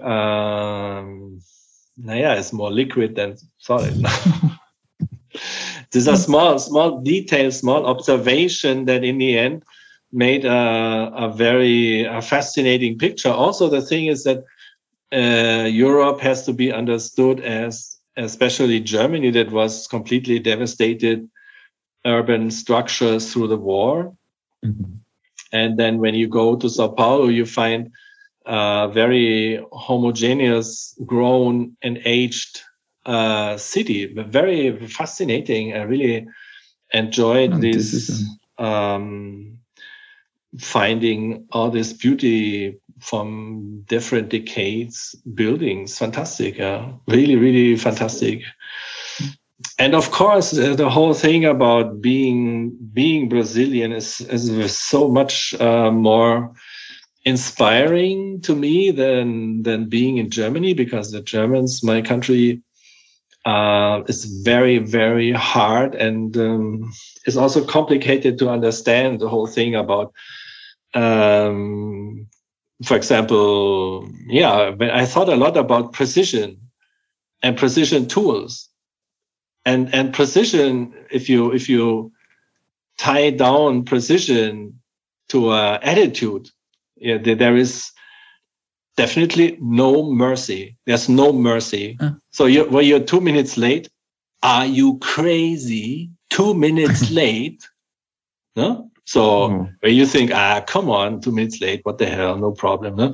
um, 0.00 1.40
naja, 2.00 2.38
it's 2.38 2.52
more 2.52 2.70
liquid 2.70 3.16
than 3.16 3.36
solid. 3.58 3.94
These 5.92 6.06
are 6.06 6.16
small, 6.16 6.58
small 6.60 7.00
details, 7.00 7.58
small 7.58 7.84
observation 7.84 8.84
that 8.84 9.02
in 9.02 9.18
the 9.18 9.36
end 9.36 9.64
made 10.12 10.44
a, 10.44 11.12
a 11.16 11.32
very 11.34 12.04
a 12.04 12.22
fascinating 12.22 12.96
picture. 12.96 13.30
Also, 13.30 13.68
the 13.68 13.82
thing 13.82 14.06
is 14.06 14.22
that 14.22 14.44
uh, 15.12 15.66
Europe 15.66 16.20
has 16.20 16.46
to 16.46 16.52
be 16.52 16.72
understood 16.72 17.40
as 17.40 17.99
especially 18.16 18.80
Germany, 18.80 19.30
that 19.30 19.50
was 19.50 19.86
completely 19.86 20.38
devastated 20.38 21.28
urban 22.04 22.50
structures 22.50 23.32
through 23.32 23.48
the 23.48 23.56
war. 23.56 24.14
Mm-hmm. 24.64 24.94
And 25.52 25.78
then 25.78 25.98
when 25.98 26.14
you 26.14 26.28
go 26.28 26.56
to 26.56 26.68
Sao 26.68 26.88
Paulo, 26.88 27.28
you 27.28 27.44
find 27.44 27.90
a 28.46 28.88
very 28.92 29.64
homogeneous, 29.72 30.94
grown 31.04 31.76
and 31.82 32.00
aged 32.04 32.62
uh, 33.06 33.56
city. 33.56 34.06
Very 34.06 34.86
fascinating. 34.86 35.74
I 35.74 35.82
really 35.82 36.26
enjoyed 36.92 37.54
oh, 37.54 37.58
this, 37.58 37.92
this 37.92 38.24
um, 38.58 39.58
finding 40.58 41.46
all 41.52 41.70
this 41.70 41.92
beauty 41.92 42.79
from 43.00 43.82
different 43.88 44.28
decades 44.28 45.14
buildings. 45.34 45.98
Fantastic 45.98 46.58
yeah. 46.58 46.92
Really 47.06 47.36
really 47.36 47.76
fantastic. 47.76 48.42
And 49.78 49.94
of 49.94 50.10
course 50.10 50.56
uh, 50.56 50.74
the 50.74 50.90
whole 50.90 51.14
thing 51.14 51.44
about 51.44 52.00
being 52.00 52.76
being 52.92 53.28
brazilian 53.28 53.92
is, 53.92 54.20
is 54.22 54.76
so 54.76 55.08
much 55.08 55.54
uh, 55.60 55.90
more 55.90 56.52
inspiring 57.24 58.40
to 58.40 58.54
me 58.54 58.90
than 58.90 59.62
than 59.62 59.88
being 59.88 60.16
in 60.16 60.30
germany 60.30 60.72
because 60.72 61.12
the 61.12 61.20
germans 61.20 61.82
my 61.82 62.00
country 62.00 62.62
uh, 63.44 64.02
is 64.08 64.24
very 64.42 64.78
very 64.78 65.32
hard 65.32 65.94
and 65.94 66.36
um, 66.36 66.90
it's 67.26 67.36
also 67.36 67.64
complicated 67.64 68.38
to 68.38 68.48
understand 68.48 69.20
the 69.20 69.28
whole 69.28 69.46
thing 69.46 69.74
about 69.74 70.12
um, 70.94 72.26
for 72.84 72.96
example, 72.96 74.10
yeah, 74.26 74.74
I 74.80 75.04
thought 75.04 75.28
a 75.28 75.36
lot 75.36 75.56
about 75.56 75.92
precision 75.92 76.58
and 77.42 77.56
precision 77.56 78.08
tools. 78.08 78.68
And 79.66 79.94
and 79.94 80.14
precision, 80.14 80.94
if 81.10 81.28
you 81.28 81.52
if 81.52 81.68
you 81.68 82.12
tie 82.96 83.30
down 83.30 83.84
precision 83.84 84.80
to 85.28 85.52
a 85.52 85.78
attitude, 85.82 86.48
yeah, 86.96 87.18
there 87.18 87.56
is 87.56 87.90
definitely 88.96 89.58
no 89.60 90.10
mercy. 90.10 90.76
There's 90.86 91.08
no 91.08 91.32
mercy. 91.32 91.98
Uh. 92.00 92.12
So 92.30 92.46
you 92.46 92.64
when 92.64 92.86
you're 92.86 93.00
two 93.00 93.20
minutes 93.20 93.58
late, 93.58 93.88
are 94.42 94.66
you 94.66 94.98
crazy? 94.98 96.10
Two 96.30 96.54
minutes 96.54 97.10
late? 97.20 97.68
No? 98.56 98.89
So 99.10 99.48
mm. 99.48 99.74
where 99.80 99.90
you 99.90 100.06
think, 100.06 100.30
ah, 100.30 100.62
come 100.64 100.88
on, 100.88 101.20
two 101.20 101.32
minutes 101.32 101.60
late, 101.60 101.80
what 101.82 101.98
the 101.98 102.06
hell, 102.06 102.38
no 102.38 102.52
problem. 102.52 102.94
No? 102.94 103.12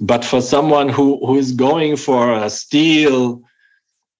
But 0.00 0.24
for 0.24 0.40
someone 0.40 0.88
who, 0.88 1.24
who 1.24 1.36
is 1.38 1.52
going 1.52 1.94
for 1.98 2.32
a 2.32 2.50
steel 2.50 3.42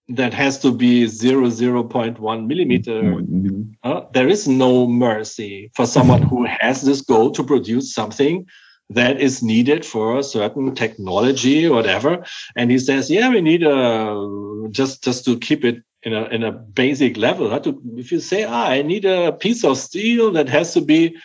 that 0.07 0.33
has 0.33 0.61
to 0.61 0.71
be 0.71 1.09
zero 1.09 1.51
zero 1.51 1.83
point 1.83 2.21
one 2.21 2.47
millimeter, 2.47 3.03
mm-hmm. 3.03 3.63
uh, 3.83 4.03
there 4.13 4.29
is 4.29 4.47
no 4.47 4.87
mercy 4.87 5.73
for 5.75 5.85
someone 5.85 6.23
who 6.23 6.47
has 6.61 6.83
this 6.83 7.01
goal 7.01 7.33
to 7.33 7.43
produce 7.43 7.93
something 7.93 8.47
that 8.89 9.21
is 9.21 9.43
needed 9.43 9.85
for 9.85 10.19
a 10.19 10.23
certain 10.23 10.77
technology 10.77 11.67
or 11.67 11.75
whatever. 11.75 12.25
And 12.55 12.71
he 12.71 12.79
says, 12.79 13.11
yeah, 13.11 13.31
we 13.31 13.41
need 13.41 13.65
a 13.65 14.69
just 14.71 15.03
just 15.03 15.25
to 15.25 15.41
keep 15.41 15.65
it 15.65 15.83
in 16.07 16.15
a 16.15 16.25
in 16.27 16.45
a 16.45 16.53
basic 16.53 17.17
level. 17.17 17.51
How 17.51 17.59
To, 17.59 17.83
if 17.97 18.13
you 18.13 18.21
say, 18.21 18.45
ah, 18.45 18.69
I 18.69 18.83
need 18.83 19.05
a 19.05 19.33
piece 19.33 19.65
of 19.65 19.77
steel 19.77 20.31
that 20.33 20.49
has 20.49 20.73
to 20.75 20.81
be 20.81 21.17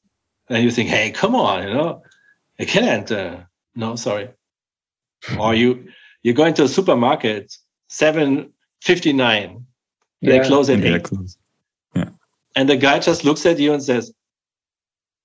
And 0.48 0.62
you 0.62 0.70
think, 0.70 0.88
hey, 0.88 1.10
come 1.10 1.34
on, 1.34 1.66
you 1.66 1.74
know, 1.74 2.02
I 2.58 2.64
can't. 2.64 3.10
Uh, 3.10 3.38
no, 3.74 3.96
sorry. 3.96 4.30
or 5.38 5.54
you, 5.54 5.88
you're 6.22 6.34
going 6.34 6.54
to 6.54 6.64
a 6.64 6.68
supermarket, 6.68 7.56
759 7.88 9.66
yeah. 10.20 10.38
they 10.38 10.46
close 10.46 10.70
at 10.70 10.78
yeah, 10.80 10.96
eight. 10.96 11.04
Close. 11.04 11.36
And 12.56 12.68
the 12.68 12.76
guy 12.76 12.98
just 12.98 13.24
looks 13.24 13.46
at 13.46 13.58
you 13.58 13.72
and 13.72 13.82
says, 13.82 14.12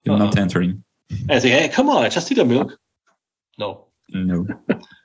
You're 0.04 0.18
not 0.18 0.38
entering. 0.38 0.84
And 1.10 1.32
I 1.32 1.40
say, 1.40 1.50
Hey, 1.50 1.70
come 1.70 1.90
on, 1.90 2.04
I 2.04 2.10
just 2.10 2.30
need 2.30 2.40
a 2.40 2.46
milk. 2.46 2.78
No. 3.58 3.88
No. 4.10 4.46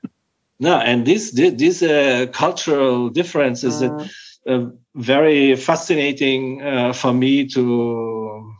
no, 0.61 0.77
and 0.79 1.07
these 1.07 1.33
these 1.33 1.83
uh, 1.83 2.27
cultural 2.33 3.09
differences 3.09 3.83
uh, 3.83 4.07
uh, 4.47 4.67
very 4.95 5.57
fascinating 5.57 6.63
uh, 6.63 6.93
for 6.93 7.13
me 7.13 7.47
to 7.49 8.53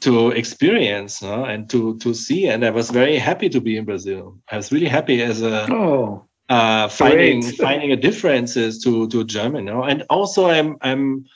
to 0.00 0.30
experience 0.32 1.22
no? 1.22 1.44
and 1.44 1.70
to 1.70 1.98
to 1.98 2.12
see. 2.12 2.46
And 2.46 2.64
I 2.64 2.70
was 2.70 2.90
very 2.90 3.16
happy 3.16 3.48
to 3.48 3.60
be 3.60 3.78
in 3.78 3.86
Brazil. 3.86 4.38
I 4.50 4.56
was 4.56 4.70
really 4.70 4.88
happy 4.88 5.22
as 5.22 5.40
a 5.40 5.66
oh, 5.72 6.28
uh, 6.48 6.88
finding 6.88 7.42
finding 7.66 7.92
a 7.92 7.96
differences 7.96 8.82
to 8.84 9.08
to 9.08 9.24
German. 9.24 9.66
You 9.66 9.72
know? 9.72 9.82
And 9.82 10.04
also, 10.10 10.48
I'm 10.48 10.76
I'm 10.80 11.26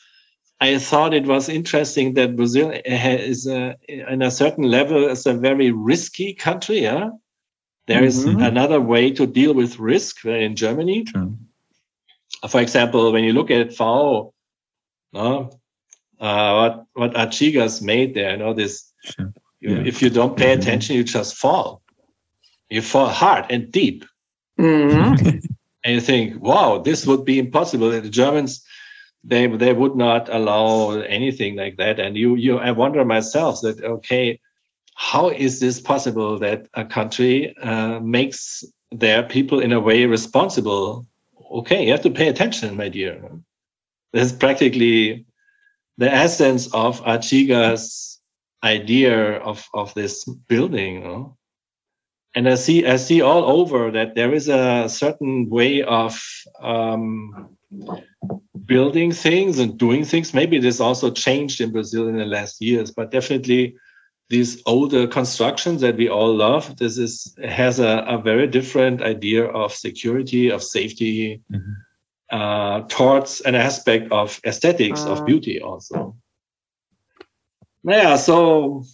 I 0.61 0.79
thought 0.79 1.15
it 1.15 1.27
was 1.27 1.49
interesting 1.49 2.15
that 2.15 2.37
Brazil 2.37 2.73
is 2.85 3.47
a, 3.47 3.77
in 3.89 4.23
a 4.23 4.31
certain 4.31 4.65
level 4.65 5.09
is 5.09 5.25
a 5.27 5.35
very 5.35 5.71
risky 5.71 6.35
country. 6.35 6.81
Yeah, 6.81 7.11
there 7.87 8.05
is 8.05 8.27
mm-hmm. 8.27 8.43
another 8.43 8.81
way 8.81 9.11
to 9.13 9.27
deal 9.27 9.55
with 9.55 9.79
risk 9.79 10.25
in 10.25 10.57
Germany. 10.57 11.07
Sure. 11.07 11.33
For 12.49 12.61
example, 12.61 13.13
when 13.13 13.25
you 13.25 13.33
look 13.33 13.51
at 13.51 13.75
FAU, 13.75 14.33
no, 15.13 15.51
uh, 16.21 16.53
what 16.55 16.85
what 16.95 17.15
Artigas 17.15 17.81
made 17.81 18.15
there, 18.15 18.33
you 18.33 18.37
know 18.37 18.53
this. 18.53 18.93
Sure. 19.05 19.33
You, 19.61 19.77
yeah. 19.77 19.83
If 19.87 20.03
you 20.03 20.11
don't 20.11 20.37
pay 20.37 20.53
mm-hmm. 20.53 20.61
attention, 20.61 20.97
you 20.97 21.05
just 21.05 21.35
fall. 21.35 21.83
You 22.69 22.83
fall 22.83 23.09
hard 23.09 23.47
and 23.51 23.73
deep. 23.73 24.05
Mm-hmm. 24.59 25.39
and 25.85 25.95
you 25.95 26.01
think, 26.01 26.43
wow, 26.43 26.79
this 26.79 27.07
would 27.07 27.25
be 27.25 27.39
impossible. 27.39 27.91
The 27.91 28.09
Germans 28.09 28.65
they 29.25 29.47
they 29.47 29.73
would 29.73 29.97
not 29.97 30.29
allow 30.29 30.93
anything 31.01 31.57
like 31.57 31.77
that 31.77 31.99
and 31.99 32.17
you 32.17 32.37
you 32.37 32.59
i 32.59 32.71
wonder 32.71 33.05
myself 33.05 33.61
that 33.63 33.83
okay 33.83 34.39
how 34.95 35.29
is 35.29 35.61
this 35.61 35.81
possible 35.81 36.39
that 36.39 36.67
a 36.75 36.85
country 36.85 37.57
uh, 37.59 38.01
makes 38.01 38.65
their 38.91 39.23
people 39.23 39.61
in 39.61 39.73
a 39.73 39.81
way 39.81 40.07
responsible 40.07 41.07
okay 41.51 41.85
you 41.85 41.91
have 41.91 42.03
to 42.03 42.11
pay 42.11 42.29
attention 42.29 42.77
my 42.77 42.89
dear 42.89 43.21
this 44.13 44.31
is 44.31 44.33
practically 44.33 45.27
the 45.99 46.11
essence 46.11 46.73
of 46.73 47.03
artigas 47.03 48.19
idea 48.65 49.39
of 49.39 49.69
of 49.75 49.93
this 49.95 50.25
building 50.49 50.95
you 50.95 51.01
know? 51.01 51.38
And 52.35 52.49
i 52.49 52.55
see 52.55 52.87
i 52.87 52.97
see 52.97 53.21
all 53.21 53.45
over 53.45 53.91
that 53.91 54.15
there 54.15 54.33
is 54.33 54.49
a 54.49 54.89
certain 54.89 55.49
way 55.49 55.83
of 55.83 56.21
um, 56.61 57.49
building 58.69 59.11
things 59.11 59.59
and 59.59 59.79
doing 59.79 60.05
things. 60.05 60.35
Maybe 60.35 60.61
this 60.61 60.79
also 60.79 61.11
changed 61.11 61.61
in 61.61 61.73
Brazil 61.73 62.07
in 62.07 62.17
the 62.17 62.27
last 62.27 62.61
years, 62.61 62.91
but 62.91 63.11
definitely 63.11 63.75
these 64.29 64.63
older 64.67 65.07
constructions 65.07 65.81
that 65.81 65.97
we 65.97 66.09
all 66.09 66.35
love, 66.37 66.77
this 66.77 66.99
is 66.99 67.35
has 67.43 67.81
a, 67.81 68.05
a 68.07 68.19
very 68.19 68.47
different 68.47 69.01
idea 69.01 69.45
of 69.45 69.73
security, 69.73 70.51
of 70.51 70.63
safety, 70.63 71.41
mm-hmm. 71.51 71.73
uh, 72.31 72.83
towards 72.89 73.41
an 73.41 73.55
aspect 73.55 74.13
of 74.13 74.39
aesthetics, 74.45 75.01
uh, 75.01 75.13
of 75.13 75.25
beauty 75.25 75.63
also. 75.63 76.15
Yeah, 77.85 78.17
so 78.17 78.85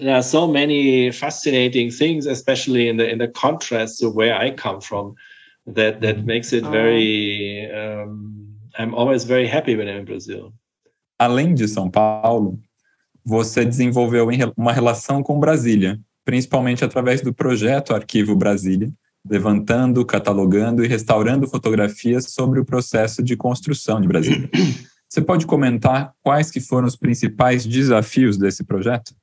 there 0.00 0.14
are 0.14 0.22
so 0.22 0.46
many 0.46 1.10
fascinating 1.10 1.90
things, 1.90 2.26
especially 2.26 2.88
in 2.88 2.96
the 2.96 3.08
in 3.08 3.18
the 3.18 3.28
contrast 3.28 3.98
to 4.00 4.10
where 4.10 4.34
I 4.34 4.50
come 4.50 4.80
from, 4.80 5.14
that 5.66 6.00
that 6.00 6.16
mm-hmm. 6.16 6.26
makes 6.26 6.52
it 6.52 6.64
very 6.64 7.70
um, 7.72 8.44
I'm 8.78 8.94
always 8.94 9.24
very 9.24 9.46
happy 9.46 9.76
when 9.76 9.88
I'm 9.88 9.98
in 10.00 10.04
Brazil. 10.04 10.52
Além 11.18 11.54
de 11.54 11.68
São 11.68 11.88
Paulo, 11.88 12.58
você 13.24 13.64
desenvolveu 13.64 14.28
uma 14.56 14.72
relação 14.72 15.22
com 15.22 15.38
Brasília, 15.38 15.98
principalmente 16.24 16.84
através 16.84 17.20
do 17.20 17.32
projeto 17.32 17.94
Arquivo 17.94 18.34
Brasília, 18.34 18.92
levantando, 19.28 20.04
catalogando 20.04 20.84
e 20.84 20.88
restaurando 20.88 21.48
fotografias 21.48 22.26
sobre 22.30 22.60
o 22.60 22.64
processo 22.64 23.22
de 23.22 23.36
construção 23.36 24.00
de 24.00 24.08
Brasília. 24.08 24.50
Você 25.08 25.22
pode 25.22 25.46
comentar 25.46 26.12
quais 26.22 26.50
que 26.50 26.60
foram 26.60 26.88
os 26.88 26.96
principais 26.96 27.64
desafios 27.64 28.36
desse 28.36 28.64
projeto? 28.64 29.14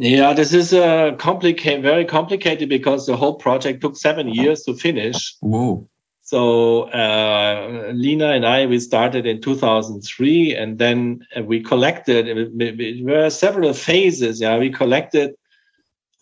Yeah, 0.00 0.32
this 0.32 0.54
is 0.54 0.72
uh, 0.72 1.10
a 1.12 1.16
complicated, 1.16 1.82
very 1.82 2.04
complicated 2.04 2.68
because 2.68 3.06
the 3.06 3.16
whole 3.16 3.34
project 3.34 3.80
took 3.80 3.96
seven 3.96 4.28
uh-huh. 4.28 4.42
years 4.42 4.62
to 4.62 4.74
finish. 4.74 5.34
Whoa. 5.40 5.88
So 6.22 6.82
uh, 6.90 7.90
Lina 7.92 8.28
and 8.28 8.46
I, 8.46 8.66
we 8.66 8.78
started 8.78 9.26
in 9.26 9.40
2003, 9.40 10.54
and 10.54 10.78
then 10.78 11.26
uh, 11.36 11.42
we 11.42 11.60
collected. 11.60 12.28
Uh, 12.28 12.48
there 12.54 12.74
were 13.02 13.30
several 13.30 13.72
phases. 13.72 14.40
Yeah, 14.40 14.56
we 14.58 14.70
collected 14.70 15.34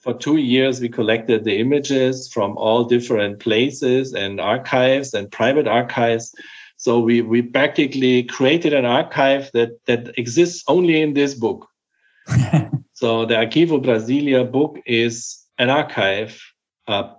for 0.01 0.15
two 0.15 0.39
years. 0.39 0.81
We 0.81 0.89
collected 0.89 1.45
the 1.45 1.59
images 1.59 2.33
from 2.33 2.57
all 2.57 2.85
different 2.85 3.41
places 3.41 4.15
and 4.15 4.41
archives 4.41 5.13
and 5.13 5.31
private 5.31 5.69
archives. 5.69 6.35
So 6.79 6.99
we 6.99 7.21
we 7.21 7.43
practically 7.43 8.23
created 8.23 8.73
an 8.73 8.87
archive 8.87 9.51
that 9.53 9.85
that 9.85 10.19
exists 10.19 10.65
only 10.67 11.03
in 11.03 11.13
this 11.13 11.35
book. 11.35 11.69
so 12.93 13.27
the 13.27 13.35
Arquivo 13.35 13.83
Brasilia 13.83 14.51
book 14.51 14.79
is 14.87 15.45
an 15.59 15.71
archive 15.71 16.41
uh, 16.87 17.15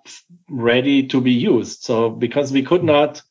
ready 0.49 1.07
to 1.07 1.21
be 1.21 1.31
used. 1.31 1.83
So 1.83 2.09
because 2.09 2.51
we 2.51 2.63
could 2.63 2.83
not 2.83 3.21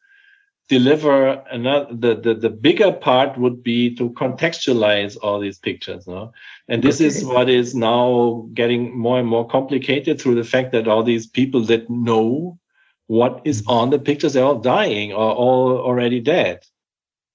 deliver 0.68 1.28
another, 1.50 1.86
the, 1.92 2.14
the, 2.16 2.34
the 2.34 2.50
bigger 2.50 2.92
part 2.92 3.38
would 3.38 3.62
be 3.62 3.94
to 3.94 4.10
contextualize 4.10 5.16
all 5.22 5.38
these 5.38 5.58
pictures. 5.58 6.06
No? 6.06 6.32
And 6.68 6.82
this 6.82 6.96
okay. 6.96 7.06
is 7.06 7.24
what 7.24 7.48
is 7.48 7.74
now 7.74 8.48
getting 8.52 8.98
more 8.98 9.18
and 9.18 9.28
more 9.28 9.46
complicated 9.46 10.20
through 10.20 10.34
the 10.34 10.44
fact 10.44 10.72
that 10.72 10.88
all 10.88 11.02
these 11.02 11.26
people 11.26 11.62
that 11.62 11.88
know 11.88 12.58
what 13.06 13.42
is 13.44 13.62
mm-hmm. 13.62 13.70
on 13.70 13.90
the 13.90 13.98
pictures, 13.98 14.32
they're 14.32 14.44
all 14.44 14.58
dying 14.58 15.12
or 15.12 15.32
all 15.32 15.78
already 15.78 16.20
dead. 16.20 16.64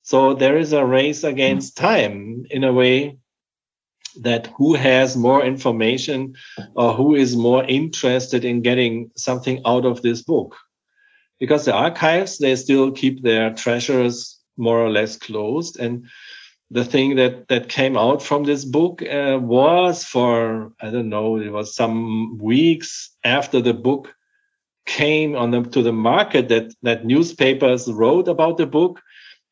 So 0.03 0.33
there 0.33 0.57
is 0.57 0.73
a 0.73 0.85
race 0.85 1.23
against 1.23 1.77
mm-hmm. 1.77 1.85
time 1.85 2.45
in 2.49 2.63
a 2.63 2.73
way 2.73 3.17
that 4.19 4.47
who 4.57 4.73
has 4.73 5.15
more 5.15 5.43
information 5.43 6.35
or 6.75 6.93
who 6.93 7.15
is 7.15 7.35
more 7.35 7.63
interested 7.63 8.43
in 8.43 8.61
getting 8.61 9.11
something 9.15 9.61
out 9.65 9.85
of 9.85 10.01
this 10.01 10.21
book. 10.21 10.57
Because 11.39 11.65
the 11.65 11.73
archives 11.73 12.37
they 12.37 12.55
still 12.55 12.91
keep 12.91 13.23
their 13.23 13.53
treasures 13.53 14.39
more 14.57 14.79
or 14.79 14.89
less 14.89 15.17
closed. 15.17 15.79
And 15.79 16.05
the 16.69 16.85
thing 16.85 17.15
that 17.15 17.47
that 17.47 17.69
came 17.69 17.97
out 17.97 18.21
from 18.21 18.43
this 18.43 18.63
book 18.63 19.01
uh, 19.01 19.39
was 19.41 20.03
for 20.03 20.71
I 20.81 20.89
don't 20.89 21.09
know 21.09 21.37
it 21.37 21.51
was 21.51 21.75
some 21.75 22.37
weeks 22.37 23.09
after 23.23 23.61
the 23.61 23.73
book 23.73 24.13
came 24.85 25.35
on 25.35 25.51
the, 25.51 25.63
to 25.63 25.81
the 25.81 25.93
market 25.93 26.49
that 26.49 26.73
that 26.83 27.05
newspapers 27.05 27.91
wrote 27.91 28.27
about 28.27 28.57
the 28.57 28.65
book. 28.65 29.01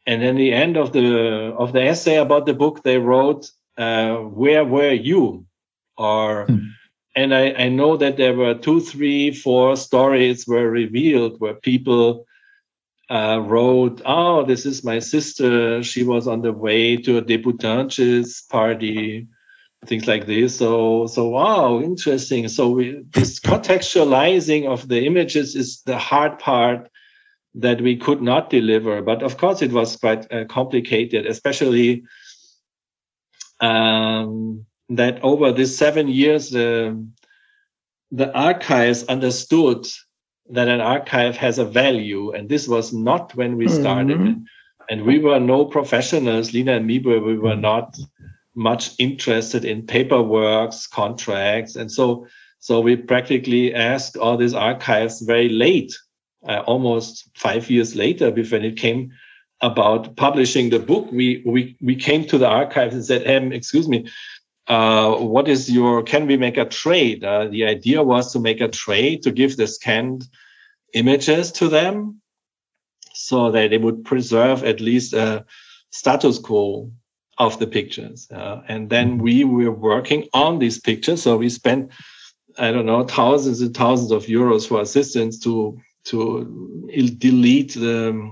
And 0.06 0.24
in 0.24 0.38
the 0.38 0.54
end 0.54 0.78
of 0.78 0.93
the 0.93 1.54
of 1.58 1.74
the 1.74 1.84
essay 1.84 2.18
about 2.18 2.45
the 2.45 2.54
book 2.54 2.84
they 2.84 2.97
wrote 2.97 3.50
uh, 3.80 4.18
where 4.18 4.66
were 4.66 4.92
you 4.92 5.46
or 5.98 6.46
hmm. 6.46 6.58
and 7.16 7.34
I, 7.34 7.52
I 7.54 7.70
know 7.70 7.98
that 7.98 8.18
there 8.18 8.36
were 8.36 8.54
two 8.54 8.82
three 8.82 9.32
four 9.32 9.76
stories 9.78 10.46
were 10.46 10.70
revealed 10.70 11.40
where 11.40 11.56
people 11.56 12.26
uh, 13.10 13.42
wrote, 13.44 14.02
"Oh, 14.06 14.46
this 14.46 14.66
is 14.66 14.84
my 14.84 15.00
sister. 15.00 15.82
She 15.82 16.04
was 16.04 16.28
on 16.28 16.42
the 16.42 16.54
way 16.54 16.98
to 16.98 17.18
a 17.18 17.22
debutantes 17.22 18.48
party." 18.50 19.28
Things 19.86 20.08
like 20.08 20.28
this. 20.28 20.58
So, 20.58 21.08
so 21.08 21.30
wow, 21.30 21.80
interesting. 21.80 22.50
So, 22.50 22.70
we, 22.70 23.02
this 23.14 23.40
contextualizing 23.40 24.68
of 24.68 24.90
the 24.90 25.06
images 25.06 25.56
is 25.56 25.82
the 25.86 25.98
hard 25.98 26.38
part 26.38 26.90
that 27.56 27.80
we 27.80 27.96
could 27.96 28.22
not 28.22 28.50
deliver. 28.50 29.02
But 29.02 29.24
of 29.24 29.38
course, 29.38 29.62
it 29.62 29.72
was 29.72 29.96
quite 29.96 30.32
uh, 30.34 30.44
complicated, 30.46 31.26
especially 31.26 32.04
um, 33.60 34.66
that 34.89 35.24
over 35.24 35.51
these 35.51 35.78
seven 35.78 36.07
years, 36.07 36.49
the 36.49 37.05
the 38.12 38.34
archives 38.36 39.03
understood 39.05 39.86
that 40.49 40.68
an 40.68 40.82
archive 40.82 41.38
has 41.38 41.60
a 41.60 41.66
value. 41.66 42.32
And 42.32 42.49
this 42.49 42.68
was 42.68 42.91
not 42.91 43.36
when 43.36 43.55
we 43.55 43.68
started. 43.68 44.18
Mm-hmm. 44.18 44.41
And 44.89 45.05
we 45.05 45.20
were 45.20 45.39
no 45.39 45.66
professionals, 45.66 46.51
Lina 46.51 46.78
and 46.78 46.88
me, 46.88 46.97
were, 46.99 47.22
we 47.22 47.38
were 47.38 47.55
not 47.55 47.95
much 48.55 48.91
interested 48.97 49.64
in 49.64 49.86
paperwork, 49.86 50.74
contracts. 50.91 51.76
And 51.76 51.91
so, 51.91 52.26
so 52.57 52.80
we 52.80 52.95
practically 52.95 53.74
asked 53.76 54.18
all 54.18 54.36
these 54.36 54.55
archives 54.55 55.22
very 55.22 55.49
late, 55.49 55.95
uh, 56.47 56.64
almost 56.66 57.30
five 57.36 57.70
years 57.70 57.95
later, 57.95 58.32
when 58.32 58.66
it 58.66 58.78
came 58.78 59.12
about 59.62 60.16
publishing 60.16 60.70
the 60.70 60.80
book, 60.80 61.07
we, 61.12 61.43
we, 61.45 61.76
we 61.82 61.95
came 61.95 62.26
to 62.26 62.38
the 62.38 62.47
archives 62.47 62.95
and 62.95 63.05
said, 63.05 63.26
hey, 63.26 63.55
excuse 63.55 63.88
me, 63.88 64.07
uh, 64.68 65.16
what 65.16 65.47
is 65.47 65.70
your 65.70 66.03
can 66.03 66.28
we 66.28 66.38
make 66.38 66.57
a 66.57 66.66
trade? 66.66 67.24
Uh, 67.24 67.47
the 67.47 67.66
idea 67.66 68.03
was 68.03 68.32
to 68.32 68.39
make 68.39 68.62
a 68.62 68.68
trade 68.68 69.24
to 69.24 69.32
give 69.32 69.57
the 69.57 69.66
scanned 69.66 70.28
images 70.93 71.51
to 71.51 71.68
them 71.68 72.22
so 73.14 73.51
that 73.51 73.72
they 73.72 73.78
would 73.78 74.05
preserve 74.05 74.64
at 74.64 74.80
least 74.80 75.14
a 75.14 75.43
status 75.89 76.38
quo 76.38 76.91
of 77.39 77.57
the 77.57 77.66
pictures. 77.66 78.30
Uh, 78.32 78.62
and 78.68 78.89
then 78.89 79.18
we 79.18 79.43
were 79.43 79.72
working 79.72 80.28
on 80.34 80.60
these 80.60 80.80
pictures. 80.80 81.24
So 81.24 81.38
we 81.38 81.49
spent 81.49 81.91
i 82.57 82.72
don't 82.72 82.86
know 82.86 83.03
thousands 83.03 83.62
and 83.62 83.76
thousands 83.76 84.12
of 84.12 84.26
euros 84.26 84.68
for 84.68 84.82
assistance 84.82 85.39
to 85.39 85.80
to 86.03 86.88
delete 87.18 87.74
the 87.74 88.32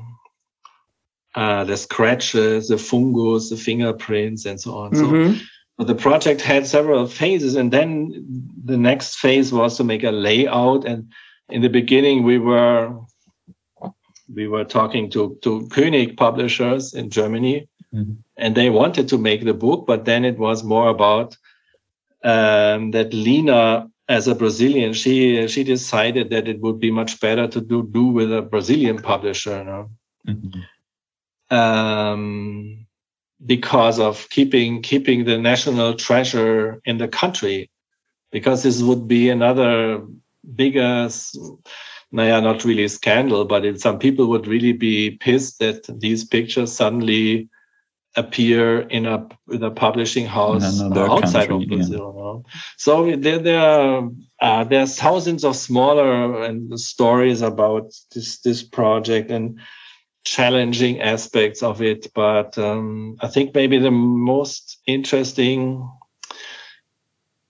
uh, 1.38 1.64
the 1.64 1.78
scratches, 1.78 2.70
the 2.70 2.80
fungus, 2.80 3.52
the 3.52 3.58
fingerprints, 3.58 4.44
and 4.46 4.60
so 4.60 4.76
on. 4.76 4.92
Mm-hmm. 4.92 5.38
So 5.78 5.86
the 5.86 5.94
project 5.94 6.42
had 6.42 6.66
several 6.66 7.06
phases 7.06 7.56
and 7.56 7.72
then 7.72 8.26
the 8.66 8.76
next 8.76 9.18
phase 9.18 9.54
was 9.54 9.78
to 9.78 9.84
make 9.84 10.04
a 10.04 10.10
layout 10.10 10.86
and 10.86 11.14
in 11.50 11.62
the 11.62 11.70
beginning 11.70 12.24
we 12.24 12.40
were 12.40 12.92
we 14.34 14.48
were 14.48 14.64
talking 14.64 15.12
to 15.12 15.38
to 15.44 15.68
Koenig 15.68 16.18
publishers 16.18 16.96
in 16.96 17.12
Germany 17.12 17.70
mm-hmm. 17.94 18.14
and 18.38 18.56
they 18.56 18.72
wanted 18.72 19.08
to 19.10 19.20
make 19.20 19.46
the 19.46 19.54
book 19.54 19.86
but 19.86 20.06
then 20.06 20.26
it 20.26 20.40
was 20.40 20.64
more 20.64 20.90
about 20.90 21.38
um, 22.24 22.90
that 22.92 23.14
Lina 23.14 23.88
as 24.10 24.28
a 24.28 24.34
Brazilian 24.34 24.94
she 24.94 25.48
she 25.48 25.64
decided 25.64 26.32
that 26.32 26.48
it 26.48 26.60
would 26.62 26.80
be 26.80 26.90
much 26.90 27.20
better 27.20 27.48
to 27.48 27.62
do 27.62 27.84
do 27.84 28.06
with 28.08 28.34
a 28.34 28.42
Brazilian 28.42 28.98
publisher 28.98 29.64
no? 29.64 29.92
mm-hmm. 30.28 30.62
Um, 31.50 32.86
because 33.46 34.00
of 34.00 34.28
keeping 34.30 34.82
keeping 34.82 35.26
the 35.26 35.38
national 35.38 35.94
treasure 35.96 36.82
in 36.86 36.98
the 36.98 37.08
country 37.08 37.70
because 38.32 38.64
this 38.64 38.82
would 38.82 39.08
be 39.08 39.30
another 39.30 40.04
bigger 40.56 41.10
naja, 42.14 42.42
not 42.42 42.64
really 42.66 42.88
scandal 42.88 43.46
but 43.46 43.66
it, 43.66 43.80
some 43.80 44.00
people 44.00 44.28
would 44.28 44.48
really 44.48 44.74
be 44.74 45.12
pissed 45.12 45.60
that 45.60 45.84
these 46.00 46.24
pictures 46.24 46.72
suddenly 46.72 47.50
appear 48.18 48.80
in 48.80 49.06
a 49.06 49.28
in 49.52 49.64
a 49.64 49.72
publishing 49.72 50.26
house 50.26 50.82
outside 50.82 51.50
country, 51.50 51.64
of 51.64 51.70
Brazil. 51.70 52.44
Yeah. 52.46 52.52
So 52.78 53.16
there 53.16 53.38
there 53.38 53.60
are 53.60 54.10
uh, 54.42 54.64
there's 54.64 54.98
thousands 54.98 55.46
of 55.46 55.56
smaller 55.56 56.44
and 56.44 56.78
stories 56.80 57.42
about 57.42 57.94
this 58.14 58.40
this 58.40 58.64
project 58.64 59.30
and 59.30 59.60
challenging 60.28 61.02
aspects 61.02 61.64
of 61.64 61.82
it. 61.82 62.08
But 62.14 62.58
um, 62.58 63.18
I 63.22 63.28
think 63.28 63.56
maybe 63.56 63.80
the 63.80 63.92
most 63.92 64.80
interesting 64.86 65.90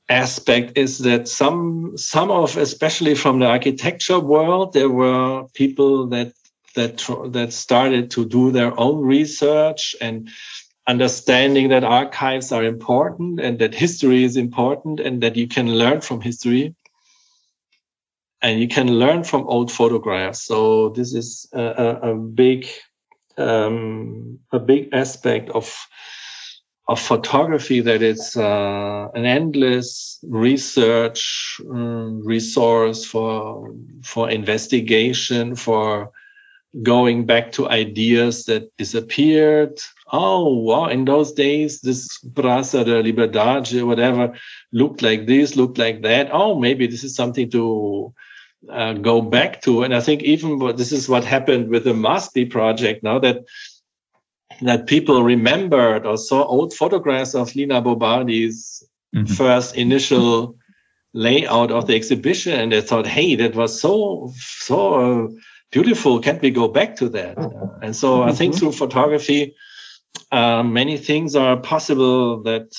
aspect 0.09 0.77
is 0.77 0.99
that 0.99 1.27
some 1.27 1.97
some 1.97 2.31
of 2.31 2.55
especially 2.55 3.13
from 3.13 3.39
the 3.39 3.45
architecture 3.45 4.21
world 4.21 4.71
there 4.71 4.89
were 4.89 5.43
people 5.53 6.07
that 6.07 6.31
that 6.75 7.03
that 7.33 7.51
started 7.51 8.09
to 8.11 8.23
do 8.23 8.51
their 8.51 8.71
own 8.79 9.01
research 9.01 9.97
and 9.99 10.29
understanding 10.87 11.67
that 11.67 11.83
archives 11.83 12.53
are 12.53 12.63
important 12.63 13.41
and 13.41 13.59
that 13.59 13.75
history 13.75 14.23
is 14.23 14.37
important 14.37 15.01
and 15.01 15.21
that 15.21 15.35
you 15.35 15.45
can 15.45 15.67
learn 15.75 15.99
from 15.99 16.21
history 16.21 16.73
and 18.41 18.59
you 18.59 18.67
can 18.67 18.87
learn 18.87 19.23
from 19.23 19.47
old 19.47 19.71
photographs. 19.71 20.43
So 20.43 20.89
this 20.89 21.13
is 21.13 21.49
a, 21.53 21.61
a, 21.61 22.11
a 22.11 22.15
big 22.15 22.67
um, 23.37 24.39
a 24.51 24.59
big 24.59 24.89
aspect 24.93 25.49
of 25.49 25.87
of 26.89 27.01
photography 27.01 27.81
that 27.81 28.01
it's 28.01 28.37
uh, 28.37 29.09
an 29.13 29.25
endless 29.25 30.19
research 30.23 31.59
um, 31.69 32.25
resource 32.25 33.05
for 33.05 33.73
for 34.03 34.29
investigation 34.29 35.55
for 35.55 36.11
going 36.83 37.25
back 37.25 37.51
to 37.51 37.67
ideas 37.69 38.45
that 38.45 38.75
disappeared 38.77 39.79
oh 40.11 40.53
wow 40.53 40.85
in 40.85 41.05
those 41.05 41.31
days 41.31 41.81
this 41.81 42.19
Praça 42.33 42.85
de 42.85 43.01
Liberdade 43.01 43.83
whatever 43.83 44.33
looked 44.71 45.01
like 45.01 45.25
this 45.25 45.55
looked 45.55 45.77
like 45.77 46.03
that 46.03 46.29
oh 46.31 46.59
maybe 46.59 46.87
this 46.87 47.03
is 47.03 47.15
something 47.15 47.49
to 47.49 48.13
uh, 48.69 48.93
go 48.93 49.21
back 49.21 49.61
to. 49.61 49.83
And 49.83 49.95
I 49.95 49.99
think 50.01 50.23
even 50.23 50.59
what, 50.59 50.77
this 50.77 50.91
is 50.91 51.09
what 51.09 51.23
happened 51.23 51.69
with 51.69 51.83
the 51.83 51.93
MASP 51.93 52.49
project 52.49 53.03
now 53.03 53.19
that 53.19 53.45
that 54.61 54.87
people 54.87 55.23
remembered 55.23 56.05
or 56.05 56.17
saw 56.17 56.43
old 56.43 56.73
photographs 56.73 57.35
of 57.35 57.55
Lina 57.55 57.81
Bo 57.81 57.95
Bardi's 57.95 58.83
mm-hmm. 59.15 59.31
first 59.33 59.75
initial 59.75 60.57
layout 61.13 61.71
of 61.71 61.87
the 61.87 61.95
exhibition, 61.95 62.53
and 62.53 62.71
they 62.71 62.81
thought, 62.81 63.05
"Hey, 63.05 63.35
that 63.35 63.55
was 63.55 63.79
so 63.79 64.33
so 64.35 64.93
uh, 64.93 65.27
beautiful. 65.71 66.19
Can't 66.19 66.41
we 66.41 66.51
go 66.51 66.67
back 66.67 66.95
to 66.97 67.09
that?" 67.09 67.37
Uh, 67.37 67.49
and 67.81 67.95
so 67.95 68.19
mm-hmm. 68.19 68.29
I 68.29 68.33
think 68.33 68.53
mm-hmm. 68.53 68.59
through 68.59 68.71
photography, 68.73 69.55
uh, 70.31 70.63
many 70.63 70.97
things 70.97 71.35
are 71.35 71.57
possible 71.57 72.41
that 72.43 72.71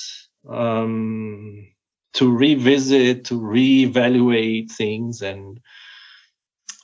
um, 0.49 1.67
to 2.13 2.31
revisit, 2.31 3.25
to 3.25 3.39
reevaluate 3.39 4.71
things, 4.71 5.21
and 5.21 5.59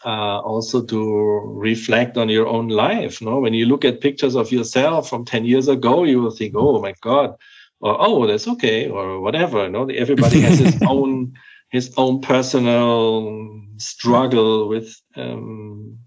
uh, 0.05 0.39
also 0.39 0.85
to 0.85 1.41
reflect 1.55 2.15
on 2.15 2.29
your 2.29 2.47
own 2.47 2.67
life. 2.67 3.21
No, 3.21 3.39
when 3.39 3.53
you 3.53 3.65
look 3.65 3.83
at 3.83 4.01
pictures 4.01 4.35
of 4.35 4.51
yourself 4.51 5.09
from 5.09 5.25
ten 5.25 5.45
years 5.45 5.67
ago, 5.67 6.03
you 6.03 6.21
will 6.21 6.31
think, 6.31 6.53
"Oh 6.55 6.79
my 6.79 6.93
God," 7.01 7.35
or 7.79 7.97
"Oh, 7.99 8.27
that's 8.27 8.47
okay," 8.47 8.87
or 8.87 9.19
whatever. 9.19 9.67
No, 9.67 9.87
everybody 9.87 10.41
has 10.41 10.59
his 10.59 10.79
own 10.87 11.33
his 11.71 11.91
own 11.97 12.21
personal 12.21 13.51
struggle 13.77 14.69
with 14.69 14.95
um, 15.15 15.97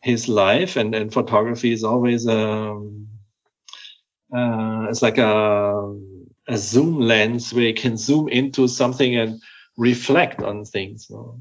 his 0.00 0.28
life, 0.28 0.76
and 0.76 0.94
and 0.94 1.12
photography 1.12 1.72
is 1.72 1.82
always 1.82 2.26
a 2.26 2.38
um, 2.38 3.08
uh, 4.32 4.86
it's 4.88 5.02
like 5.02 5.18
a 5.18 5.98
a 6.46 6.56
zoom 6.56 7.00
lens 7.00 7.52
where 7.52 7.64
you 7.64 7.74
can 7.74 7.96
zoom 7.96 8.28
into 8.28 8.68
something 8.68 9.16
and 9.16 9.42
reflect 9.76 10.40
on 10.40 10.64
things. 10.64 11.08
No? 11.10 11.40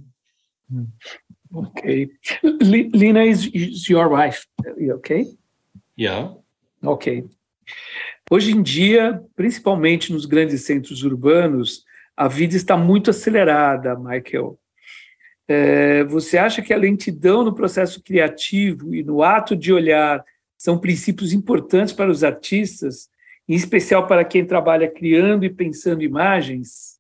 Okay. 1.54 2.10
Lina 2.62 3.24
is, 3.24 3.50
is 3.54 3.88
your 3.88 4.10
wife, 4.10 4.46
okay? 4.96 5.26
Yeah. 5.98 6.34
Ok. 6.82 7.26
Hoje 8.30 8.52
em 8.52 8.64
dia, 8.64 9.22
principalmente 9.36 10.12
nos 10.12 10.26
grandes 10.26 10.66
centros 10.66 11.04
urbanos, 11.04 11.84
a 12.18 12.28
vida 12.28 12.56
está 12.56 12.76
muito 12.76 13.12
acelerada, 13.12 13.96
Michael. 13.96 14.58
É, 15.48 16.04
você 16.06 16.38
acha 16.38 16.62
que 16.62 16.74
a 16.74 16.78
lentidão 16.78 17.44
no 17.44 17.54
processo 17.54 18.02
criativo 18.02 18.96
e 18.96 19.04
no 19.04 19.22
ato 19.22 19.56
de 19.56 19.72
olhar 19.74 20.24
são 20.58 20.80
princípios 20.80 21.34
importantes 21.34 21.94
para 21.94 22.10
os 22.10 22.24
artistas 22.24 23.10
em 23.48 23.56
especial 23.56 24.08
para 24.08 24.24
quem 24.24 24.46
trabalha 24.46 24.90
criando 24.90 25.44
e 25.44 25.50
pensando 25.50 26.02
imagens? 26.02 26.98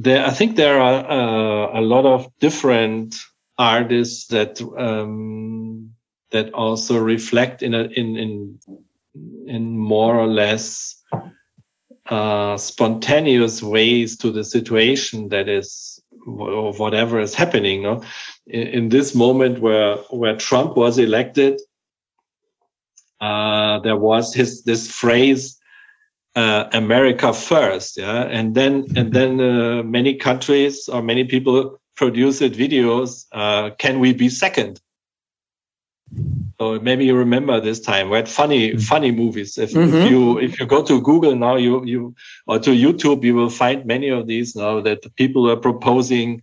There, 0.00 0.24
I 0.26 0.34
think 0.34 0.54
there 0.54 0.80
are 0.80 1.04
uh, 1.04 1.76
a 1.76 1.80
lot 1.80 2.06
of 2.06 2.28
different 2.40 3.14
artists 3.58 4.26
that 4.28 4.60
um, 4.78 5.92
that 6.30 6.52
also 6.54 6.98
reflect 6.98 7.62
in 7.62 7.74
a, 7.74 7.82
in 7.84 8.16
in 8.16 8.58
in 9.46 9.78
more 9.78 10.16
or 10.18 10.26
less 10.26 11.00
uh, 12.06 12.56
spontaneous 12.56 13.62
ways 13.62 14.16
to 14.16 14.30
the 14.30 14.44
situation 14.44 15.28
that 15.28 15.48
is 15.48 16.02
or 16.26 16.72
whatever 16.74 17.20
is 17.20 17.34
happening. 17.34 17.82
No, 17.82 18.02
in, 18.46 18.66
in 18.68 18.88
this 18.88 19.14
moment 19.14 19.60
where 19.60 19.96
where 20.10 20.36
Trump 20.36 20.76
was 20.76 20.98
elected, 20.98 21.60
uh, 23.20 23.80
there 23.80 23.96
was 23.96 24.34
his 24.34 24.64
this 24.64 24.90
phrase 24.90 25.58
uh, 26.34 26.64
America 26.72 27.32
first, 27.32 27.98
yeah, 27.98 28.22
and 28.22 28.54
then 28.54 28.86
and 28.96 29.12
then 29.12 29.40
uh, 29.40 29.82
many 29.82 30.14
countries 30.14 30.88
or 30.88 31.02
many 31.02 31.24
people 31.24 31.80
produced 31.96 32.42
videos. 32.42 33.26
Uh, 33.32 33.70
can 33.78 34.00
we 34.00 34.12
be 34.12 34.28
second? 34.28 34.80
So 36.58 36.78
maybe 36.78 37.06
you 37.06 37.16
remember 37.16 37.60
this 37.60 37.80
time. 37.80 38.10
We 38.10 38.16
had 38.16 38.28
funny, 38.28 38.70
mm-hmm. 38.70 38.78
funny 38.78 39.10
movies. 39.10 39.58
If, 39.58 39.72
mm-hmm. 39.72 39.96
if, 39.96 40.10
you 40.10 40.38
if 40.38 40.60
you 40.60 40.66
go 40.66 40.82
to 40.84 41.00
Google 41.00 41.34
now, 41.34 41.56
you 41.56 41.84
you 41.84 42.14
or 42.46 42.58
to 42.60 42.70
YouTube, 42.70 43.24
you 43.24 43.34
will 43.34 43.50
find 43.50 43.84
many 43.84 44.08
of 44.08 44.26
these 44.26 44.54
now 44.54 44.80
that 44.80 45.14
people 45.16 45.50
are 45.50 45.56
proposing 45.56 46.42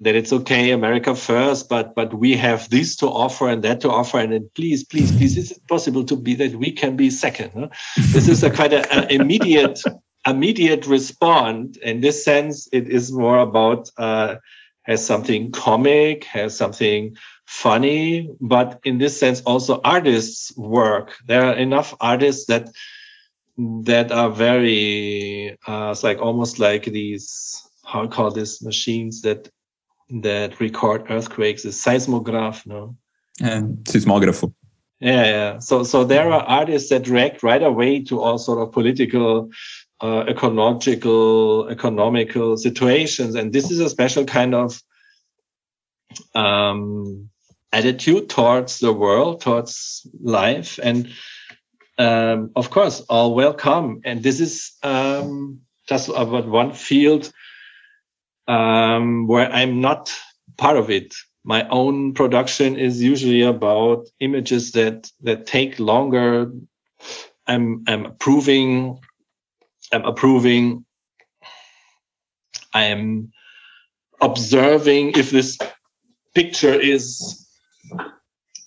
that 0.00 0.14
it's 0.14 0.32
okay, 0.32 0.70
America 0.70 1.14
first, 1.14 1.68
but 1.68 1.94
but 1.94 2.14
we 2.14 2.36
have 2.36 2.68
this 2.70 2.96
to 2.96 3.06
offer 3.06 3.48
and 3.48 3.62
that 3.62 3.80
to 3.82 3.90
offer, 3.90 4.18
and 4.18 4.32
then 4.32 4.50
please, 4.54 4.82
please, 4.84 5.12
please, 5.12 5.36
is 5.36 5.52
it 5.52 5.66
possible 5.68 6.04
to 6.04 6.16
be 6.16 6.34
that 6.34 6.54
we 6.54 6.72
can 6.72 6.96
be 6.96 7.10
second? 7.10 7.52
Huh? 7.54 7.68
this 8.12 8.28
is 8.28 8.42
a 8.42 8.50
quite 8.50 8.72
an 8.72 9.10
immediate 9.10 9.80
immediate 10.26 10.86
response. 10.86 11.76
In 11.78 12.00
this 12.00 12.24
sense, 12.24 12.68
it 12.72 12.88
is 12.88 13.12
more 13.12 13.38
about 13.38 13.90
uh, 13.96 14.36
has 14.82 15.04
something 15.04 15.52
comic, 15.52 16.24
has 16.24 16.56
something 16.56 17.16
funny, 17.46 18.30
but 18.40 18.80
in 18.84 18.98
this 18.98 19.18
sense 19.18 19.40
also 19.42 19.80
artists 19.84 20.56
work. 20.56 21.16
There 21.26 21.44
are 21.44 21.54
enough 21.54 21.94
artists 22.00 22.46
that 22.46 22.70
that 23.84 24.10
are 24.10 24.30
very 24.30 25.58
uh, 25.66 25.90
it's 25.90 26.02
like 26.02 26.18
almost 26.18 26.58
like 26.58 26.84
these 26.84 27.62
how 27.84 28.04
I 28.04 28.06
call 28.06 28.30
this 28.30 28.62
machines 28.62 29.22
that 29.22 29.50
that 30.22 30.60
record 30.60 31.10
earthquakes, 31.10 31.62
the 31.62 31.72
seismograph, 31.72 32.66
no? 32.66 32.96
And 33.40 33.78
seismograph. 33.84 34.52
Yeah, 35.00 35.24
yeah. 35.24 35.58
So 35.58 35.82
so 35.82 36.04
there 36.04 36.30
are 36.30 36.42
artists 36.42 36.90
that 36.90 37.08
react 37.08 37.42
right 37.42 37.62
away 37.62 38.02
to 38.04 38.20
all 38.20 38.38
sort 38.38 38.58
of 38.58 38.72
political 38.72 39.50
uh, 40.00 40.24
ecological, 40.28 41.68
economical 41.68 42.56
situations. 42.56 43.34
And 43.34 43.52
this 43.52 43.70
is 43.70 43.80
a 43.80 43.90
special 43.90 44.24
kind 44.24 44.54
of 44.54 44.82
um, 46.34 47.28
attitude 47.72 48.28
towards 48.28 48.80
the 48.80 48.92
world, 48.92 49.40
towards 49.40 50.06
life, 50.20 50.78
and 50.82 51.08
um, 51.98 52.50
of 52.56 52.70
course, 52.70 53.00
all 53.10 53.34
welcome. 53.34 54.00
And 54.04 54.22
this 54.22 54.40
is 54.40 54.72
um, 54.82 55.60
just 55.86 56.08
about 56.08 56.48
one 56.48 56.72
field 56.72 57.30
um, 58.48 59.26
where 59.26 59.50
I'm 59.52 59.82
not 59.82 60.12
part 60.56 60.78
of 60.78 60.90
it. 60.90 61.14
My 61.44 61.68
own 61.68 62.14
production 62.14 62.76
is 62.76 63.02
usually 63.02 63.42
about 63.42 64.08
images 64.18 64.72
that 64.72 65.10
that 65.22 65.46
take 65.46 65.78
longer. 65.78 66.52
I'm 67.46 67.84
I'm 67.86 68.06
approving. 68.06 68.98
I'm 69.92 70.04
approving. 70.04 70.84
I 72.72 72.84
am 72.84 73.32
observing 74.20 75.12
if 75.16 75.30
this 75.30 75.58
picture 76.34 76.74
is 76.74 77.46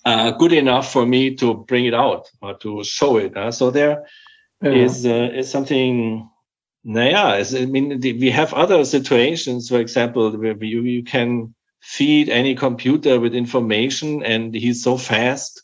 uh, 0.04 0.32
good 0.32 0.52
enough 0.52 0.92
for 0.92 1.06
me 1.06 1.34
to 1.36 1.54
bring 1.54 1.86
it 1.86 1.94
out 1.94 2.30
or 2.42 2.54
to 2.58 2.84
show 2.84 3.16
it. 3.16 3.34
So 3.54 3.70
there 3.70 4.04
yeah. 4.62 4.70
is 4.70 5.06
uh, 5.06 5.30
is 5.34 5.50
something. 5.50 6.28
Yeah, 6.86 7.42
I 7.42 7.64
mean, 7.64 7.98
we 8.02 8.30
have 8.30 8.52
other 8.52 8.84
situations. 8.84 9.70
For 9.70 9.80
example, 9.80 10.30
where 10.36 10.62
you 10.62 10.82
you 10.82 11.02
can 11.02 11.54
feed 11.80 12.28
any 12.28 12.54
computer 12.54 13.18
with 13.18 13.34
information, 13.34 14.22
and 14.22 14.54
he's 14.54 14.82
so 14.82 14.98
fast 14.98 15.63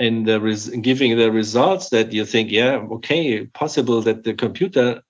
in 0.00 0.24
the 0.24 0.40
res- 0.40 0.70
giving 0.70 1.16
the 1.16 1.30
results 1.30 1.90
that 1.90 2.12
you 2.12 2.24
think, 2.24 2.50
yeah, 2.50 2.76
okay, 2.90 3.46
possible 3.46 4.00
that 4.02 4.24
the 4.24 4.34
computer 4.34 5.02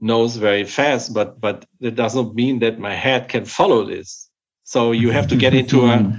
knows 0.00 0.36
very 0.36 0.64
fast, 0.64 1.12
but 1.12 1.40
but 1.40 1.66
that 1.80 1.96
doesn't 1.96 2.34
mean 2.34 2.60
that 2.60 2.78
my 2.78 2.94
head 2.94 3.28
can 3.28 3.44
follow 3.44 3.84
this. 3.84 4.30
So 4.64 4.92
you 4.92 5.10
have 5.10 5.26
to 5.28 5.36
get 5.36 5.52
into 5.60 5.86
a 5.86 5.98
hmm. 5.98 6.12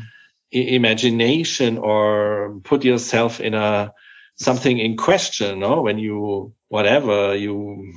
imagination 0.51 1.77
or 1.77 2.59
put 2.63 2.83
yourself 2.83 3.39
in 3.39 3.53
a 3.53 3.93
something 4.39 4.77
in 4.77 4.95
question 4.95 5.59
no 5.59 5.81
when 5.81 5.97
you 5.97 6.53
whatever 6.67 7.35
you 7.35 7.91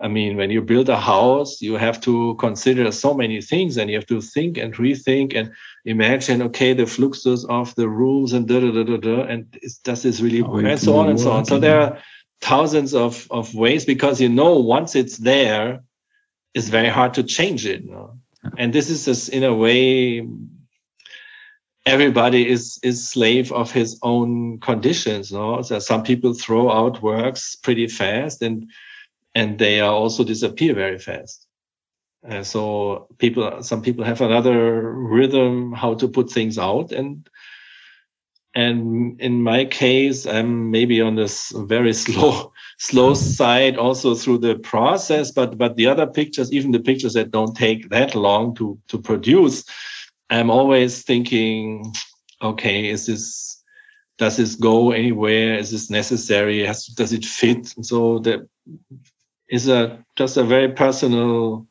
i 0.00 0.08
mean 0.08 0.36
when 0.36 0.50
you 0.50 0.60
build 0.60 0.88
a 0.88 0.98
house 0.98 1.60
you 1.60 1.74
have 1.74 2.00
to 2.00 2.34
consider 2.36 2.90
so 2.90 3.14
many 3.14 3.40
things 3.40 3.76
and 3.76 3.90
you 3.90 3.96
have 3.96 4.06
to 4.06 4.20
think 4.20 4.58
and 4.58 4.74
rethink 4.74 5.34
and 5.34 5.52
imagine 5.84 6.42
okay 6.42 6.72
the 6.72 6.86
fluxes 6.86 7.44
of 7.46 7.74
the 7.76 7.88
rooms 7.88 8.32
and 8.32 8.48
da 8.48 8.60
da 8.60 8.70
da 8.70 8.82
da, 8.82 8.96
da 8.96 9.22
and 9.22 9.58
does 9.84 10.02
this 10.02 10.20
really 10.20 10.42
work? 10.42 10.64
and 10.64 10.80
so 10.80 10.96
on 10.96 11.08
and 11.08 11.20
so 11.20 11.30
on. 11.30 11.44
so 11.44 11.58
there 11.58 11.80
are 11.80 11.98
thousands 12.40 12.94
of 12.94 13.26
of 13.30 13.54
ways 13.54 13.84
because 13.84 14.20
you 14.20 14.28
know 14.28 14.58
once 14.58 14.94
it's 14.94 15.18
there 15.18 15.82
it's 16.54 16.68
very 16.68 16.88
hard 16.88 17.14
to 17.14 17.22
change 17.22 17.66
it 17.66 17.84
no? 17.84 18.18
and 18.58 18.72
this 18.72 18.90
is 18.90 19.04
just 19.04 19.28
in 19.28 19.44
a 19.44 19.54
way 19.54 20.26
everybody 21.86 22.48
is 22.48 22.78
is 22.82 23.08
slave 23.08 23.52
of 23.52 23.70
his 23.70 23.98
own 24.02 24.58
conditions 24.60 25.30
no 25.30 25.62
so 25.62 25.78
some 25.78 26.02
people 26.02 26.32
throw 26.32 26.70
out 26.70 27.02
works 27.02 27.56
pretty 27.56 27.86
fast 27.86 28.42
and 28.42 28.70
and 29.34 29.58
they 29.58 29.80
are 29.80 29.92
also 29.92 30.24
disappear 30.24 30.74
very 30.74 30.98
fast 30.98 31.46
uh, 32.28 32.42
so 32.42 33.06
people 33.18 33.62
some 33.62 33.82
people 33.82 34.04
have 34.04 34.20
another 34.20 34.92
rhythm 34.92 35.72
how 35.72 35.94
to 35.94 36.08
put 36.08 36.30
things 36.30 36.58
out 36.58 36.92
and 36.92 37.28
and 38.56 39.20
in 39.20 39.42
my 39.42 39.64
case 39.64 40.26
i'm 40.26 40.70
maybe 40.70 41.00
on 41.00 41.16
this 41.16 41.52
very 41.66 41.92
slow 42.04 42.52
slow 42.78 43.14
side 43.14 43.76
also 43.76 44.14
through 44.14 44.38
the 44.38 44.56
process 44.56 45.30
but 45.30 45.58
but 45.58 45.76
the 45.76 45.86
other 45.86 46.06
pictures 46.06 46.52
even 46.52 46.70
the 46.70 46.80
pictures 46.80 47.14
that 47.14 47.30
don't 47.30 47.56
take 47.56 47.88
that 47.90 48.14
long 48.14 48.54
to 48.54 48.78
to 48.88 48.98
produce 48.98 49.64
I'm 50.30 50.50
always 50.50 51.02
thinking, 51.02 51.92
okay, 52.42 52.88
is 52.88 53.06
this 53.06 53.62
does 54.18 54.36
this 54.36 54.54
go 54.54 54.92
anywhere? 54.92 55.58
Is 55.58 55.72
this 55.72 55.90
necessary? 55.90 56.64
Has, 56.64 56.86
does 56.86 57.12
it 57.12 57.24
fit? 57.24 57.74
And 57.76 57.84
so 57.84 58.20
that 58.20 58.48
is 59.54 59.68
a 59.68 60.04
just 60.16 60.36
a 60.36 60.42
very 60.42 60.70
personal 60.72 61.66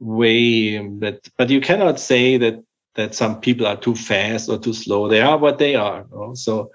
way 0.00 0.78
that 0.98 1.28
but 1.36 1.50
you 1.50 1.60
cannot 1.60 2.00
say 2.00 2.36
that 2.38 2.62
that 2.94 3.14
some 3.14 3.40
people 3.40 3.66
are 3.66 3.76
too 3.76 3.94
fast 3.94 4.48
or 4.48 4.58
too 4.58 4.72
slow. 4.72 5.08
They 5.08 5.20
are 5.20 5.38
what 5.38 5.58
they 5.58 5.76
are. 5.76 6.04
Know? 6.10 6.34
So 6.34 6.72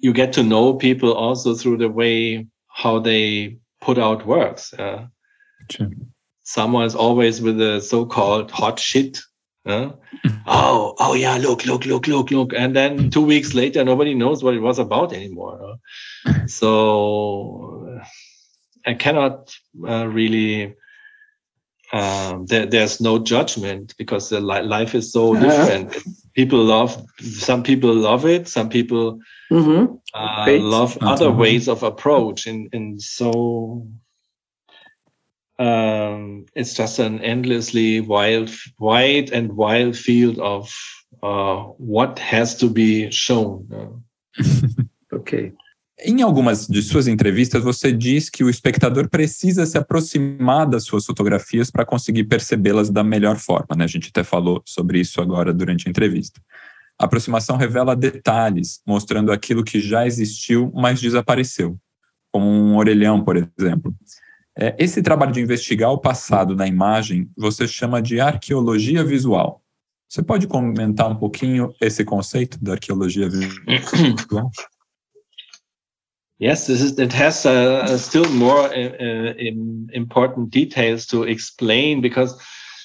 you 0.00 0.12
get 0.12 0.32
to 0.32 0.42
know 0.42 0.74
people 0.74 1.12
also 1.12 1.54
through 1.54 1.78
the 1.78 1.88
way 1.88 2.46
how 2.66 2.98
they 2.98 3.58
put 3.80 3.98
out 3.98 4.26
works. 4.26 4.74
Uh, 4.74 5.06
sure. 5.70 5.90
Someone's 6.42 6.96
always 6.96 7.40
with 7.40 7.58
the 7.58 7.80
so-called 7.80 8.50
hot 8.50 8.80
shit 8.80 9.20
uh, 9.68 9.90
oh, 10.46 10.94
oh 10.98 11.14
yeah, 11.14 11.36
look, 11.36 11.66
look, 11.66 11.84
look, 11.84 12.06
look, 12.06 12.30
look. 12.30 12.52
And 12.54 12.74
then 12.74 13.10
two 13.10 13.20
weeks 13.20 13.54
later, 13.54 13.84
nobody 13.84 14.14
knows 14.14 14.42
what 14.42 14.54
it 14.54 14.60
was 14.60 14.78
about 14.78 15.12
anymore. 15.12 15.76
so 16.46 17.77
I 18.88 18.94
cannot 18.94 19.54
uh, 19.86 20.08
really, 20.08 20.74
um, 21.92 22.46
there, 22.46 22.64
there's 22.64 23.02
no 23.02 23.18
judgment 23.18 23.94
because 23.98 24.30
the 24.30 24.40
li- 24.40 24.62
life 24.62 24.94
is 24.94 25.12
so 25.12 25.36
uh-huh. 25.36 25.44
different. 25.44 25.96
People 26.34 26.64
love, 26.64 27.04
some 27.20 27.62
people 27.62 27.94
love 27.94 28.24
it, 28.24 28.48
some 28.48 28.70
people 28.70 29.20
mm-hmm. 29.50 29.94
uh, 30.14 30.52
love 30.58 30.96
other 31.02 31.30
ways 31.30 31.68
of 31.68 31.82
approach. 31.82 32.46
And, 32.46 32.70
and 32.72 33.02
so 33.02 33.86
um, 35.58 36.46
it's 36.54 36.72
just 36.72 36.98
an 36.98 37.20
endlessly 37.20 38.00
wild, 38.00 38.50
wide 38.78 39.32
and 39.32 39.52
wild 39.52 39.98
field 39.98 40.38
of 40.38 40.72
uh, 41.22 41.56
what 41.76 42.18
has 42.20 42.56
to 42.56 42.70
be 42.70 43.10
shown. 43.10 44.02
Em 46.00 46.22
algumas 46.22 46.66
de 46.66 46.80
suas 46.80 47.08
entrevistas, 47.08 47.62
você 47.62 47.92
diz 47.92 48.30
que 48.30 48.44
o 48.44 48.48
espectador 48.48 49.08
precisa 49.08 49.66
se 49.66 49.76
aproximar 49.76 50.64
das 50.64 50.84
suas 50.84 51.04
fotografias 51.04 51.72
para 51.72 51.84
conseguir 51.84 52.24
percebê-las 52.24 52.88
da 52.88 53.02
melhor 53.02 53.36
forma. 53.36 53.74
Né? 53.76 53.84
A 53.84 53.88
gente 53.88 54.08
até 54.10 54.22
falou 54.22 54.62
sobre 54.64 55.00
isso 55.00 55.20
agora 55.20 55.52
durante 55.52 55.88
a 55.88 55.90
entrevista. 55.90 56.40
A 57.00 57.04
aproximação 57.04 57.56
revela 57.56 57.96
detalhes, 57.96 58.80
mostrando 58.86 59.32
aquilo 59.32 59.64
que 59.64 59.80
já 59.80 60.06
existiu, 60.06 60.70
mas 60.72 61.00
desapareceu, 61.00 61.76
como 62.32 62.46
um 62.46 62.76
orelhão, 62.76 63.24
por 63.24 63.36
exemplo. 63.36 63.92
É, 64.56 64.76
esse 64.78 65.02
trabalho 65.02 65.32
de 65.32 65.40
investigar 65.40 65.90
o 65.90 65.98
passado 65.98 66.54
na 66.54 66.66
imagem 66.66 67.28
você 67.36 67.66
chama 67.66 68.00
de 68.00 68.20
arqueologia 68.20 69.04
visual. 69.04 69.62
Você 70.08 70.22
pode 70.22 70.46
comentar 70.46 71.10
um 71.10 71.16
pouquinho 71.16 71.72
esse 71.80 72.04
conceito 72.04 72.58
da 72.62 72.72
arqueologia 72.72 73.28
visual? 73.28 74.50
Yes, 76.38 76.68
this 76.68 76.80
is, 76.80 76.98
it 76.98 77.12
has 77.12 77.44
uh, 77.44 77.98
still 77.98 78.30
more 78.30 78.60
uh, 78.60 78.70
uh 78.70 79.34
important 79.92 80.50
details 80.50 81.06
to 81.06 81.24
explain 81.24 82.00
because 82.00 82.40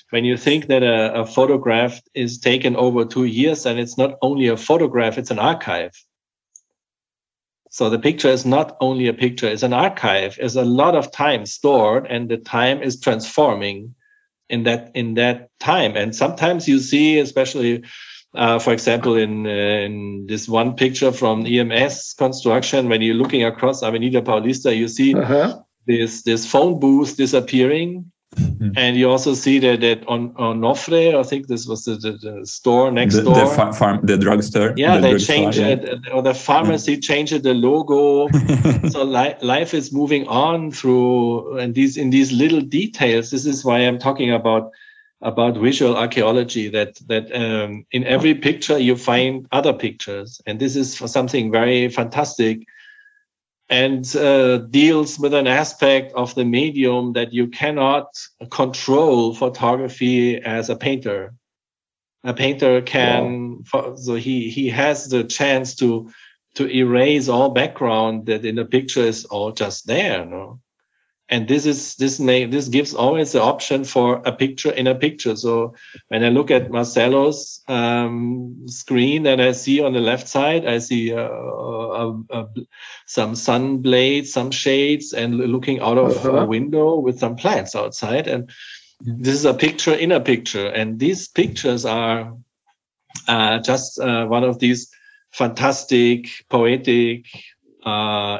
when 0.09 0.25
you 0.25 0.37
think 0.37 0.67
that 0.67 0.83
a, 0.83 1.21
a, 1.21 1.25
photograph 1.25 1.99
is 2.13 2.37
taken 2.37 2.75
over 2.75 3.05
two 3.05 3.25
years 3.25 3.65
and 3.65 3.79
it's 3.79 3.97
not 3.97 4.17
only 4.21 4.47
a 4.47 4.57
photograph, 4.57 5.17
it's 5.17 5.31
an 5.31 5.39
archive. 5.39 5.91
So 7.69 7.89
the 7.89 7.97
picture 7.97 8.29
is 8.29 8.45
not 8.45 8.77
only 8.79 9.07
a 9.07 9.13
picture, 9.13 9.47
it's 9.47 9.63
an 9.63 9.73
archive. 9.73 10.35
There's 10.35 10.55
a 10.55 10.63
lot 10.63 10.95
of 10.95 11.11
time 11.11 11.47
stored 11.47 12.05
and 12.07 12.29
the 12.29 12.37
time 12.37 12.83
is 12.83 12.99
transforming 12.99 13.95
in 14.49 14.63
that 14.63 14.91
in 14.93 15.15
that 15.15 15.49
time. 15.59 15.95
And 15.95 16.15
sometimes 16.15 16.67
you 16.67 16.79
see, 16.79 17.17
especially 17.17 17.83
uh, 18.35 18.59
for 18.59 18.73
example, 18.73 19.15
in, 19.15 19.45
uh, 19.45 19.49
in 19.49 20.25
this 20.27 20.47
one 20.47 20.75
picture 20.75 21.11
from 21.11 21.45
IMS 21.45 22.17
construction, 22.17 22.89
when 22.89 23.01
you're 23.01 23.15
looking 23.15 23.43
across 23.43 23.83
Avenida 23.83 24.21
Paulista, 24.21 24.75
you 24.75 24.87
see 24.87 25.13
uh-huh. 25.15 25.59
this 25.85 26.23
this 26.23 26.49
phone 26.49 26.79
booth 26.79 27.17
disappearing 27.17 28.11
Mm-hmm. 28.35 28.69
And 28.75 28.97
you 28.97 29.09
also 29.09 29.33
see 29.33 29.59
that, 29.59 29.81
that 29.81 30.07
on, 30.07 30.33
on 30.37 30.59
Nofre, 30.59 31.15
I 31.15 31.23
think 31.23 31.47
this 31.47 31.67
was 31.67 31.85
the, 31.85 31.95
the, 31.95 32.11
the 32.13 32.45
store 32.45 32.91
next 32.91 33.15
the, 33.15 33.23
door. 33.23 33.35
The 33.35 33.47
far, 33.47 33.73
farm, 33.73 34.05
the 34.05 34.17
drugstore. 34.17 34.73
Yeah, 34.75 34.97
the 34.97 35.01
they 35.01 35.17
changed 35.17 35.59
it, 35.59 35.83
yeah. 35.83 36.13
or 36.13 36.21
the 36.21 36.33
pharmacy 36.33 36.97
changed 36.97 37.43
the 37.43 37.53
logo. 37.53 38.29
so 38.89 39.03
li- 39.03 39.35
life 39.41 39.73
is 39.73 39.91
moving 39.93 40.27
on 40.27 40.71
through 40.71 41.57
and 41.57 41.75
these 41.75 41.97
in 41.97 42.09
these 42.09 42.31
little 42.31 42.61
details. 42.61 43.31
This 43.31 43.45
is 43.45 43.63
why 43.63 43.79
I'm 43.79 43.99
talking 43.99 44.31
about 44.31 44.71
about 45.23 45.57
visual 45.57 45.95
archaeology. 45.97 46.69
That 46.69 46.99
that 47.07 47.33
um, 47.33 47.85
in 47.91 48.03
every 48.03 48.35
picture 48.35 48.77
you 48.77 48.95
find 48.95 49.47
other 49.51 49.73
pictures, 49.73 50.41
and 50.45 50.59
this 50.59 50.75
is 50.75 50.95
for 50.95 51.07
something 51.07 51.51
very 51.51 51.89
fantastic 51.89 52.59
and 53.69 54.15
uh, 54.15 54.57
deals 54.57 55.17
with 55.17 55.33
an 55.33 55.47
aspect 55.47 56.13
of 56.13 56.35
the 56.35 56.45
medium 56.45 57.13
that 57.13 57.33
you 57.33 57.47
cannot 57.47 58.07
control 58.51 59.33
photography 59.33 60.37
as 60.37 60.69
a 60.69 60.75
painter. 60.75 61.33
A 62.23 62.33
painter 62.33 62.81
can, 62.81 63.63
wow. 63.73 63.95
so 63.95 64.15
he 64.15 64.49
he 64.49 64.69
has 64.69 65.09
the 65.09 65.23
chance 65.23 65.75
to 65.75 66.11
to 66.55 66.69
erase 66.69 67.27
all 67.27 67.49
background 67.49 68.27
that 68.27 68.45
in 68.45 68.55
the 68.55 68.65
picture 68.65 69.01
is 69.01 69.25
all 69.25 69.51
just 69.51 69.87
there. 69.87 70.23
No? 70.25 70.59
And 71.29 71.47
this 71.47 71.65
is 71.65 71.95
this 71.95 72.19
may 72.19 72.45
this 72.45 72.67
gives 72.67 72.93
always 72.93 73.31
the 73.31 73.41
option 73.41 73.83
for 73.83 74.21
a 74.25 74.31
picture 74.31 74.71
in 74.71 74.87
a 74.87 74.95
picture. 74.95 75.35
So 75.35 75.73
when 76.09 76.23
i 76.23 76.29
look 76.29 76.51
at 76.51 76.69
marcelo's 76.69 77.61
um, 77.67 78.55
screen 78.67 79.25
and 79.25 79.41
i 79.41 79.53
see 79.53 79.81
on 79.81 79.93
the 79.93 80.01
left 80.01 80.27
side 80.27 80.65
i 80.65 80.79
see 80.79 81.13
uh, 81.13 81.29
uh, 81.29 82.13
uh, 82.29 82.45
some 83.07 83.35
sun 83.35 83.77
blades 83.77 84.33
some 84.33 84.51
shades 84.51 85.13
and 85.13 85.37
looking 85.37 85.79
out 85.79 85.97
of 85.97 86.13
-huh. 86.17 86.41
a 86.41 86.45
window 86.45 86.99
with 86.99 87.19
some 87.19 87.35
plants 87.35 87.75
outside. 87.75 88.27
And 88.27 88.49
this 88.99 89.35
is 89.35 89.45
a 89.45 89.53
picture 89.53 89.93
in 89.93 90.11
a 90.11 90.19
picture. 90.19 90.67
And 90.67 90.99
these 90.99 91.27
pictures 91.27 91.85
are 91.85 92.33
uh, 93.27 93.59
just 93.59 93.99
uh, 93.99 94.25
one 94.25 94.43
of 94.43 94.59
these 94.59 94.89
fantastic 95.31 96.45
poetic 96.49 97.25
uh, 97.85 98.39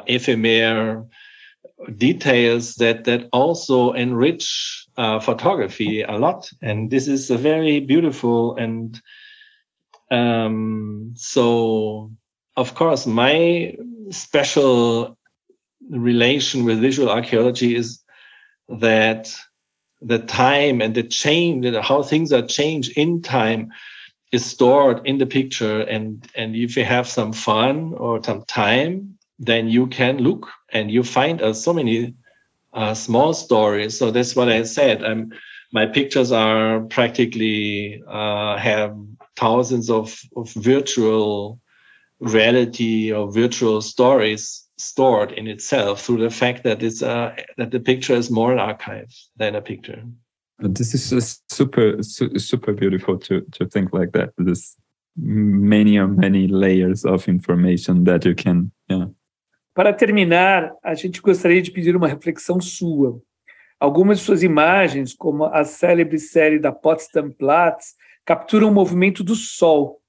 details 1.96 2.74
that 2.76 3.04
that 3.04 3.28
also 3.32 3.92
enrich 3.92 4.86
uh, 4.96 5.20
photography 5.20 6.02
a 6.02 6.16
lot. 6.18 6.50
And 6.62 6.90
this 6.90 7.08
is 7.08 7.30
a 7.30 7.38
very 7.38 7.80
beautiful 7.80 8.56
and 8.56 9.00
um, 10.10 11.14
so 11.16 12.10
of 12.56 12.74
course 12.74 13.06
my 13.06 13.74
special 14.10 15.18
relation 15.90 16.64
with 16.64 16.80
visual 16.80 17.10
archaeology 17.10 17.74
is 17.74 18.00
that 18.68 19.34
the 20.00 20.18
time 20.18 20.80
and 20.80 20.94
the 20.94 21.02
change 21.02 21.66
how 21.82 22.02
things 22.02 22.32
are 22.32 22.46
changed 22.46 22.96
in 22.96 23.22
time 23.22 23.70
is 24.32 24.44
stored 24.44 25.00
in 25.06 25.18
the 25.18 25.26
picture. 25.26 25.80
And 25.80 26.26
and 26.34 26.54
if 26.54 26.76
you 26.76 26.84
have 26.84 27.08
some 27.08 27.32
fun 27.32 27.94
or 27.94 28.22
some 28.22 28.44
time 28.44 29.18
then 29.38 29.68
you 29.68 29.86
can 29.86 30.18
look 30.18 30.48
and 30.74 30.90
you 30.90 31.02
find 31.02 31.40
uh, 31.40 31.54
so 31.54 31.72
many 31.72 32.14
uh, 32.74 32.92
small 32.92 33.32
stories. 33.32 33.96
So 33.96 34.10
that's 34.10 34.36
what 34.36 34.48
I 34.48 34.64
said. 34.64 35.02
My 35.72 35.86
pictures 35.86 36.30
are 36.30 36.80
practically 36.82 38.02
uh, 38.06 38.58
have 38.58 38.96
thousands 39.36 39.90
of, 39.90 40.20
of 40.36 40.52
virtual 40.52 41.60
reality 42.20 43.12
or 43.12 43.32
virtual 43.32 43.80
stories 43.80 44.64
stored 44.78 45.32
in 45.32 45.46
itself 45.46 46.04
through 46.04 46.18
the 46.18 46.30
fact 46.30 46.64
that 46.64 46.82
it's 46.82 47.02
uh, 47.02 47.34
that 47.56 47.70
the 47.70 47.80
picture 47.80 48.14
is 48.14 48.30
more 48.30 48.52
an 48.52 48.58
archive 48.58 49.12
than 49.36 49.54
a 49.54 49.62
picture. 49.62 50.02
This 50.58 50.94
is 50.94 51.10
just 51.10 51.52
super 51.52 52.02
su 52.02 52.38
super 52.38 52.72
beautiful 52.72 53.18
to 53.18 53.40
to 53.52 53.66
think 53.66 53.92
like 53.92 54.12
that. 54.12 54.30
This 54.38 54.76
many 55.16 55.98
or 55.98 56.08
many 56.08 56.48
layers 56.48 57.04
of 57.04 57.28
information 57.28 58.04
that 58.04 58.24
you 58.24 58.34
can 58.34 58.72
yeah 58.88 59.06
Para 59.74 59.92
terminar, 59.92 60.72
a 60.84 60.94
gente 60.94 61.20
gostaria 61.20 61.60
de 61.60 61.72
pedir 61.72 61.96
uma 61.96 62.06
reflexão 62.06 62.60
sua. 62.60 63.20
Algumas 63.78 64.20
de 64.20 64.24
suas 64.24 64.44
imagens, 64.44 65.12
como 65.12 65.46
a 65.46 65.64
célebre 65.64 66.16
série 66.16 66.60
da 66.60 66.70
Potsdam 66.70 67.32
Platz, 67.32 67.96
capturam 68.24 68.68
o 68.68 68.72
movimento 68.72 69.24
do 69.24 69.34
Sol. 69.34 70.00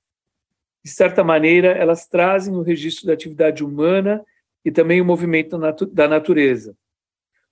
De 0.83 0.91
certa 0.91 1.23
maneira, 1.23 1.69
elas 1.69 2.07
trazem 2.07 2.53
o 2.53 2.61
registro 2.61 3.07
da 3.07 3.13
atividade 3.13 3.63
humana 3.63 4.23
e 4.63 4.71
também 4.71 5.01
o 5.01 5.05
movimento 5.05 5.57
da 5.91 6.07
natureza. 6.07 6.77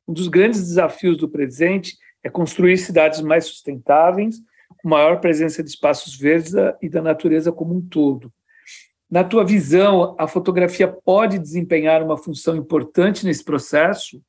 Um 0.07 0.13
dos 0.13 0.27
grandes 0.27 0.61
desafios 0.61 1.17
do 1.17 1.27
presente 1.27 1.97
é 2.23 2.29
construir 2.29 2.77
cidades 2.77 3.21
mais 3.21 3.45
sustentáveis, 3.45 4.37
com 4.77 4.87
maior 4.87 5.19
presença 5.19 5.63
de 5.63 5.69
espaços 5.69 6.15
verdes 6.15 6.53
e 6.79 6.87
da 6.87 7.01
natureza 7.01 7.51
como 7.51 7.75
um 7.75 7.81
todo. 7.81 8.31
Na 9.13 9.23
tua 9.23 9.45
visão, 9.45 10.15
a 10.17 10.27
fotografia 10.27 10.87
pode 10.87 11.37
desempenhar 11.37 12.01
uma 12.01 12.17
função 12.17 12.55
importante 12.55 13.23
nesse 13.23 13.43
processo? 13.43 14.19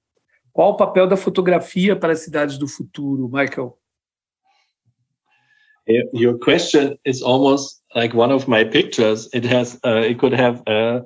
Qual 0.53 0.73
o 0.73 0.77
papel 0.77 1.07
da 1.07 1.17
fotografia 1.17 1.97
para 1.97 2.13
as 2.13 2.19
cidades 2.19 2.59
do 2.59 2.69
futuro, 2.69 3.27
Michael? 3.33 3.79
Your 6.13 6.39
question 6.39 6.99
is 7.03 7.23
almost 7.23 7.83
like 7.95 8.15
one 8.15 8.31
of 8.31 8.47
my 8.47 8.63
pictures. 8.63 9.27
It 9.33 9.47
has, 9.47 9.79
uh, 9.87 10.05
it 10.05 10.19
could 10.19 10.35
have 10.35 10.63
uh, 10.67 11.01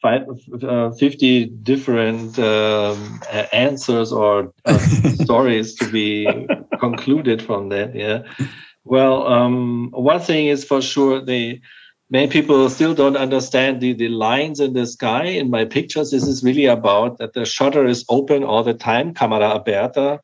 five, 0.00 0.24
uh, 0.62 0.90
50 0.92 1.50
different 1.64 2.38
um, 2.38 3.20
answers 3.52 4.10
or 4.10 4.54
uh, 4.64 4.78
stories 5.22 5.74
to 5.74 5.90
be 5.90 6.26
concluded 6.80 7.42
from 7.42 7.68
that. 7.68 7.94
Yeah. 7.94 8.22
Well, 8.84 9.26
um, 9.26 9.90
one 9.92 10.20
thing 10.20 10.46
is 10.46 10.64
for 10.64 10.80
sure 10.80 11.22
the 11.22 11.60
many 12.10 12.28
people 12.28 12.68
still 12.70 12.94
don't 12.94 13.16
understand 13.16 13.80
the, 13.80 13.92
the 13.92 14.08
lines 14.08 14.60
in 14.60 14.72
the 14.72 14.86
sky 14.86 15.24
in 15.24 15.50
my 15.50 15.64
pictures. 15.64 16.10
This 16.10 16.26
is 16.26 16.44
really 16.44 16.66
about 16.66 17.18
that 17.18 17.32
the 17.32 17.44
shutter 17.44 17.86
is 17.86 18.04
open 18.08 18.44
all 18.44 18.62
the 18.62 18.74
time, 18.74 19.14
camera 19.14 19.54
aberta, 19.54 20.20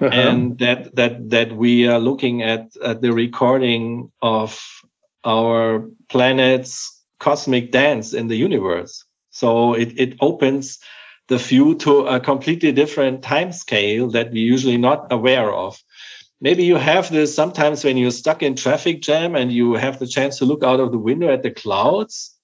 uh-huh. 0.00 0.08
and 0.08 0.58
that 0.58 0.94
that 0.96 1.30
that 1.30 1.52
we 1.56 1.86
are 1.86 2.00
looking 2.00 2.42
at, 2.42 2.68
at 2.82 3.02
the 3.02 3.12
recording 3.12 4.10
of 4.22 4.58
our 5.24 5.86
planet's 6.08 7.02
cosmic 7.18 7.70
dance 7.70 8.14
in 8.14 8.28
the 8.28 8.36
universe. 8.36 9.04
So 9.30 9.74
it, 9.74 9.92
it 9.98 10.16
opens 10.20 10.78
the 11.28 11.36
view 11.36 11.74
to 11.76 12.06
a 12.06 12.18
completely 12.18 12.72
different 12.72 13.22
time 13.22 13.52
scale 13.52 14.10
that 14.10 14.32
we're 14.32 14.52
usually 14.52 14.78
not 14.78 15.12
aware 15.12 15.52
of 15.52 15.78
maybe 16.40 16.64
you 16.64 16.76
have 16.76 17.10
this 17.10 17.34
sometimes 17.34 17.84
when 17.84 17.96
you're 17.96 18.10
stuck 18.10 18.42
in 18.42 18.54
traffic 18.56 19.02
jam 19.02 19.34
and 19.34 19.52
you 19.52 19.74
have 19.74 19.98
the 19.98 20.06
chance 20.06 20.38
to 20.38 20.44
look 20.44 20.62
out 20.64 20.80
of 20.80 20.92
the 20.92 20.98
window 20.98 21.32
at 21.32 21.42
the 21.42 21.50
clouds 21.50 22.36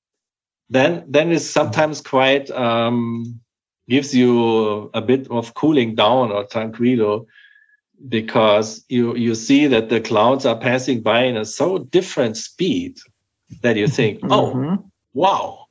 then 0.68 1.04
then 1.08 1.32
it's 1.32 1.44
sometimes 1.44 2.00
quite 2.00 2.50
um, 2.50 3.40
gives 3.88 4.14
you 4.14 4.90
a 4.94 5.00
bit 5.00 5.28
of 5.30 5.54
cooling 5.54 5.94
down 5.94 6.32
or 6.32 6.44
tranquilo 6.44 7.26
because 8.08 8.84
you 8.88 9.16
you 9.16 9.34
see 9.34 9.66
that 9.66 9.88
the 9.88 10.00
clouds 10.00 10.44
are 10.44 10.58
passing 10.58 11.00
by 11.00 11.22
in 11.22 11.36
a 11.36 11.44
so 11.44 11.78
different 11.78 12.36
speed 12.36 12.98
that 13.62 13.76
you 13.76 13.88
think 13.88 14.20
oh 14.24 14.52
mm-hmm. 14.54 14.74
wow 15.14 15.66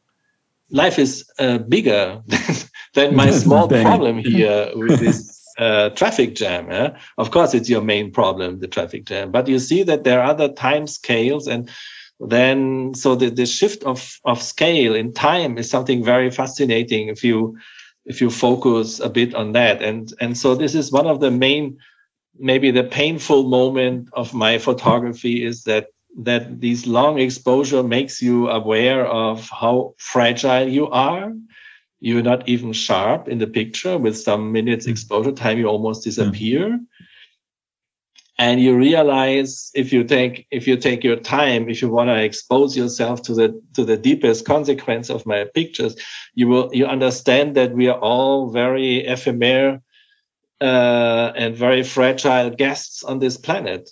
life 0.72 0.98
is 0.98 1.30
uh, 1.40 1.58
bigger 1.58 2.22
than 2.94 3.16
my 3.16 3.30
small 3.44 3.68
problem 3.68 4.18
here 4.18 4.72
with 4.76 5.00
this 5.00 5.35
uh, 5.58 5.90
traffic 5.92 6.36
jam. 6.36 6.70
Yeah? 6.70 6.98
Of 7.18 7.32
course, 7.32 7.54
it's 7.54 7.70
your 7.70 7.82
main 7.82 8.12
problem, 8.12 8.60
the 8.60 8.68
traffic 8.68 9.06
jam. 9.06 9.32
But 9.32 9.48
you 9.48 9.60
see 9.60 9.84
that 9.84 10.04
there 10.04 10.22
are 10.22 10.30
other 10.30 10.50
time 10.50 10.88
scales, 10.88 11.48
and 11.48 11.70
then 12.20 12.94
so 12.94 13.16
the, 13.16 13.30
the 13.30 13.46
shift 13.46 13.84
of, 13.84 14.20
of 14.26 14.42
scale 14.42 14.96
in 14.96 15.14
time 15.14 15.58
is 15.58 15.70
something 15.70 16.04
very 16.04 16.32
fascinating 16.32 17.10
if 17.10 17.24
you 17.24 17.58
if 18.06 18.22
you 18.22 18.30
focus 18.30 19.00
a 19.00 19.10
bit 19.10 19.34
on 19.36 19.52
that 19.52 19.82
and 19.82 20.14
and 20.22 20.38
so 20.38 20.56
this 20.56 20.76
is 20.76 20.92
one 20.92 21.08
of 21.08 21.20
the 21.20 21.32
main 21.32 21.78
maybe 22.38 22.72
the 22.72 22.84
painful 22.84 23.44
moment 23.44 24.08
of 24.14 24.34
my 24.34 24.58
photography 24.58 25.44
is 25.44 25.64
that 25.64 25.88
that 26.18 26.62
these 26.62 26.88
long 26.88 27.20
exposure 27.20 27.84
makes 27.84 28.22
you 28.22 28.48
aware 28.48 29.06
of 29.06 29.50
how 29.50 29.94
fragile 29.98 30.68
you 30.68 30.88
are 30.88 31.34
you're 32.06 32.22
not 32.22 32.48
even 32.48 32.72
sharp 32.72 33.28
in 33.28 33.40
the 33.40 33.48
picture 33.48 33.98
with 33.98 34.16
some 34.18 34.52
minutes 34.52 34.86
hmm. 34.86 34.92
exposure 34.92 35.32
time 35.32 35.58
you 35.58 35.68
almost 35.68 36.04
disappear. 36.04 36.70
Mm 36.70 36.86
and 38.38 38.60
you 38.60 38.76
realize 38.76 39.72
if 39.76 39.94
you 39.94 40.04
take 40.04 40.46
if 40.52 40.68
you 40.68 40.76
take 40.76 41.04
your 41.04 41.16
time 41.16 41.70
if 41.70 41.82
you 41.82 41.90
want 41.90 42.10
to 42.10 42.22
expose 42.22 42.76
yourself 42.76 43.22
to 43.22 43.34
the 43.34 43.62
to 43.74 43.86
the 43.86 43.96
deepest 43.96 44.46
consequence 44.46 45.10
of 45.10 45.26
my 45.26 45.46
pictures 45.54 45.96
you 46.34 46.48
will 46.48 46.70
you 46.74 46.86
understand 46.86 47.56
that 47.56 47.74
we 47.74 47.88
are 47.88 48.00
all 48.00 48.50
very 48.50 48.98
ephemeral 49.06 49.80
uh, 50.62 51.32
and 51.36 51.56
very 51.56 51.84
fragile 51.84 52.50
guests 52.50 53.04
on 53.04 53.20
this 53.20 53.38
planet. 53.38 53.90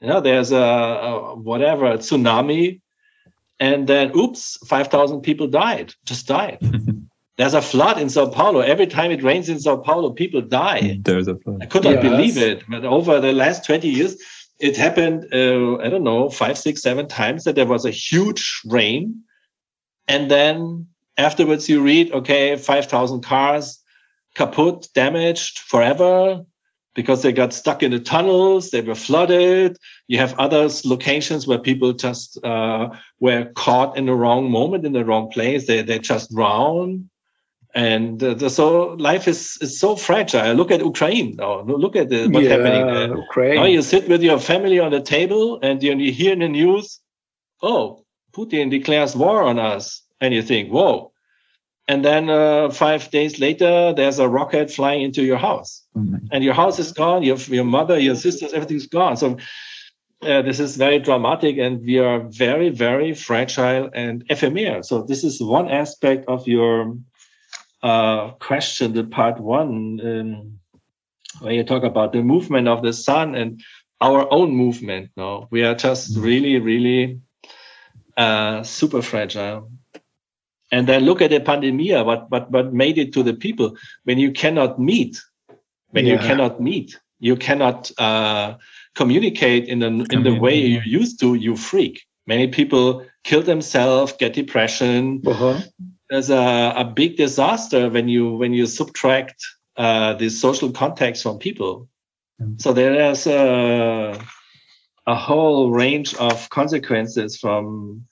You 0.00 0.08
know 0.08 0.20
there's 0.20 0.52
a, 0.52 0.56
a 0.56 1.34
whatever 1.36 1.86
a 1.86 1.98
tsunami 1.98 2.80
and 3.58 3.86
then 3.86 4.16
oops 4.16 4.58
5000 4.66 5.20
people 5.20 5.46
died 5.48 5.92
just 6.06 6.26
died 6.26 6.58
There's 7.40 7.54
a 7.54 7.62
flood 7.62 7.98
in 7.98 8.10
Sao 8.10 8.28
Paulo. 8.28 8.60
Every 8.60 8.86
time 8.86 9.10
it 9.10 9.22
rains 9.22 9.48
in 9.48 9.58
Sao 9.60 9.78
Paulo, 9.78 10.10
people 10.10 10.42
die. 10.42 10.98
There's 11.02 11.26
a 11.26 11.36
flood. 11.36 11.60
I 11.62 11.64
could 11.64 11.84
not 11.84 11.94
yes. 11.94 12.02
believe 12.02 12.36
it. 12.36 12.62
But 12.68 12.84
over 12.84 13.18
the 13.18 13.32
last 13.32 13.64
20 13.64 13.88
years, 13.88 14.22
it 14.58 14.76
happened, 14.76 15.24
uh, 15.32 15.78
I 15.78 15.88
don't 15.88 16.04
know, 16.04 16.28
five, 16.28 16.58
six, 16.58 16.82
seven 16.82 17.08
times 17.08 17.44
that 17.44 17.54
there 17.54 17.64
was 17.64 17.86
a 17.86 17.90
huge 17.90 18.60
rain. 18.66 19.22
And 20.06 20.30
then 20.30 20.88
afterwards, 21.16 21.66
you 21.66 21.80
read, 21.80 22.12
okay, 22.12 22.56
5,000 22.56 23.22
cars 23.22 23.82
kaput, 24.34 24.88
damaged 24.94 25.60
forever 25.60 26.44
because 26.94 27.22
they 27.22 27.32
got 27.32 27.54
stuck 27.54 27.82
in 27.82 27.90
the 27.90 28.00
tunnels, 28.00 28.68
they 28.68 28.82
were 28.82 28.94
flooded. 28.94 29.78
You 30.08 30.18
have 30.18 30.38
other 30.38 30.68
locations 30.84 31.46
where 31.46 31.58
people 31.58 31.94
just 31.94 32.38
uh, 32.44 32.90
were 33.18 33.46
caught 33.54 33.96
in 33.96 34.04
the 34.04 34.14
wrong 34.14 34.50
moment, 34.50 34.84
in 34.84 34.92
the 34.92 35.06
wrong 35.06 35.30
place. 35.30 35.66
They, 35.66 35.80
they 35.80 36.00
just 36.00 36.34
drown 36.34 37.08
and 37.74 38.22
uh, 38.22 38.34
the, 38.34 38.50
so 38.50 38.94
life 38.98 39.28
is, 39.28 39.56
is 39.60 39.78
so 39.78 39.94
fragile. 39.94 40.54
Look 40.54 40.70
at 40.70 40.80
Ukraine 40.80 41.36
now. 41.36 41.60
Look 41.62 41.94
at 41.94 42.08
the, 42.08 42.28
what's 42.28 42.46
yeah, 42.46 42.56
happening 42.56 42.86
there. 42.86 43.16
Ukraine. 43.16 43.54
Now 43.56 43.64
you 43.64 43.82
sit 43.82 44.08
with 44.08 44.22
your 44.22 44.40
family 44.40 44.78
on 44.80 44.90
the 44.90 45.00
table 45.00 45.60
and 45.62 45.82
you, 45.82 45.94
you 45.96 46.12
hear 46.12 46.32
in 46.32 46.40
the 46.40 46.48
news, 46.48 47.00
oh, 47.62 48.04
Putin 48.32 48.70
declares 48.70 49.14
war 49.14 49.42
on 49.42 49.58
us. 49.58 50.02
And 50.20 50.34
you 50.34 50.42
think, 50.42 50.70
whoa. 50.70 51.12
And 51.88 52.04
then 52.04 52.28
uh, 52.28 52.70
five 52.70 53.10
days 53.10 53.40
later, 53.40 53.94
there's 53.94 54.18
a 54.18 54.28
rocket 54.28 54.70
flying 54.70 55.02
into 55.02 55.22
your 55.22 55.38
house. 55.38 55.82
Mm-hmm. 55.96 56.26
And 56.30 56.44
your 56.44 56.54
house 56.54 56.78
is 56.78 56.92
gone. 56.92 57.22
Your, 57.22 57.36
your 57.36 57.64
mother, 57.64 57.98
your 57.98 58.16
sisters, 58.16 58.52
everything's 58.52 58.86
gone. 58.86 59.16
So 59.16 59.38
uh, 60.22 60.42
this 60.42 60.60
is 60.60 60.76
very 60.76 60.98
dramatic 60.98 61.56
and 61.56 61.80
we 61.80 61.98
are 61.98 62.20
very, 62.28 62.68
very 62.68 63.14
fragile 63.14 63.90
and 63.94 64.24
ephemeral. 64.28 64.82
So 64.82 65.02
this 65.02 65.24
is 65.24 65.40
one 65.40 65.68
aspect 65.70 66.26
of 66.28 66.46
your 66.46 66.96
uh, 67.82 68.30
question, 68.32 68.92
the 68.92 69.04
part 69.04 69.40
one, 69.40 70.00
um, 70.04 70.58
where 71.40 71.52
you 71.52 71.64
talk 71.64 71.82
about 71.82 72.12
the 72.12 72.22
movement 72.22 72.68
of 72.68 72.82
the 72.82 72.92
sun 72.92 73.34
and 73.34 73.60
our 74.00 74.26
own 74.32 74.50
movement. 74.50 75.10
No, 75.16 75.48
we 75.50 75.64
are 75.64 75.74
just 75.74 76.12
mm-hmm. 76.12 76.22
really, 76.22 76.58
really 76.58 77.20
uh, 78.16 78.62
super 78.62 79.02
fragile. 79.02 79.70
And 80.72 80.86
then 80.86 81.04
look 81.04 81.20
at 81.20 81.30
the 81.30 81.40
pandemic. 81.40 82.06
What 82.06 82.30
what 82.30 82.50
what 82.50 82.72
made 82.72 82.96
it 82.98 83.12
to 83.14 83.22
the 83.22 83.34
people 83.34 83.76
when 84.04 84.18
you 84.18 84.30
cannot 84.30 84.78
meet, 84.78 85.20
when 85.90 86.06
yeah. 86.06 86.12
you 86.12 86.18
cannot 86.18 86.60
meet, 86.60 86.98
you 87.18 87.34
cannot 87.34 87.90
uh, 87.98 88.54
communicate 88.94 89.66
in 89.66 89.80
the 89.80 90.06
in 90.10 90.22
the 90.22 90.38
way 90.38 90.54
you 90.54 90.80
used 90.84 91.18
to. 91.20 91.34
You 91.34 91.56
freak. 91.56 92.06
Many 92.26 92.48
people 92.48 93.04
kill 93.24 93.42
themselves, 93.42 94.12
get 94.12 94.34
depression. 94.34 95.22
Uh-huh 95.26 95.60
there's 96.10 96.28
a, 96.28 96.74
a 96.76 96.84
big 96.84 97.16
disaster 97.16 97.88
when 97.88 98.08
you 98.08 98.32
when 98.32 98.52
you 98.52 98.66
subtract 98.66 99.36
uh, 99.76 100.14
the 100.14 100.28
social 100.28 100.70
context 100.72 101.22
from 101.22 101.38
people. 101.38 101.88
Mm. 102.42 102.60
So 102.60 102.72
there's 102.72 103.26
a, 103.26 104.20
a 105.06 105.14
whole 105.14 105.70
range 105.70 106.14
of 106.16 106.50
consequences 106.50 107.38
from 107.38 108.04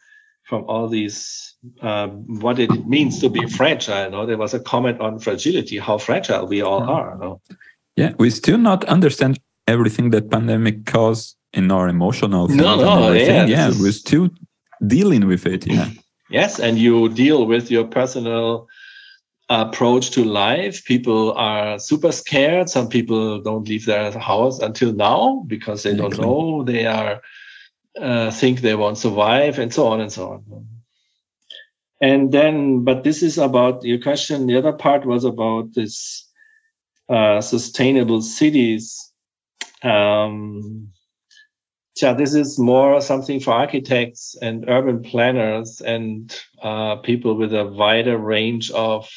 from 0.44 0.64
all 0.64 0.88
these 0.88 1.56
uh, 1.82 2.06
what 2.06 2.58
it 2.58 2.70
means 2.86 3.20
to 3.20 3.28
be 3.28 3.46
fragile. 3.48 4.04
You 4.04 4.10
know? 4.10 4.26
There 4.26 4.38
was 4.38 4.54
a 4.54 4.60
comment 4.60 5.00
on 5.00 5.18
fragility, 5.18 5.78
how 5.78 5.98
fragile 5.98 6.46
we 6.46 6.62
all 6.62 6.82
mm. 6.82 6.88
are. 6.88 7.18
No? 7.18 7.40
Yeah, 7.96 8.12
we 8.18 8.30
still 8.30 8.58
not 8.58 8.84
understand 8.84 9.40
everything 9.66 10.10
that 10.10 10.30
pandemic 10.30 10.86
caused 10.86 11.36
in 11.52 11.72
our 11.72 11.88
emotional. 11.88 12.46
No, 12.46 12.76
no, 12.76 13.12
yeah, 13.12 13.44
yeah, 13.46 13.72
we're 13.80 13.92
still 13.92 14.30
dealing 14.86 15.26
with 15.26 15.46
it. 15.46 15.66
Yeah. 15.66 15.90
Yes, 16.30 16.60
and 16.60 16.78
you 16.78 17.08
deal 17.08 17.46
with 17.46 17.70
your 17.70 17.84
personal 17.84 18.68
approach 19.48 20.10
to 20.10 20.24
life. 20.24 20.84
People 20.84 21.32
are 21.32 21.78
super 21.78 22.12
scared. 22.12 22.68
Some 22.68 22.88
people 22.88 23.40
don't 23.40 23.66
leave 23.66 23.86
their 23.86 24.12
house 24.18 24.58
until 24.58 24.92
now 24.92 25.44
because 25.46 25.82
they 25.82 25.94
don't 25.94 26.18
know 26.18 26.62
they 26.64 26.84
are 26.86 27.22
uh, 27.98 28.30
think 28.30 28.60
they 28.60 28.74
won't 28.74 28.98
survive, 28.98 29.58
and 29.58 29.72
so 29.72 29.88
on 29.88 30.00
and 30.00 30.12
so 30.12 30.32
on. 30.32 30.66
And 32.00 32.30
then, 32.30 32.84
but 32.84 33.02
this 33.02 33.22
is 33.22 33.38
about 33.38 33.82
your 33.82 33.98
question. 33.98 34.46
The 34.46 34.56
other 34.56 34.72
part 34.72 35.04
was 35.04 35.24
about 35.24 35.74
this 35.74 36.28
uh, 37.08 37.40
sustainable 37.40 38.22
cities. 38.22 39.12
Um, 39.82 40.92
yeah, 42.02 42.12
this 42.12 42.34
is 42.34 42.58
more 42.58 43.00
something 43.00 43.40
for 43.40 43.52
architects 43.52 44.36
and 44.40 44.68
urban 44.68 45.02
planners 45.02 45.80
and 45.80 46.38
uh, 46.62 46.96
people 46.96 47.34
with 47.34 47.54
a 47.54 47.64
wider 47.66 48.18
range 48.18 48.70
of 48.70 49.08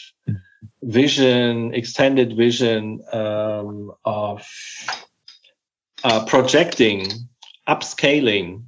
vision, 0.84 1.74
extended 1.74 2.36
vision 2.36 3.02
um, 3.14 3.92
of 4.06 4.48
uh, 6.04 6.26
projecting, 6.26 7.08
upscaling, 7.68 8.64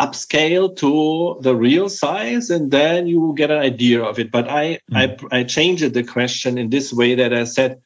upscale 0.00 0.74
to 0.76 1.38
the 1.42 1.54
real 1.54 1.88
size, 1.88 2.50
and 2.50 2.70
then 2.70 3.06
you 3.06 3.20
will 3.20 3.34
get 3.34 3.50
an 3.50 3.58
idea 3.58 4.02
of 4.02 4.18
it. 4.18 4.30
But 4.30 4.48
I, 4.48 4.78
mm. 4.90 5.28
I, 5.32 5.38
I 5.38 5.44
changed 5.44 5.92
the 5.92 6.04
question 6.04 6.58
in 6.58 6.70
this 6.70 6.92
way 6.92 7.14
that 7.16 7.34
I 7.34 7.44
said, 7.44 7.80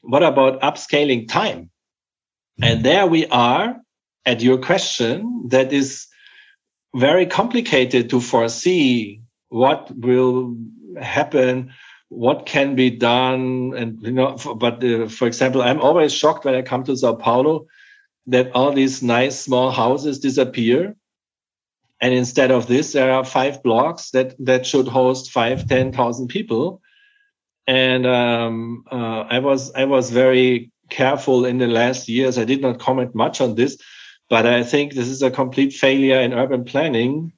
what 0.00 0.22
about 0.22 0.60
upscaling 0.60 1.28
time? 1.28 1.70
And 2.62 2.84
there 2.84 3.06
we 3.06 3.26
are 3.26 3.80
at 4.26 4.42
your 4.42 4.58
question 4.58 5.42
that 5.48 5.72
is 5.72 6.06
very 6.94 7.26
complicated 7.26 8.10
to 8.10 8.20
foresee 8.20 9.20
what 9.48 9.90
will 9.96 10.56
happen 11.00 11.72
what 12.08 12.46
can 12.46 12.76
be 12.76 12.90
done 12.90 13.72
and 13.76 14.00
you 14.02 14.12
know 14.12 14.36
but 14.56 14.82
uh, 14.84 15.08
for 15.08 15.26
example 15.26 15.62
i'm 15.62 15.80
always 15.80 16.12
shocked 16.12 16.44
when 16.44 16.54
i 16.54 16.62
come 16.62 16.84
to 16.84 16.96
sao 16.96 17.14
paulo 17.14 17.66
that 18.26 18.52
all 18.52 18.72
these 18.72 19.02
nice 19.02 19.38
small 19.38 19.70
houses 19.70 20.18
disappear. 20.18 20.96
And 22.00 22.14
instead 22.14 22.50
of 22.50 22.66
this 22.66 22.92
there 22.92 23.12
are 23.12 23.24
five 23.24 23.62
blocks 23.62 24.10
that 24.10 24.34
that 24.38 24.66
should 24.66 24.88
host 24.88 25.30
five 25.30 25.68
ten 25.68 25.92
thousand 25.92 26.28
people. 26.28 26.80
And 27.66 28.06
um, 28.06 28.84
uh, 28.90 29.20
i 29.30 29.38
was 29.38 29.72
i 29.74 29.84
was 29.84 30.10
very 30.10 30.70
careful 30.90 31.44
in 31.44 31.58
the 31.58 31.66
last 31.66 32.08
years. 32.08 32.36
I 32.36 32.44
did 32.44 32.60
not 32.60 32.78
comment 32.78 33.14
much 33.14 33.40
on 33.40 33.54
this 33.54 33.78
but 34.28 34.46
I 34.46 34.62
think 34.64 34.94
this 34.94 35.08
is 35.08 35.22
a 35.22 35.30
complete 35.30 35.72
failure 35.72 36.20
in 36.20 36.32
urban 36.32 36.64
planning. 36.64 37.32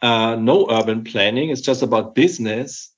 Uh, 0.00 0.36
no 0.36 0.66
urban 0.70 1.04
planning. 1.04 1.50
It's 1.50 1.60
just 1.60 1.82
about 1.82 2.14
business. 2.14 2.90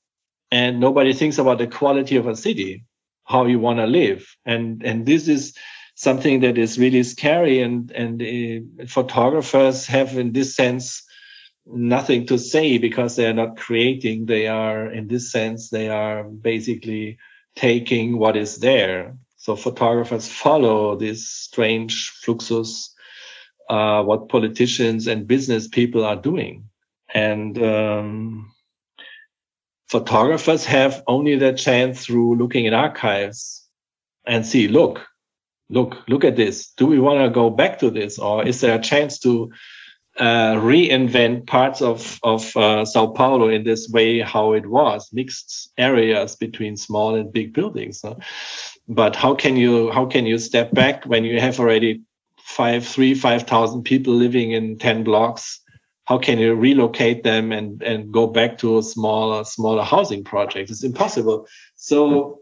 And 0.50 0.80
nobody 0.80 1.12
thinks 1.12 1.38
about 1.38 1.58
the 1.58 1.66
quality 1.66 2.16
of 2.16 2.26
a 2.26 2.36
city, 2.36 2.84
how 3.24 3.46
you 3.46 3.58
want 3.58 3.78
to 3.78 3.86
live. 3.86 4.26
And, 4.44 4.82
and 4.84 5.04
this 5.06 5.28
is 5.28 5.54
something 5.96 6.40
that 6.40 6.56
is 6.56 6.78
really 6.78 7.02
scary. 7.02 7.60
And, 7.60 7.90
and 7.90 8.22
uh, 8.22 8.86
photographers 8.86 9.86
have, 9.86 10.16
in 10.16 10.32
this 10.32 10.54
sense, 10.54 11.02
nothing 11.66 12.26
to 12.26 12.38
say 12.38 12.78
because 12.78 13.16
they 13.16 13.26
are 13.26 13.34
not 13.34 13.56
creating. 13.56 14.26
They 14.26 14.46
are, 14.46 14.90
in 14.90 15.08
this 15.08 15.32
sense, 15.32 15.68
they 15.70 15.88
are 15.88 16.22
basically 16.24 17.18
taking 17.56 18.18
what 18.18 18.36
is 18.36 18.58
there. 18.58 19.16
So 19.36 19.56
photographers 19.56 20.28
follow 20.28 20.96
this 20.96 21.28
strange 21.28 22.12
fluxus 22.24 22.90
uh, 23.68 24.02
what 24.02 24.28
politicians 24.28 25.06
and 25.06 25.26
business 25.26 25.68
people 25.68 26.04
are 26.04 26.16
doing. 26.16 26.68
And 27.14 27.60
um, 27.62 28.52
photographers 29.88 30.64
have 30.64 31.02
only 31.06 31.36
the 31.36 31.52
chance 31.52 32.04
through 32.04 32.36
looking 32.36 32.64
in 32.64 32.74
archives 32.74 33.64
and 34.26 34.44
see, 34.44 34.68
look, 34.68 35.06
look, 35.68 35.96
look 36.08 36.24
at 36.24 36.36
this. 36.36 36.72
Do 36.76 36.86
we 36.86 36.98
want 36.98 37.20
to 37.20 37.30
go 37.30 37.50
back 37.50 37.78
to 37.80 37.90
this, 37.90 38.18
or 38.18 38.46
is 38.46 38.60
there 38.60 38.74
a 38.74 38.82
chance 38.82 39.18
to 39.20 39.50
uh, 40.18 40.54
reinvent 40.54 41.46
parts 41.46 41.82
of 41.82 42.18
of 42.22 42.56
uh, 42.56 42.84
Sao 42.84 43.08
Paulo 43.08 43.48
in 43.48 43.64
this 43.64 43.88
way 43.90 44.20
how 44.20 44.54
it 44.54 44.66
was 44.66 45.10
mixed 45.12 45.70
areas 45.76 46.36
between 46.36 46.76
small 46.76 47.14
and 47.14 47.32
big 47.32 47.52
buildings. 47.52 48.00
Huh? 48.02 48.14
But 48.88 49.14
how 49.14 49.34
can 49.34 49.56
you 49.56 49.90
how 49.90 50.06
can 50.06 50.24
you 50.24 50.38
step 50.38 50.72
back 50.72 51.04
when 51.04 51.24
you 51.24 51.38
have 51.40 51.60
already 51.60 52.00
five 52.46 52.86
three 52.86 53.12
five 53.14 53.42
thousand 53.42 53.82
people 53.82 54.14
living 54.14 54.52
in 54.52 54.78
ten 54.78 55.02
blocks? 55.02 55.60
How 56.04 56.18
can 56.18 56.38
you 56.38 56.54
relocate 56.54 57.24
them 57.24 57.50
and 57.50 57.82
and 57.82 58.12
go 58.12 58.28
back 58.28 58.58
to 58.58 58.78
a 58.78 58.82
smaller 58.82 59.44
smaller 59.44 59.82
housing 59.82 60.22
project? 60.22 60.70
It's 60.70 60.84
impossible. 60.84 61.46
So 61.74 62.40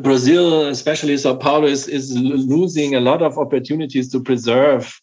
Brazil, 0.00 0.68
especially 0.68 1.16
Sao 1.18 1.36
Paulo, 1.36 1.66
is, 1.66 1.88
is 1.88 2.16
losing 2.16 2.94
a 2.94 3.00
lot 3.00 3.20
of 3.20 3.36
opportunities 3.36 4.10
to 4.12 4.20
preserve 4.20 4.98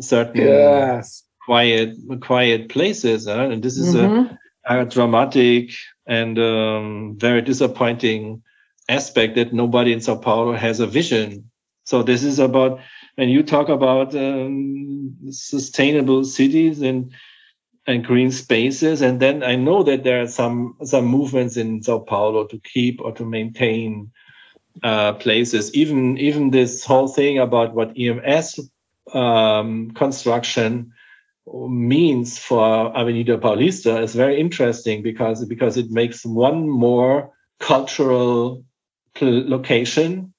certain 0.00 0.36
yes. 0.36 1.22
quiet 1.44 1.94
quiet 2.20 2.68
places. 2.68 3.26
Huh? 3.26 3.50
And 3.50 3.62
this 3.62 3.78
is 3.78 3.94
mm-hmm. 3.94 4.34
a, 4.66 4.80
a, 4.80 4.84
dramatic 4.84 5.70
and 6.06 6.38
um, 6.38 7.16
very 7.18 7.42
disappointing 7.42 8.42
aspect 8.88 9.36
that 9.36 9.52
nobody 9.52 9.92
in 9.92 10.00
Sao 10.00 10.16
Paulo 10.16 10.54
has 10.54 10.80
a 10.80 10.86
vision. 10.86 11.50
So 11.84 12.02
this 12.02 12.24
is 12.24 12.38
about 12.38 12.80
when 13.18 13.28
you 13.28 13.42
talk 13.42 13.68
about 13.68 14.14
um, 14.14 15.12
sustainable 15.32 16.22
cities 16.22 16.80
and 16.80 17.12
and 17.84 18.04
green 18.04 18.30
spaces. 18.30 19.02
And 19.02 19.18
then 19.18 19.42
I 19.42 19.56
know 19.56 19.82
that 19.82 20.04
there 20.04 20.22
are 20.22 20.28
some 20.28 20.76
some 20.84 21.06
movements 21.06 21.56
in 21.56 21.82
Sao 21.82 21.98
Paulo 21.98 22.46
to 22.46 22.58
keep 22.60 23.00
or 23.00 23.10
to 23.14 23.24
maintain 23.24 24.12
uh, 24.84 25.14
places. 25.14 25.74
Even 25.74 26.16
even 26.18 26.50
this 26.50 26.84
whole 26.84 27.08
thing 27.08 27.40
about 27.40 27.74
what 27.74 27.94
IMS 27.94 28.60
um, 29.12 29.90
construction 29.92 30.92
means 31.44 32.38
for 32.38 32.96
Avenida 32.96 33.36
Paulista 33.36 34.00
is 34.00 34.14
very 34.14 34.38
interesting 34.38 35.02
because 35.02 35.44
because 35.44 35.76
it 35.76 35.90
makes 35.90 36.24
one 36.24 36.68
more 36.68 37.32
cultural 37.58 38.62
location 39.20 40.32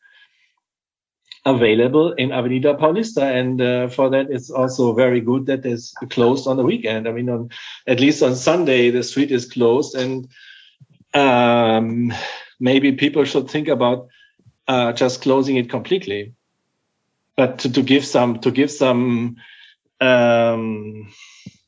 available 1.46 2.12
in 2.14 2.32
Avenida 2.32 2.76
Paulista, 2.76 3.24
and 3.24 3.62
uh, 3.62 3.88
for 3.88 4.10
that 4.10 4.30
it's 4.30 4.50
also 4.50 4.94
very 4.94 5.22
good 5.22 5.46
that 5.46 5.66
it's 5.66 5.94
closed 6.10 6.48
on 6.48 6.58
the 6.58 6.64
weekend. 6.64 7.08
I 7.08 7.12
mean, 7.12 7.30
on 7.30 7.50
at 7.88 8.00
least 8.00 8.22
on 8.24 8.36
Sunday 8.36 8.90
the 8.90 9.04
street 9.04 9.32
is 9.32 9.46
closed, 9.46 9.96
and 9.96 10.28
um, 11.14 12.14
maybe 12.60 12.92
people 12.94 13.24
should 13.24 13.50
think 13.50 13.68
about 13.68 14.08
uh, 14.68 14.94
just 14.94 15.22
closing 15.22 15.58
it 15.58 15.70
completely. 15.70 16.34
But 17.36 17.60
to, 17.60 17.72
to 17.72 17.82
give 17.82 18.06
some 18.06 18.40
to 18.40 18.52
give 18.52 18.70
some 18.70 19.38
um, 20.02 21.12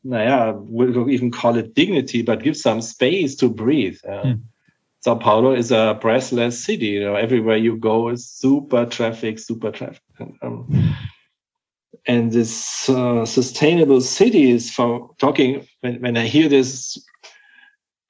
naja, 0.05 0.55
we'll 0.57 1.09
even 1.09 1.32
call 1.32 1.57
it 1.57 1.76
dignity, 1.76 2.22
but 2.22 2.43
give 2.43 2.57
some 2.57 2.82
space 2.82 3.36
to 3.36 3.49
breathe. 3.49 3.97
Uh, 4.07 4.24
mm. 4.24 4.41
Sao 5.02 5.16
Paulo 5.16 5.54
is 5.54 5.72
a 5.72 5.97
breathless 5.99 6.64
city. 6.64 6.88
You 6.88 7.06
know, 7.06 7.16
everywhere 7.16 7.58
you 7.58 7.76
go 7.76 8.10
is 8.10 8.30
super 8.30 8.86
traffic, 8.86 9.39
super 9.39 9.72
traffic. 9.72 10.02
Um, 10.41 10.95
and 12.08 12.32
this 12.32 12.88
uh, 12.89 13.26
sustainable 13.26 14.02
cities 14.02 14.72
from 14.72 15.10
talking 15.18 15.68
when, 15.82 16.02
when 16.02 16.18
I 16.18 16.28
hear 16.28 16.47
this 16.47 17.04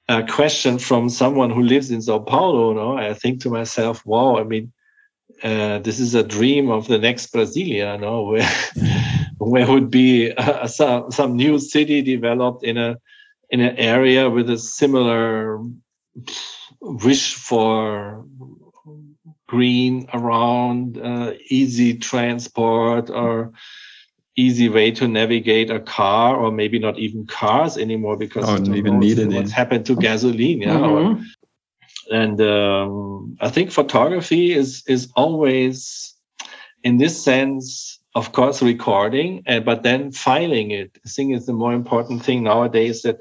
uh, 0.08 0.22
question 0.28 0.78
from 0.78 1.08
someone 1.08 1.50
who 1.50 1.62
lives 1.62 1.90
in 1.90 2.02
Sao 2.02 2.18
Paulo, 2.18 2.70
you 2.70 2.76
know, 2.76 2.98
I 2.98 3.14
think 3.14 3.40
to 3.42 3.50
myself, 3.50 4.04
wow, 4.04 4.38
I 4.38 4.44
mean, 4.44 4.72
uh, 5.42 5.78
this 5.78 5.98
is 5.98 6.14
a 6.14 6.22
dream 6.22 6.70
of 6.70 6.88
the 6.88 6.98
next 6.98 7.32
Brasilia, 7.32 7.94
you 7.94 8.00
know, 8.00 8.22
where, 8.24 8.48
where 9.38 9.70
would 9.70 9.90
be 9.90 10.32
a, 10.36 10.68
some, 10.68 11.10
some 11.10 11.36
new 11.36 11.58
city 11.58 12.02
developed 12.02 12.64
in 12.64 12.76
a 12.76 12.96
in 13.50 13.60
an 13.60 13.76
area 13.76 14.30
with 14.30 14.48
a 14.48 14.56
similar 14.56 15.60
wish 16.82 17.34
for 17.34 18.24
green 19.46 20.08
around 20.12 20.98
uh, 20.98 21.32
easy 21.48 21.96
transport 21.98 23.08
or 23.10 23.52
easy 24.36 24.68
way 24.68 24.90
to 24.90 25.06
navigate 25.06 25.70
a 25.70 25.78
car 25.78 26.36
or 26.36 26.50
maybe 26.50 26.78
not 26.78 26.98
even 26.98 27.26
cars 27.26 27.76
anymore 27.76 28.16
because 28.16 28.44
oh, 28.48 28.56
don't 28.56 28.74
even 28.74 28.98
needed 28.98 29.32
what's 29.32 29.50
it. 29.50 29.54
happened 29.54 29.84
to 29.84 29.94
gasoline 29.94 30.62
yeah 30.62 30.74
mm-hmm. 30.74 31.22
and 32.10 32.40
um, 32.40 33.36
i 33.40 33.48
think 33.48 33.70
photography 33.70 34.54
is 34.54 34.82
is 34.88 35.12
always 35.16 36.14
in 36.82 36.96
this 36.96 37.22
sense 37.22 38.00
of 38.14 38.32
course 38.32 38.62
recording 38.62 39.42
and 39.46 39.66
but 39.66 39.82
then 39.82 40.10
filing 40.10 40.70
it 40.70 40.90
i 41.04 41.08
think 41.10 41.36
is 41.36 41.44
the 41.44 41.52
more 41.52 41.74
important 41.74 42.24
thing 42.24 42.42
nowadays 42.42 43.02
that 43.02 43.18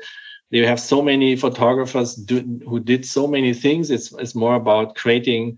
you 0.52 0.68
have 0.68 0.80
so 0.80 1.02
many 1.02 1.36
photographers 1.36 2.14
do, 2.14 2.42
who 2.68 2.80
did 2.80 3.06
so 3.06 3.26
many 3.26 3.54
things. 3.54 3.90
It's, 3.90 4.12
it's 4.14 4.36
more 4.36 4.56
about 4.56 4.96
creating 4.96 5.58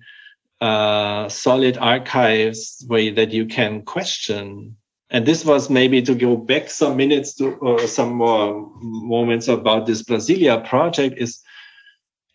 uh, 0.62 1.28
solid 1.30 1.78
archives 1.78 2.86
way 2.88 3.10
that 3.10 3.32
you 3.32 3.48
can 3.48 3.82
question. 3.82 4.78
And 5.10 5.26
this 5.26 5.44
was 5.44 5.70
maybe 5.70 6.02
to 6.04 6.16
go 6.16 6.38
back 6.38 6.70
some 6.70 6.96
minutes 6.96 7.36
to 7.36 7.56
or 7.56 7.88
some 7.88 8.14
more 8.14 8.72
moments 8.82 9.48
about 9.48 9.86
this 9.86 10.04
Brasilia 10.04 10.66
project 10.68 11.16
is 11.18 11.42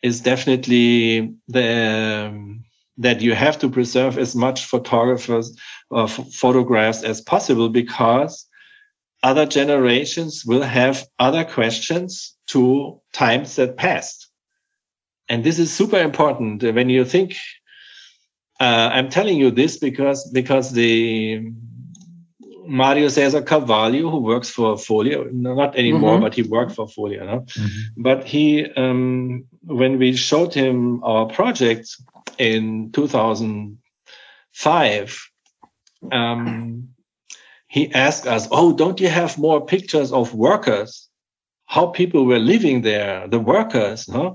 is 0.02 0.20
definitely 0.20 1.34
the 1.48 2.28
um, 2.28 2.64
that 2.98 3.20
you 3.20 3.34
have 3.34 3.58
to 3.60 3.68
preserve 3.68 4.18
as 4.18 4.34
much 4.34 4.64
photographers 4.64 5.56
or 5.90 6.08
photographs 6.08 7.02
as 7.02 7.20
possible 7.20 7.68
because 7.68 8.47
other 9.22 9.46
generations 9.46 10.44
will 10.46 10.62
have 10.62 11.06
other 11.18 11.44
questions 11.44 12.36
to 12.48 13.00
times 13.12 13.56
that 13.56 13.76
passed. 13.76 14.28
And 15.28 15.44
this 15.44 15.58
is 15.58 15.72
super 15.72 15.98
important 15.98 16.62
when 16.62 16.88
you 16.88 17.04
think. 17.04 17.36
Uh, 18.60 18.90
I'm 18.92 19.08
telling 19.08 19.38
you 19.38 19.52
this 19.52 19.76
because 19.76 20.28
because 20.32 20.72
the 20.72 21.52
Mario 22.68 23.08
Cesar 23.08 23.42
Carvalho, 23.42 24.10
who 24.10 24.18
works 24.18 24.50
for 24.50 24.74
Folha, 24.74 25.32
not 25.32 25.74
anymore, 25.74 26.12
mm-hmm. 26.14 26.22
but 26.22 26.34
he 26.34 26.42
worked 26.42 26.72
for 26.72 26.86
Folha. 26.86 27.24
No? 27.24 27.40
Mm-hmm. 27.40 28.02
But 28.02 28.24
he, 28.24 28.66
um, 28.76 29.46
when 29.62 29.98
we 29.98 30.14
showed 30.14 30.52
him 30.52 31.02
our 31.02 31.24
project 31.26 31.88
in 32.36 32.92
2005, 32.92 35.30
um, 36.12 36.88
he 37.68 37.92
asked 37.92 38.26
us, 38.26 38.48
"Oh, 38.50 38.72
don't 38.72 39.00
you 39.00 39.08
have 39.08 39.38
more 39.38 39.64
pictures 39.64 40.12
of 40.12 40.34
workers?" 40.34 41.08
how 41.68 41.86
people 41.86 42.24
were 42.24 42.38
living 42.38 42.80
there, 42.80 43.28
the 43.28 43.38
workers, 43.38 44.08
huh? 44.10 44.34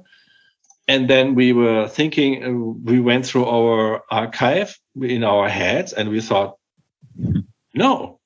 And 0.88 1.10
then 1.10 1.34
we 1.34 1.52
were 1.52 1.88
thinking, 1.88 2.44
uh, 2.44 2.52
we 2.84 3.02
went 3.02 3.26
through 3.26 3.46
our 3.46 4.04
archive 4.12 4.78
in 5.02 5.24
our 5.24 5.50
heads 5.50 5.94
and 5.94 6.10
we 6.10 6.22
thought, 6.22 6.58
no, 7.74 8.20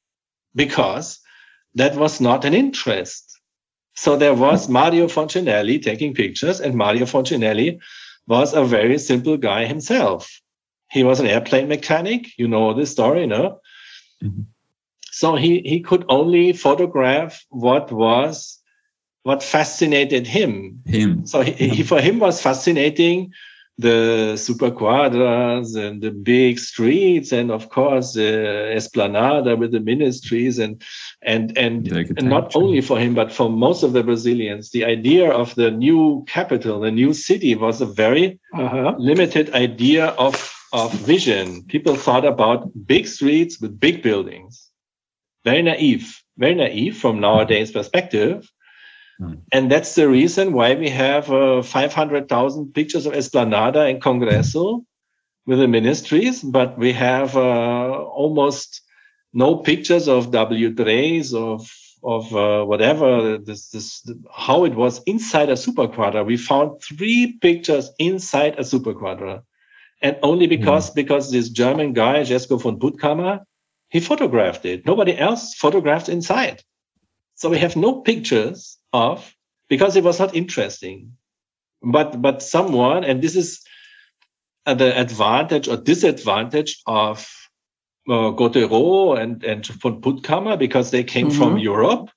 because 0.53 1.19
that 1.75 1.95
was 1.95 2.19
not 2.19 2.43
an 2.43 2.53
interest. 2.53 3.39
So 3.95 4.17
there 4.17 4.33
was 4.33 4.67
Mario 4.67 5.07
Fontenelle 5.07 5.79
taking 5.79 6.13
pictures, 6.13 6.59
and 6.59 6.75
Mario 6.75 7.05
Fontenelle 7.05 7.79
was 8.27 8.53
a 8.53 8.63
very 8.63 8.99
simple 8.99 9.37
guy 9.37 9.65
himself. 9.65 10.29
He 10.91 11.03
was 11.03 11.19
an 11.19 11.27
airplane 11.27 11.67
mechanic. 11.67 12.27
You 12.37 12.47
know 12.47 12.73
this 12.73 12.91
story, 12.91 13.25
no? 13.25 13.59
Mm-hmm. 14.21 14.41
So 15.18 15.36
he, 15.36 15.61
he 15.65 15.80
could 15.80 16.05
only 16.09 16.53
photograph 16.53 17.43
what 17.49 17.91
was 17.91 18.59
what 19.24 19.41
fascinated 19.41 20.28
him. 20.28 20.82
Him. 20.86 21.26
So 21.26 21.41
he, 21.41 21.51
he, 21.51 21.84
for 21.84 21.99
him 21.99 22.20
was 22.20 22.39
fascinating 22.39 23.34
the 23.80 24.34
superquadras 24.36 25.76
and 25.76 26.01
the 26.01 26.11
big 26.11 26.57
streets, 26.57 27.32
and 27.32 27.51
of 27.51 27.70
course 27.70 28.13
the 28.13 28.74
esplanada 28.76 29.57
with 29.57 29.72
the 29.72 29.80
ministries, 29.80 30.59
and 30.59 30.82
and 31.22 31.55
and, 31.57 31.88
and 32.18 32.30
not 32.30 32.55
only 32.55 32.82
for 32.82 32.97
him 32.99 33.13
but 33.13 33.32
for 33.32 33.49
most 33.49 33.84
of 33.84 33.93
the 33.93 34.03
Brazilians, 34.03 34.70
the 34.70 34.86
idea 34.86 35.32
of 35.32 35.53
the 35.55 35.72
new 35.72 36.26
capital, 36.28 36.80
the 36.80 36.91
new 36.91 37.13
city, 37.13 37.55
was 37.55 37.82
a 37.82 37.86
very 37.86 38.39
uh-huh. 38.53 38.95
limited 38.97 39.53
idea 39.53 40.07
of 40.18 40.36
of 40.74 40.93
vision. 40.93 41.63
People 41.63 41.95
thought 41.95 42.26
about 42.26 42.70
big 42.86 43.07
streets 43.07 43.59
with 43.59 43.80
big 43.80 44.01
buildings. 44.01 44.66
Very 45.49 45.61
naive, 45.61 46.05
very 46.37 46.55
naive 46.55 46.97
from 46.97 47.19
nowadays 47.19 47.71
perspective 47.71 48.47
Mm. 49.19 49.41
And 49.51 49.71
that's 49.71 49.95
the 49.95 50.07
reason 50.07 50.53
why 50.53 50.75
we 50.75 50.89
have 50.89 51.31
uh, 51.31 51.61
500,000 51.61 52.73
pictures 52.73 53.05
of 53.05 53.13
Esplanada 53.13 53.89
and 53.89 54.01
Congresso 54.01 54.85
with 55.45 55.59
the 55.59 55.67
ministries, 55.67 56.43
but 56.43 56.77
we 56.77 56.93
have 56.93 57.35
uh, 57.35 58.03
almost 58.03 58.81
no 59.33 59.57
pictures 59.57 60.07
of 60.07 60.31
W3s, 60.31 61.33
of 61.33 61.69
of 62.03 62.33
uh, 62.35 62.63
whatever 62.63 63.39
this, 63.39 63.69
this 63.69 64.07
how 64.31 64.65
it 64.65 64.75
was 64.75 65.01
inside 65.07 65.49
a 65.49 65.53
superquadra. 65.53 66.23
We 66.23 66.37
found 66.37 66.79
three 66.83 67.39
pictures 67.41 67.89
inside 67.97 68.53
a 68.59 68.61
superquadra, 68.61 69.41
and 70.01 70.15
only 70.21 70.45
because 70.45 70.91
mm. 70.91 70.95
because 70.95 71.31
this 71.31 71.49
German 71.49 71.93
guy 71.93 72.21
Jesko 72.21 72.61
von 72.61 72.77
Puttkamer 72.77 73.41
he 73.89 73.99
photographed 73.99 74.65
it. 74.65 74.85
Nobody 74.85 75.17
else 75.17 75.53
photographed 75.55 76.09
inside. 76.09 76.61
So 77.35 77.49
we 77.49 77.59
have 77.59 77.75
no 77.75 78.01
pictures 78.01 78.77
of 78.93 79.33
because 79.69 79.95
it 79.95 80.03
was 80.03 80.19
not 80.19 80.35
interesting. 80.35 81.13
But 81.81 82.21
but 82.21 82.41
someone, 82.41 83.03
and 83.03 83.21
this 83.21 83.35
is 83.35 83.61
the 84.65 84.99
advantage 84.99 85.67
or 85.67 85.77
disadvantage 85.77 86.81
of 86.88 87.27
uh, 88.09 88.31
and 88.31 89.43
and 89.43 89.65
von 89.65 90.01
Puttkamer 90.01 90.57
because 90.57 90.91
they 90.91 91.03
came 91.03 91.27
mm-hmm. 91.27 91.38
from 91.38 91.57
Europe 91.57 92.09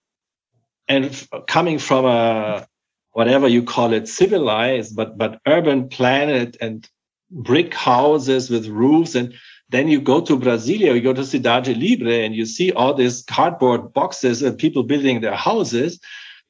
and 0.88 1.06
f- 1.06 1.28
coming 1.46 1.78
from 1.78 2.04
a 2.04 2.66
whatever 3.12 3.48
you 3.48 3.62
call 3.62 3.92
it 3.92 4.08
civilized 4.08 4.94
but 4.94 5.18
but 5.18 5.40
urban 5.46 5.88
planet 5.88 6.56
and 6.60 6.88
brick 7.30 7.74
houses 7.74 8.50
with 8.50 8.66
roofs 8.66 9.14
and 9.14 9.34
then 9.70 9.88
you 9.88 10.00
go 10.00 10.20
to 10.20 10.36
Brasilia, 10.36 10.94
you 10.94 11.00
go 11.00 11.12
to 11.12 11.22
Cidade 11.22 11.78
Livre, 11.78 12.10
and 12.10 12.34
you 12.34 12.44
see 12.44 12.72
all 12.72 12.92
these 12.92 13.22
cardboard 13.22 13.92
boxes 13.92 14.42
and 14.42 14.58
people 14.58 14.82
building 14.82 15.20
their 15.20 15.34
houses. 15.34 16.00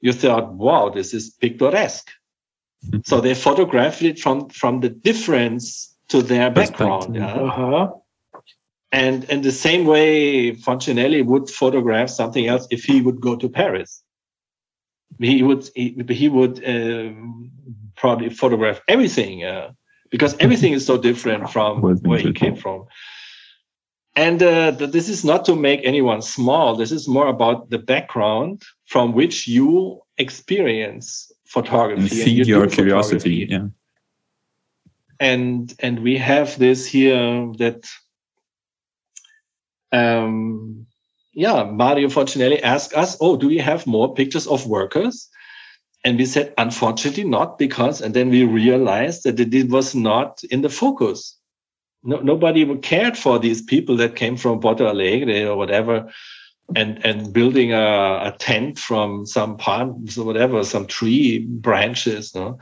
You 0.01 0.12
thought, 0.12 0.55
wow, 0.55 0.89
this 0.89 1.12
is 1.12 1.31
picturesque. 1.31 2.11
Mm-hmm. 2.87 3.01
So 3.05 3.21
they 3.21 3.35
photographed 3.35 4.03
it 4.03 4.18
from 4.18 4.49
from 4.49 4.81
the 4.81 4.89
difference 4.89 5.95
to 6.09 6.23
their 6.23 6.51
background. 6.51 7.14
Yeah? 7.14 7.35
Uh-huh. 7.35 7.91
And 8.93 9.25
in 9.25 9.43
the 9.43 9.53
same 9.53 9.85
way, 9.85 10.55
Fontenelle 10.55 11.23
would 11.25 11.49
photograph 11.49 12.11
something 12.11 12.47
else 12.47 12.66
if 12.71 12.85
he 12.85 13.01
would 13.01 13.21
go 13.21 13.37
to 13.37 13.49
Paris. 13.49 14.03
He 15.18 15.43
would 15.43 15.68
he, 15.75 16.03
he 16.09 16.29
would 16.29 16.64
uh, 16.64 17.12
probably 17.97 18.31
photograph 18.31 18.81
everything. 18.89 19.45
Uh, 19.45 19.73
because 20.11 20.37
everything 20.39 20.73
is 20.73 20.85
so 20.85 20.97
different 20.97 21.51
from 21.51 21.81
where 21.81 22.19
he 22.19 22.33
came 22.33 22.57
from. 22.57 22.87
And 24.17 24.43
uh, 24.43 24.73
this 24.73 25.09
is 25.09 25.25
not 25.25 25.45
to 25.45 25.55
make 25.55 25.81
anyone 25.85 26.21
small. 26.21 26.75
This 26.75 26.91
is 26.91 27.09
more 27.09 27.29
about 27.29 27.71
the 27.71 27.79
background 27.79 28.63
from 28.87 29.13
which 29.13 29.47
you 29.47 30.01
experience 30.19 31.31
photography. 31.47 32.03
And 32.03 32.11
feed 32.11 32.39
and 32.39 32.49
you 32.49 32.57
your 32.57 32.67
curiosity. 32.67 33.47
Yeah. 33.49 33.69
And 35.21 35.73
and 35.79 36.01
we 36.01 36.17
have 36.17 36.59
this 36.59 36.87
here 36.87 37.53
that 37.59 37.89
um 39.93 40.87
yeah, 41.33 41.65
Mario 41.65 42.09
Fontenelle 42.09 42.59
asked 42.65 42.93
us, 42.95 43.17
Oh, 43.21 43.37
do 43.37 43.51
you 43.51 43.63
have 43.63 43.87
more 43.87 44.13
pictures 44.15 44.47
of 44.47 44.67
workers? 44.67 45.29
And 46.05 46.19
we 46.19 46.25
said, 46.25 46.55
unfortunately 46.57 47.25
not, 47.25 47.59
because, 47.59 48.01
and 48.01 48.15
then 48.15 48.31
we 48.31 48.45
realized 48.45 49.25
that 49.25 49.39
it 49.39 49.69
was 49.69 49.95
not 49.95 50.43
in 50.45 50.63
the 50.63 50.71
focus. 50.71 51.37
No, 52.03 52.17
nobody 52.21 52.65
cared 52.79 53.19
for 53.19 53.39
these 53.39 53.61
people 53.61 53.97
that 53.99 54.17
came 54.17 54.37
from 54.39 54.61
Porto 54.61 54.89
Alegre 54.89 55.47
or 55.47 55.57
whatever, 55.57 56.11
and 56.75 57.05
and 57.05 57.33
building 57.33 57.73
a, 57.73 58.33
a 58.33 58.37
tent 58.39 58.79
from 58.79 59.27
some 59.27 59.59
palms 59.59 60.17
or 60.17 60.25
whatever, 60.25 60.65
some 60.65 60.87
tree 60.87 61.41
branches, 61.41 62.35
no? 62.35 62.59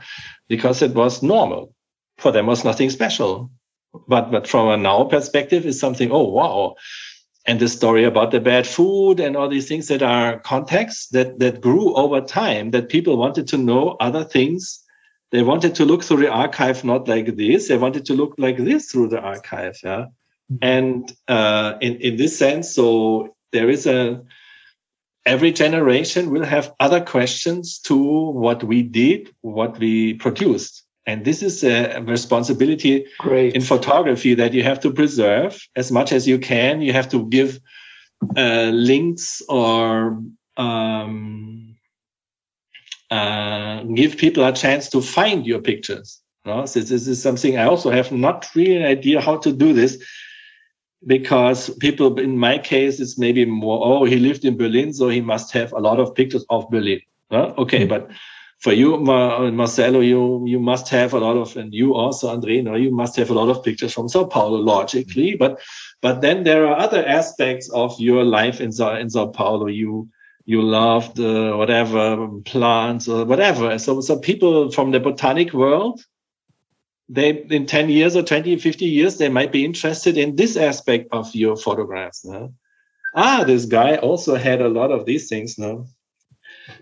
because 0.49 0.81
it 0.81 0.93
was 0.93 1.23
normal. 1.23 1.73
For 2.17 2.33
them 2.33 2.47
was 2.47 2.65
nothing 2.65 2.89
special. 2.89 3.49
But 4.07 4.31
but 4.31 4.47
from 4.47 4.67
a 4.67 4.77
now 4.77 5.05
perspective, 5.05 5.65
is 5.65 5.79
something, 5.79 6.11
oh 6.11 6.27
wow, 6.27 6.75
and 7.49 7.59
the 7.59 7.67
story 7.67 8.03
about 8.03 8.29
the 8.29 8.39
bad 8.39 8.67
food 8.67 9.19
and 9.19 9.35
all 9.35 9.49
these 9.49 9.67
things 9.67 9.87
that 9.87 10.03
are 10.03 10.39
contexts 10.41 11.07
that 11.07 11.39
that 11.39 11.59
grew 11.59 11.95
over 11.95 12.21
time 12.21 12.69
that 12.69 12.89
people 12.89 13.17
wanted 13.17 13.47
to 13.47 13.57
know 13.57 13.97
other 13.99 14.23
things. 14.23 14.83
They 15.31 15.41
wanted 15.41 15.73
to 15.75 15.85
look 15.85 16.03
through 16.03 16.21
the 16.21 16.29
archive 16.29 16.83
not 16.83 17.07
like 17.07 17.35
this. 17.37 17.67
They 17.67 17.77
wanted 17.77 18.05
to 18.05 18.13
look 18.13 18.35
like 18.37 18.57
this 18.57 18.91
through 18.91 19.09
the 19.09 19.19
archive 19.19 19.79
yeah? 19.83 20.05
Mm-hmm. 20.51 20.57
and 20.61 21.17
uh, 21.27 21.73
in 21.81 21.95
in 21.97 22.17
this 22.17 22.37
sense 22.37 22.73
so 22.75 23.35
there 23.51 23.69
is 23.69 23.87
a 23.87 24.21
every 25.25 25.51
generation 25.51 26.29
will 26.29 26.45
have 26.45 26.71
other 26.79 27.01
questions 27.01 27.79
to 27.89 27.97
what 28.43 28.63
we 28.63 28.83
did 28.83 29.29
what 29.41 29.79
we 29.79 30.13
produced 30.15 30.83
and 31.09 31.25
this 31.25 31.41
is 31.41 31.63
a 31.63 32.03
responsibility 32.03 33.07
Great. 33.17 33.55
in 33.55 33.61
photography 33.61 34.35
that 34.35 34.53
you 34.53 34.61
have 34.61 34.79
to 34.81 34.91
preserve 34.93 35.59
as 35.75 35.91
much 35.91 36.11
as 36.11 36.27
you 36.27 36.37
can. 36.37 36.83
You 36.83 36.93
have 36.93 37.09
to 37.09 37.25
give 37.29 37.59
uh, 38.37 38.69
links 38.89 39.41
or 39.49 40.21
um, 40.57 41.75
uh, 43.09 43.81
give 43.85 44.17
people 44.17 44.45
a 44.45 44.53
chance 44.53 44.87
to 44.89 45.01
find 45.01 45.47
your 45.47 45.61
pictures. 45.61 46.21
No? 46.45 46.67
So 46.67 46.79
this 46.81 47.07
is 47.07 47.19
something 47.19 47.57
I 47.57 47.63
also 47.63 47.89
have 47.89 48.11
not 48.11 48.47
really 48.53 48.77
an 48.77 48.83
idea 48.83 49.19
how 49.19 49.37
to 49.37 49.51
do 49.51 49.73
this 49.73 49.97
because 51.07 51.71
people, 51.79 52.19
in 52.19 52.37
my 52.37 52.59
case, 52.59 52.99
it's 52.99 53.17
maybe 53.17 53.45
more, 53.45 53.79
oh, 53.83 54.03
he 54.03 54.17
lived 54.17 54.45
in 54.45 54.57
Berlin, 54.57 54.93
so 54.93 55.09
he 55.09 55.21
must 55.21 55.51
have 55.53 55.73
a 55.73 55.79
lot 55.79 55.99
of 55.99 56.13
pictures 56.13 56.45
of 56.51 56.69
Berlin. 56.69 57.01
No? 57.31 57.55
Okay, 57.57 57.87
mm-hmm. 57.87 57.89
but 57.89 58.11
for 58.59 58.73
you, 58.73 58.95
uh, 58.95 59.51
Marcelo, 59.51 60.01
you 60.01 60.45
you 60.45 60.59
must 60.59 60.89
have 60.89 61.13
a 61.13 61.19
lot 61.19 61.37
of, 61.37 61.55
and 61.55 61.73
you 61.73 61.95
also, 61.95 62.27
Andre, 62.27 62.61
no, 62.61 62.75
you 62.75 62.91
must 62.91 63.15
have 63.15 63.29
a 63.29 63.33
lot 63.33 63.49
of 63.49 63.63
pictures 63.63 63.93
from 63.93 64.09
Sao 64.09 64.25
Paulo, 64.25 64.57
logically. 64.57 65.31
Mm-hmm. 65.31 65.37
But 65.39 65.61
but 66.01 66.21
then 66.21 66.43
there 66.43 66.67
are 66.67 66.77
other 66.77 67.05
aspects 67.05 67.69
of 67.69 67.97
your 67.99 68.23
life 68.25 68.59
in 68.59 68.71
Sao, 68.71 68.95
in 68.95 69.09
Sao 69.09 69.27
Paulo. 69.27 69.67
You 69.67 70.09
you 70.45 70.61
love 70.61 71.15
the 71.15 71.55
whatever 71.55 72.27
plants 72.43 73.07
or 73.07 73.23
whatever. 73.23 73.79
So 73.79 74.01
so 74.01 74.19
people 74.19 74.71
from 74.71 74.91
the 74.91 74.99
botanic 74.99 75.53
world, 75.53 76.01
they 77.07 77.29
in 77.29 77.65
10 77.65 77.89
years 77.89 78.17
or 78.17 78.23
20, 78.23 78.57
50 78.57 78.85
years, 78.85 79.17
they 79.17 79.29
might 79.29 79.53
be 79.53 79.63
interested 79.63 80.17
in 80.17 80.35
this 80.35 80.57
aspect 80.57 81.07
of 81.13 81.33
your 81.33 81.55
photographs. 81.55 82.25
No? 82.25 82.53
Ah, 83.15 83.45
this 83.45 83.65
guy 83.65 83.95
also 83.95 84.35
had 84.35 84.61
a 84.61 84.67
lot 84.67 84.91
of 84.91 85.05
these 85.05 85.29
things. 85.29 85.57
No, 85.57 85.87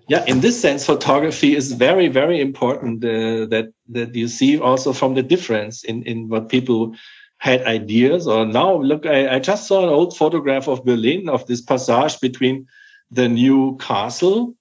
yeah 0.08 0.24
in 0.26 0.40
this 0.40 0.60
sense 0.60 0.86
photography 0.86 1.56
is 1.56 1.74
very 1.74 2.08
very 2.08 2.40
important 2.40 3.04
uh, 3.04 3.46
that 3.46 3.72
that 3.88 4.16
you 4.16 4.28
see 4.28 4.60
also 4.60 4.94
from 4.94 5.16
the 5.16 5.24
difference 5.24 5.84
in 5.84 6.04
in 6.04 6.30
what 6.30 6.50
people 6.50 6.96
had 7.40 7.62
ideas 7.64 8.28
or 8.28 8.46
now 8.46 8.78
look 8.78 9.06
I, 9.06 9.36
I 9.36 9.40
just 9.40 9.68
saw 9.68 9.84
an 9.84 9.90
old 9.90 10.16
photograph 10.16 10.68
of 10.68 10.84
berlin 10.86 11.30
of 11.30 11.46
this 11.46 11.62
passage 11.62 12.20
between 12.20 12.68
the 13.12 13.30
new 13.30 13.78
castle 13.78 14.56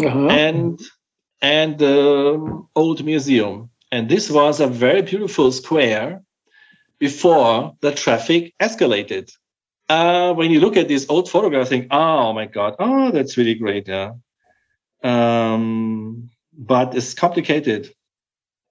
uh-huh. 0.00 0.28
and 0.28 0.80
and 1.40 1.78
the 1.78 2.64
old 2.74 3.04
museum 3.04 3.70
and 3.90 4.08
this 4.08 4.30
was 4.30 4.60
a 4.60 4.66
very 4.66 5.02
beautiful 5.02 5.50
square 5.52 6.22
before 6.98 7.74
the 7.80 7.92
traffic 7.92 8.54
escalated 8.60 9.30
uh, 9.88 10.34
when 10.34 10.50
you 10.50 10.60
look 10.60 10.76
at 10.76 10.86
this 10.86 11.06
old 11.08 11.30
photograph, 11.30 11.66
I 11.66 11.68
think, 11.70 11.86
oh 11.90 12.34
my 12.34 12.44
God, 12.44 12.74
oh, 12.78 13.10
that's 13.10 13.38
really 13.38 13.54
great. 13.54 13.88
Yeah 13.88 14.12
um, 15.02 16.30
but 16.52 16.94
it's 16.94 17.14
complicated. 17.14 17.94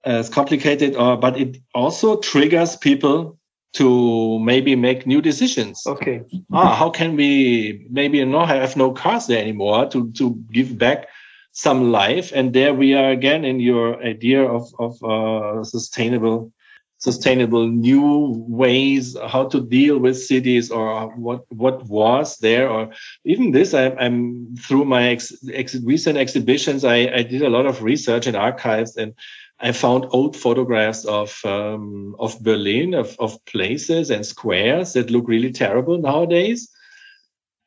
Uh, 0.06 0.20
it's 0.20 0.28
complicated, 0.28 0.96
uh, 0.96 1.16
but 1.16 1.38
it 1.38 1.58
also 1.74 2.20
triggers 2.20 2.76
people 2.76 3.38
to 3.74 4.38
maybe 4.38 4.74
make 4.76 5.06
new 5.06 5.20
decisions. 5.20 5.82
Okay. 5.86 6.22
Ah, 6.52 6.74
how 6.74 6.90
can 6.90 7.16
we 7.16 7.86
maybe 7.90 8.24
not 8.24 8.48
have 8.48 8.76
no 8.76 8.92
cars 8.92 9.26
there 9.26 9.40
anymore 9.40 9.86
to 9.90 10.10
to 10.12 10.34
give 10.52 10.78
back 10.78 11.08
some 11.52 11.92
life? 11.92 12.32
And 12.34 12.52
there 12.52 12.72
we 12.72 12.94
are 12.94 13.10
again 13.10 13.44
in 13.44 13.60
your 13.60 14.02
idea 14.02 14.42
of 14.42 14.72
of 14.78 15.02
uh, 15.02 15.64
sustainable 15.64 16.52
sustainable 16.98 17.68
new 17.68 18.44
ways 18.48 19.16
how 19.28 19.44
to 19.48 19.60
deal 19.60 19.98
with 19.98 20.20
cities 20.20 20.70
or 20.70 21.14
what 21.16 21.44
what 21.48 21.84
was 21.86 22.36
there 22.38 22.68
or 22.68 22.90
even 23.24 23.52
this 23.52 23.72
I, 23.72 23.86
am 23.86 24.56
through 24.58 24.84
my 24.84 25.08
ex, 25.08 25.32
ex, 25.52 25.76
recent 25.76 26.18
exhibitions 26.18 26.84
I, 26.84 26.96
I, 27.14 27.22
did 27.22 27.42
a 27.42 27.50
lot 27.50 27.66
of 27.66 27.84
research 27.84 28.26
in 28.26 28.34
archives 28.34 28.96
and 28.96 29.14
I 29.60 29.70
found 29.72 30.06
old 30.10 30.36
photographs 30.36 31.04
of 31.04 31.40
um, 31.44 32.16
of 32.18 32.40
Berlin 32.42 32.94
of, 32.94 33.16
of 33.20 33.44
places 33.44 34.10
and 34.10 34.26
squares 34.26 34.92
that 34.94 35.10
look 35.10 35.28
really 35.28 35.52
terrible 35.52 35.98
nowadays 35.98 36.68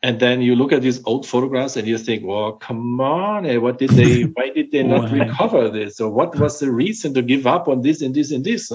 and 0.03 0.19
then 0.19 0.41
you 0.41 0.56
look 0.56 0.72
at 0.72 0.82
these 0.82 1.02
old 1.06 1.28
photographs 1.28 1.78
and 1.78 1.88
you 1.88 1.98
think 1.98 2.23
well 2.26 2.53
come 2.53 2.99
on 2.99 3.45
eh, 3.45 3.57
what 3.57 3.78
did 3.78 3.91
they 3.91 4.23
why 4.23 4.49
did 4.49 4.72
they 4.72 4.84
not 4.84 5.11
recover 5.19 5.69
this? 5.69 5.99
Or 5.99 6.10
what 6.10 6.36
was 6.38 6.60
the 6.60 6.72
reason 6.72 7.14
to 7.14 7.22
give 7.22 7.45
up 7.45 7.68
on 7.68 7.82
this 7.82 8.02
and 8.02 8.15
this 8.15 8.32
and 8.32 8.44
this 8.44 8.72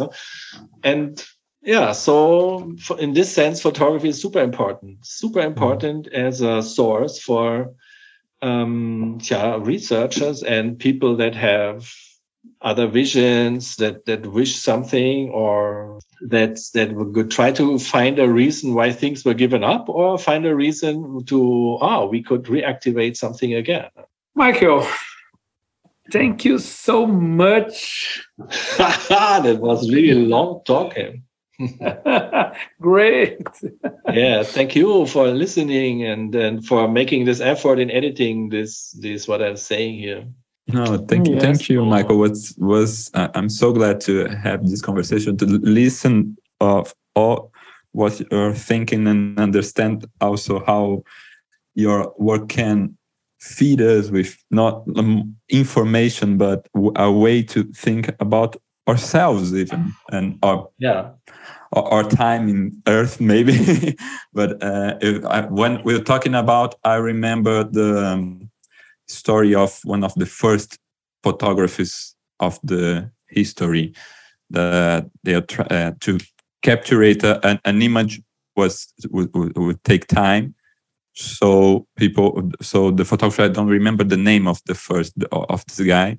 and 0.85 1.25
yeah 1.63 1.93
so 1.93 2.75
in 2.99 3.15
this 3.15 3.33
sense 3.33 3.61
photography 3.61 4.09
is 4.11 4.21
super 4.21 4.41
important. 4.41 5.05
Super 5.05 5.41
mm-hmm. 5.41 5.49
important 5.49 6.09
as 6.09 6.41
a 6.41 6.63
source 6.63 7.21
for 7.21 7.75
um 8.43 9.19
yeah 9.23 9.59
researchers 9.61 10.43
and 10.43 10.79
people 10.79 11.17
that 11.17 11.35
have 11.35 11.91
other 12.61 12.87
visions 12.87 13.77
that 13.77 14.05
that 14.07 14.27
wish 14.27 14.57
something 14.57 15.31
or 15.31 15.99
that 16.23 16.59
that 16.75 16.93
would 16.93 17.31
try 17.31 17.53
to 17.53 17.79
find 17.79 18.19
a 18.19 18.29
reason 18.29 18.75
why 18.75 18.91
things 18.93 19.25
were 19.25 19.35
given 19.35 19.63
up 19.63 19.89
or 19.89 20.19
find 20.19 20.47
a 20.47 20.55
reason 20.55 21.25
to 21.27 21.79
ah 21.81 22.01
oh, 22.01 22.07
we 22.07 22.23
could 22.23 22.45
reactivate 22.45 23.17
something 23.17 23.55
again 23.55 23.89
michael 24.35 24.87
thank 26.11 26.45
you 26.45 26.59
so 26.59 27.07
much 27.07 28.27
that 28.39 29.59
was 29.61 29.91
really 29.91 30.27
long 30.27 30.61
talking 30.65 31.23
Great. 32.81 33.47
yeah, 34.13 34.43
thank 34.43 34.77
you 34.77 35.07
for 35.07 35.29
listening 35.29 36.05
and, 36.05 36.35
and 36.35 36.67
for 36.67 36.87
making 36.87 37.25
this 37.25 37.41
effort 37.41 37.79
in 37.79 37.91
editing 37.91 38.51
this 38.51 38.91
this 39.01 39.27
what 39.27 39.43
I'm 39.43 39.57
saying 39.57 39.99
here. 39.99 40.27
No, 40.69 40.99
thank 40.99 41.29
you, 41.29 41.35
yes. 41.35 41.43
thank 41.43 41.69
you, 41.69 41.85
Michael. 41.85 42.19
Was 42.19 42.55
was 42.59 43.11
uh, 43.15 43.29
I'm 43.35 43.49
so 43.49 43.73
glad 43.73 44.01
to 44.03 44.27
have 44.27 44.69
this 44.69 44.83
conversation 44.83 45.37
to 45.37 45.47
listen 45.47 46.37
of 46.61 46.93
all 47.15 47.53
what 47.93 48.21
you're 48.31 48.53
thinking 48.53 49.07
and 49.07 49.39
understand 49.39 50.07
also 50.21 50.65
how 50.65 51.03
your 51.75 52.13
work 52.19 52.49
can 52.49 52.97
feed 53.39 53.81
us 53.81 54.11
with 54.11 54.37
not 54.51 54.83
um, 54.97 55.37
information 55.49 56.37
but 56.37 56.69
a 56.97 57.11
way 57.11 57.43
to 57.43 57.65
think 57.73 58.09
about 58.21 58.57
ourselves 58.89 59.55
even 59.55 59.95
and 60.11 60.39
our 60.43 60.69
yeah 60.79 61.11
our, 61.73 61.85
our 61.85 62.05
time 62.05 62.49
in 62.49 62.83
earth 62.87 63.21
maybe 63.21 63.97
but 64.33 64.63
uh, 64.63 64.97
I, 65.29 65.41
when 65.43 65.83
we 65.85 65.95
are 65.95 66.03
talking 66.03 66.35
about 66.35 66.75
i 66.85 66.95
remember 66.95 67.65
the 67.65 68.07
um, 68.07 68.51
story 69.07 69.55
of 69.55 69.81
one 69.85 70.05
of 70.05 70.15
the 70.15 70.27
first 70.27 70.79
photographers 71.23 72.15
of 72.41 72.59
the 72.63 73.11
history 73.29 73.95
that 74.51 75.11
they 75.25 75.35
are 75.35 75.45
uh, 75.71 75.93
to 76.01 76.19
capture 76.63 77.03
it, 77.03 77.25
uh, 77.25 77.41
an, 77.43 77.61
an 77.65 77.83
image 77.83 78.21
was 78.57 78.93
would, 79.11 79.31
would 79.57 79.83
take 79.85 80.07
time. 80.07 80.55
So 81.15 81.87
people 81.97 82.51
so 82.61 82.91
the 82.91 83.05
photographer 83.05 83.43
i 83.43 83.49
don't 83.49 83.69
remember 83.69 84.05
the 84.05 84.19
name 84.19 84.47
of 84.47 84.61
the 84.67 84.75
first 84.75 85.13
of 85.33 85.65
this 85.67 85.87
guy. 85.87 86.19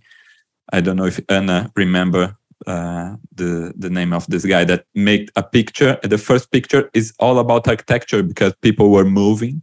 I 0.73 0.81
don't 0.81 0.97
know 0.97 1.05
if 1.05 1.19
anna 1.29 1.71
remember 1.75 2.35
uh, 2.65 3.15
the 3.35 3.73
the 3.77 3.89
name 3.89 4.11
of 4.13 4.25
this 4.27 4.45
guy 4.45 4.65
that 4.65 4.85
made 4.95 5.29
a 5.35 5.43
picture. 5.43 5.99
The 6.03 6.17
first 6.17 6.51
picture 6.51 6.89
is 6.93 7.13
all 7.19 7.37
about 7.37 7.67
architecture 7.67 8.23
because 8.23 8.53
people 8.61 8.89
were 8.89 9.05
moving. 9.05 9.61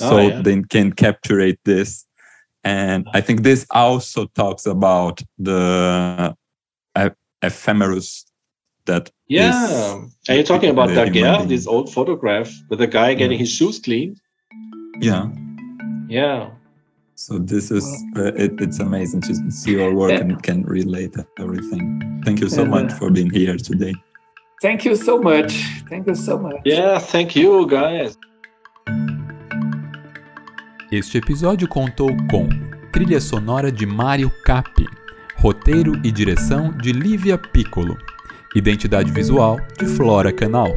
Oh, 0.00 0.08
so 0.08 0.16
oh, 0.16 0.28
yeah. 0.28 0.42
they 0.42 0.62
can 0.62 0.92
capture 0.92 1.52
this 1.64 2.06
and 2.64 3.06
i 3.14 3.20
think 3.20 3.42
this 3.42 3.66
also 3.70 4.26
talks 4.34 4.66
about 4.66 5.20
the 5.38 6.34
ephemerous 7.42 8.24
that 8.86 9.10
yeah. 9.28 10.00
are 10.28 10.34
you 10.34 10.42
talking 10.42 10.70
about 10.70 10.88
Daguerre, 10.88 11.44
this 11.46 11.66
old 11.66 11.92
photograph 11.92 12.50
with 12.68 12.80
a 12.80 12.86
guy 12.86 13.14
getting 13.14 13.32
yeah. 13.32 13.38
his 13.38 13.50
shoes 13.52 13.78
cleaned? 13.78 14.20
Yeah. 15.00 15.28
Yeah. 16.08 16.50
So 17.14 17.38
this 17.38 17.70
is 17.70 17.84
uh, 18.16 18.32
it, 18.34 18.60
it's 18.60 18.80
amazing 18.80 19.20
to 19.22 19.50
see 19.50 19.72
your 19.72 19.94
work 19.94 20.12
and 20.12 20.42
can 20.42 20.64
relate 20.64 21.14
everything. 21.38 22.20
Thank 22.24 22.40
you 22.40 22.48
so 22.48 22.64
much 22.64 22.92
for 22.92 23.10
being 23.10 23.30
here 23.30 23.56
today. 23.56 23.94
Thank 24.60 24.84
you 24.84 24.96
so 24.96 25.18
much. 25.20 25.52
Thank 25.88 26.06
you 26.06 26.14
so 26.14 26.38
much. 26.38 26.60
Yeah 26.64 26.98
thank 26.98 27.36
you 27.36 27.66
guys 27.66 28.16
este 30.92 31.16
episódio 31.16 31.66
contou 31.66 32.14
com 32.30 32.48
trilha 32.92 33.18
sonora 33.18 33.72
de 33.72 33.86
Mário 33.86 34.30
Capi 34.44 34.86
roteiro 35.36 35.98
e 36.04 36.12
direção 36.12 36.70
de 36.70 36.92
Lívia 36.92 37.38
Piccolo 37.38 37.96
identidade 38.54 39.10
visual 39.10 39.58
de 39.78 39.86
Flora 39.86 40.30
Canal 40.30 40.68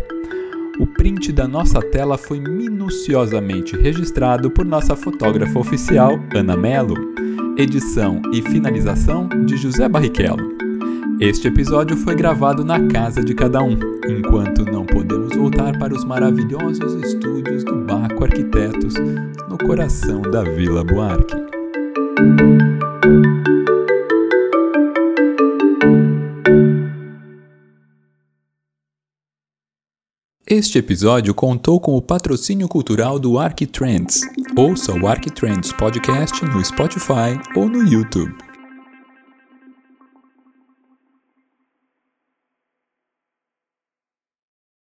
o 0.79 0.87
print 0.87 1.31
da 1.31 1.47
nossa 1.47 1.81
tela 1.81 2.17
foi 2.17 2.39
minuciosamente 2.39 3.77
registrado 3.77 4.51
por 4.51 4.65
nossa 4.65 4.93
fotógrafa 4.93 5.57
oficial, 5.57 6.19
Ana 6.35 6.57
Melo. 6.57 6.95
Edição 7.57 8.21
e 8.33 8.41
finalização 8.41 9.29
de 9.45 9.55
José 9.55 9.87
Barrichello. 9.87 10.54
Este 11.19 11.47
episódio 11.47 11.95
foi 11.95 12.13
gravado 12.13 12.65
na 12.65 12.87
casa 12.87 13.23
de 13.23 13.33
cada 13.33 13.63
um, 13.63 13.79
enquanto 14.05 14.65
não 14.65 14.85
podemos 14.85 15.33
voltar 15.33 15.77
para 15.79 15.93
os 15.93 16.03
maravilhosos 16.03 16.93
estúdios 16.95 17.63
do 17.63 17.85
Baco 17.85 18.25
Arquitetos, 18.25 18.95
no 19.47 19.57
coração 19.57 20.21
da 20.21 20.43
Vila 20.43 20.83
Buarque. 20.83 21.35
Este 30.45 30.77
episódio 30.77 31.33
contou 31.33 31.79
com 31.79 31.95
o 31.95 32.01
patrocínio 32.01 32.67
cultural 32.67 33.17
do 33.17 33.39
Arquitrends. 33.39 34.21
Ouça 34.55 34.91
o 34.91 35.07
Arquitrends 35.07 35.71
Podcast 35.71 36.43
no 36.45 36.63
Spotify 36.63 37.39
ou 37.55 37.69
no 37.69 37.83
YouTube. 37.87 38.44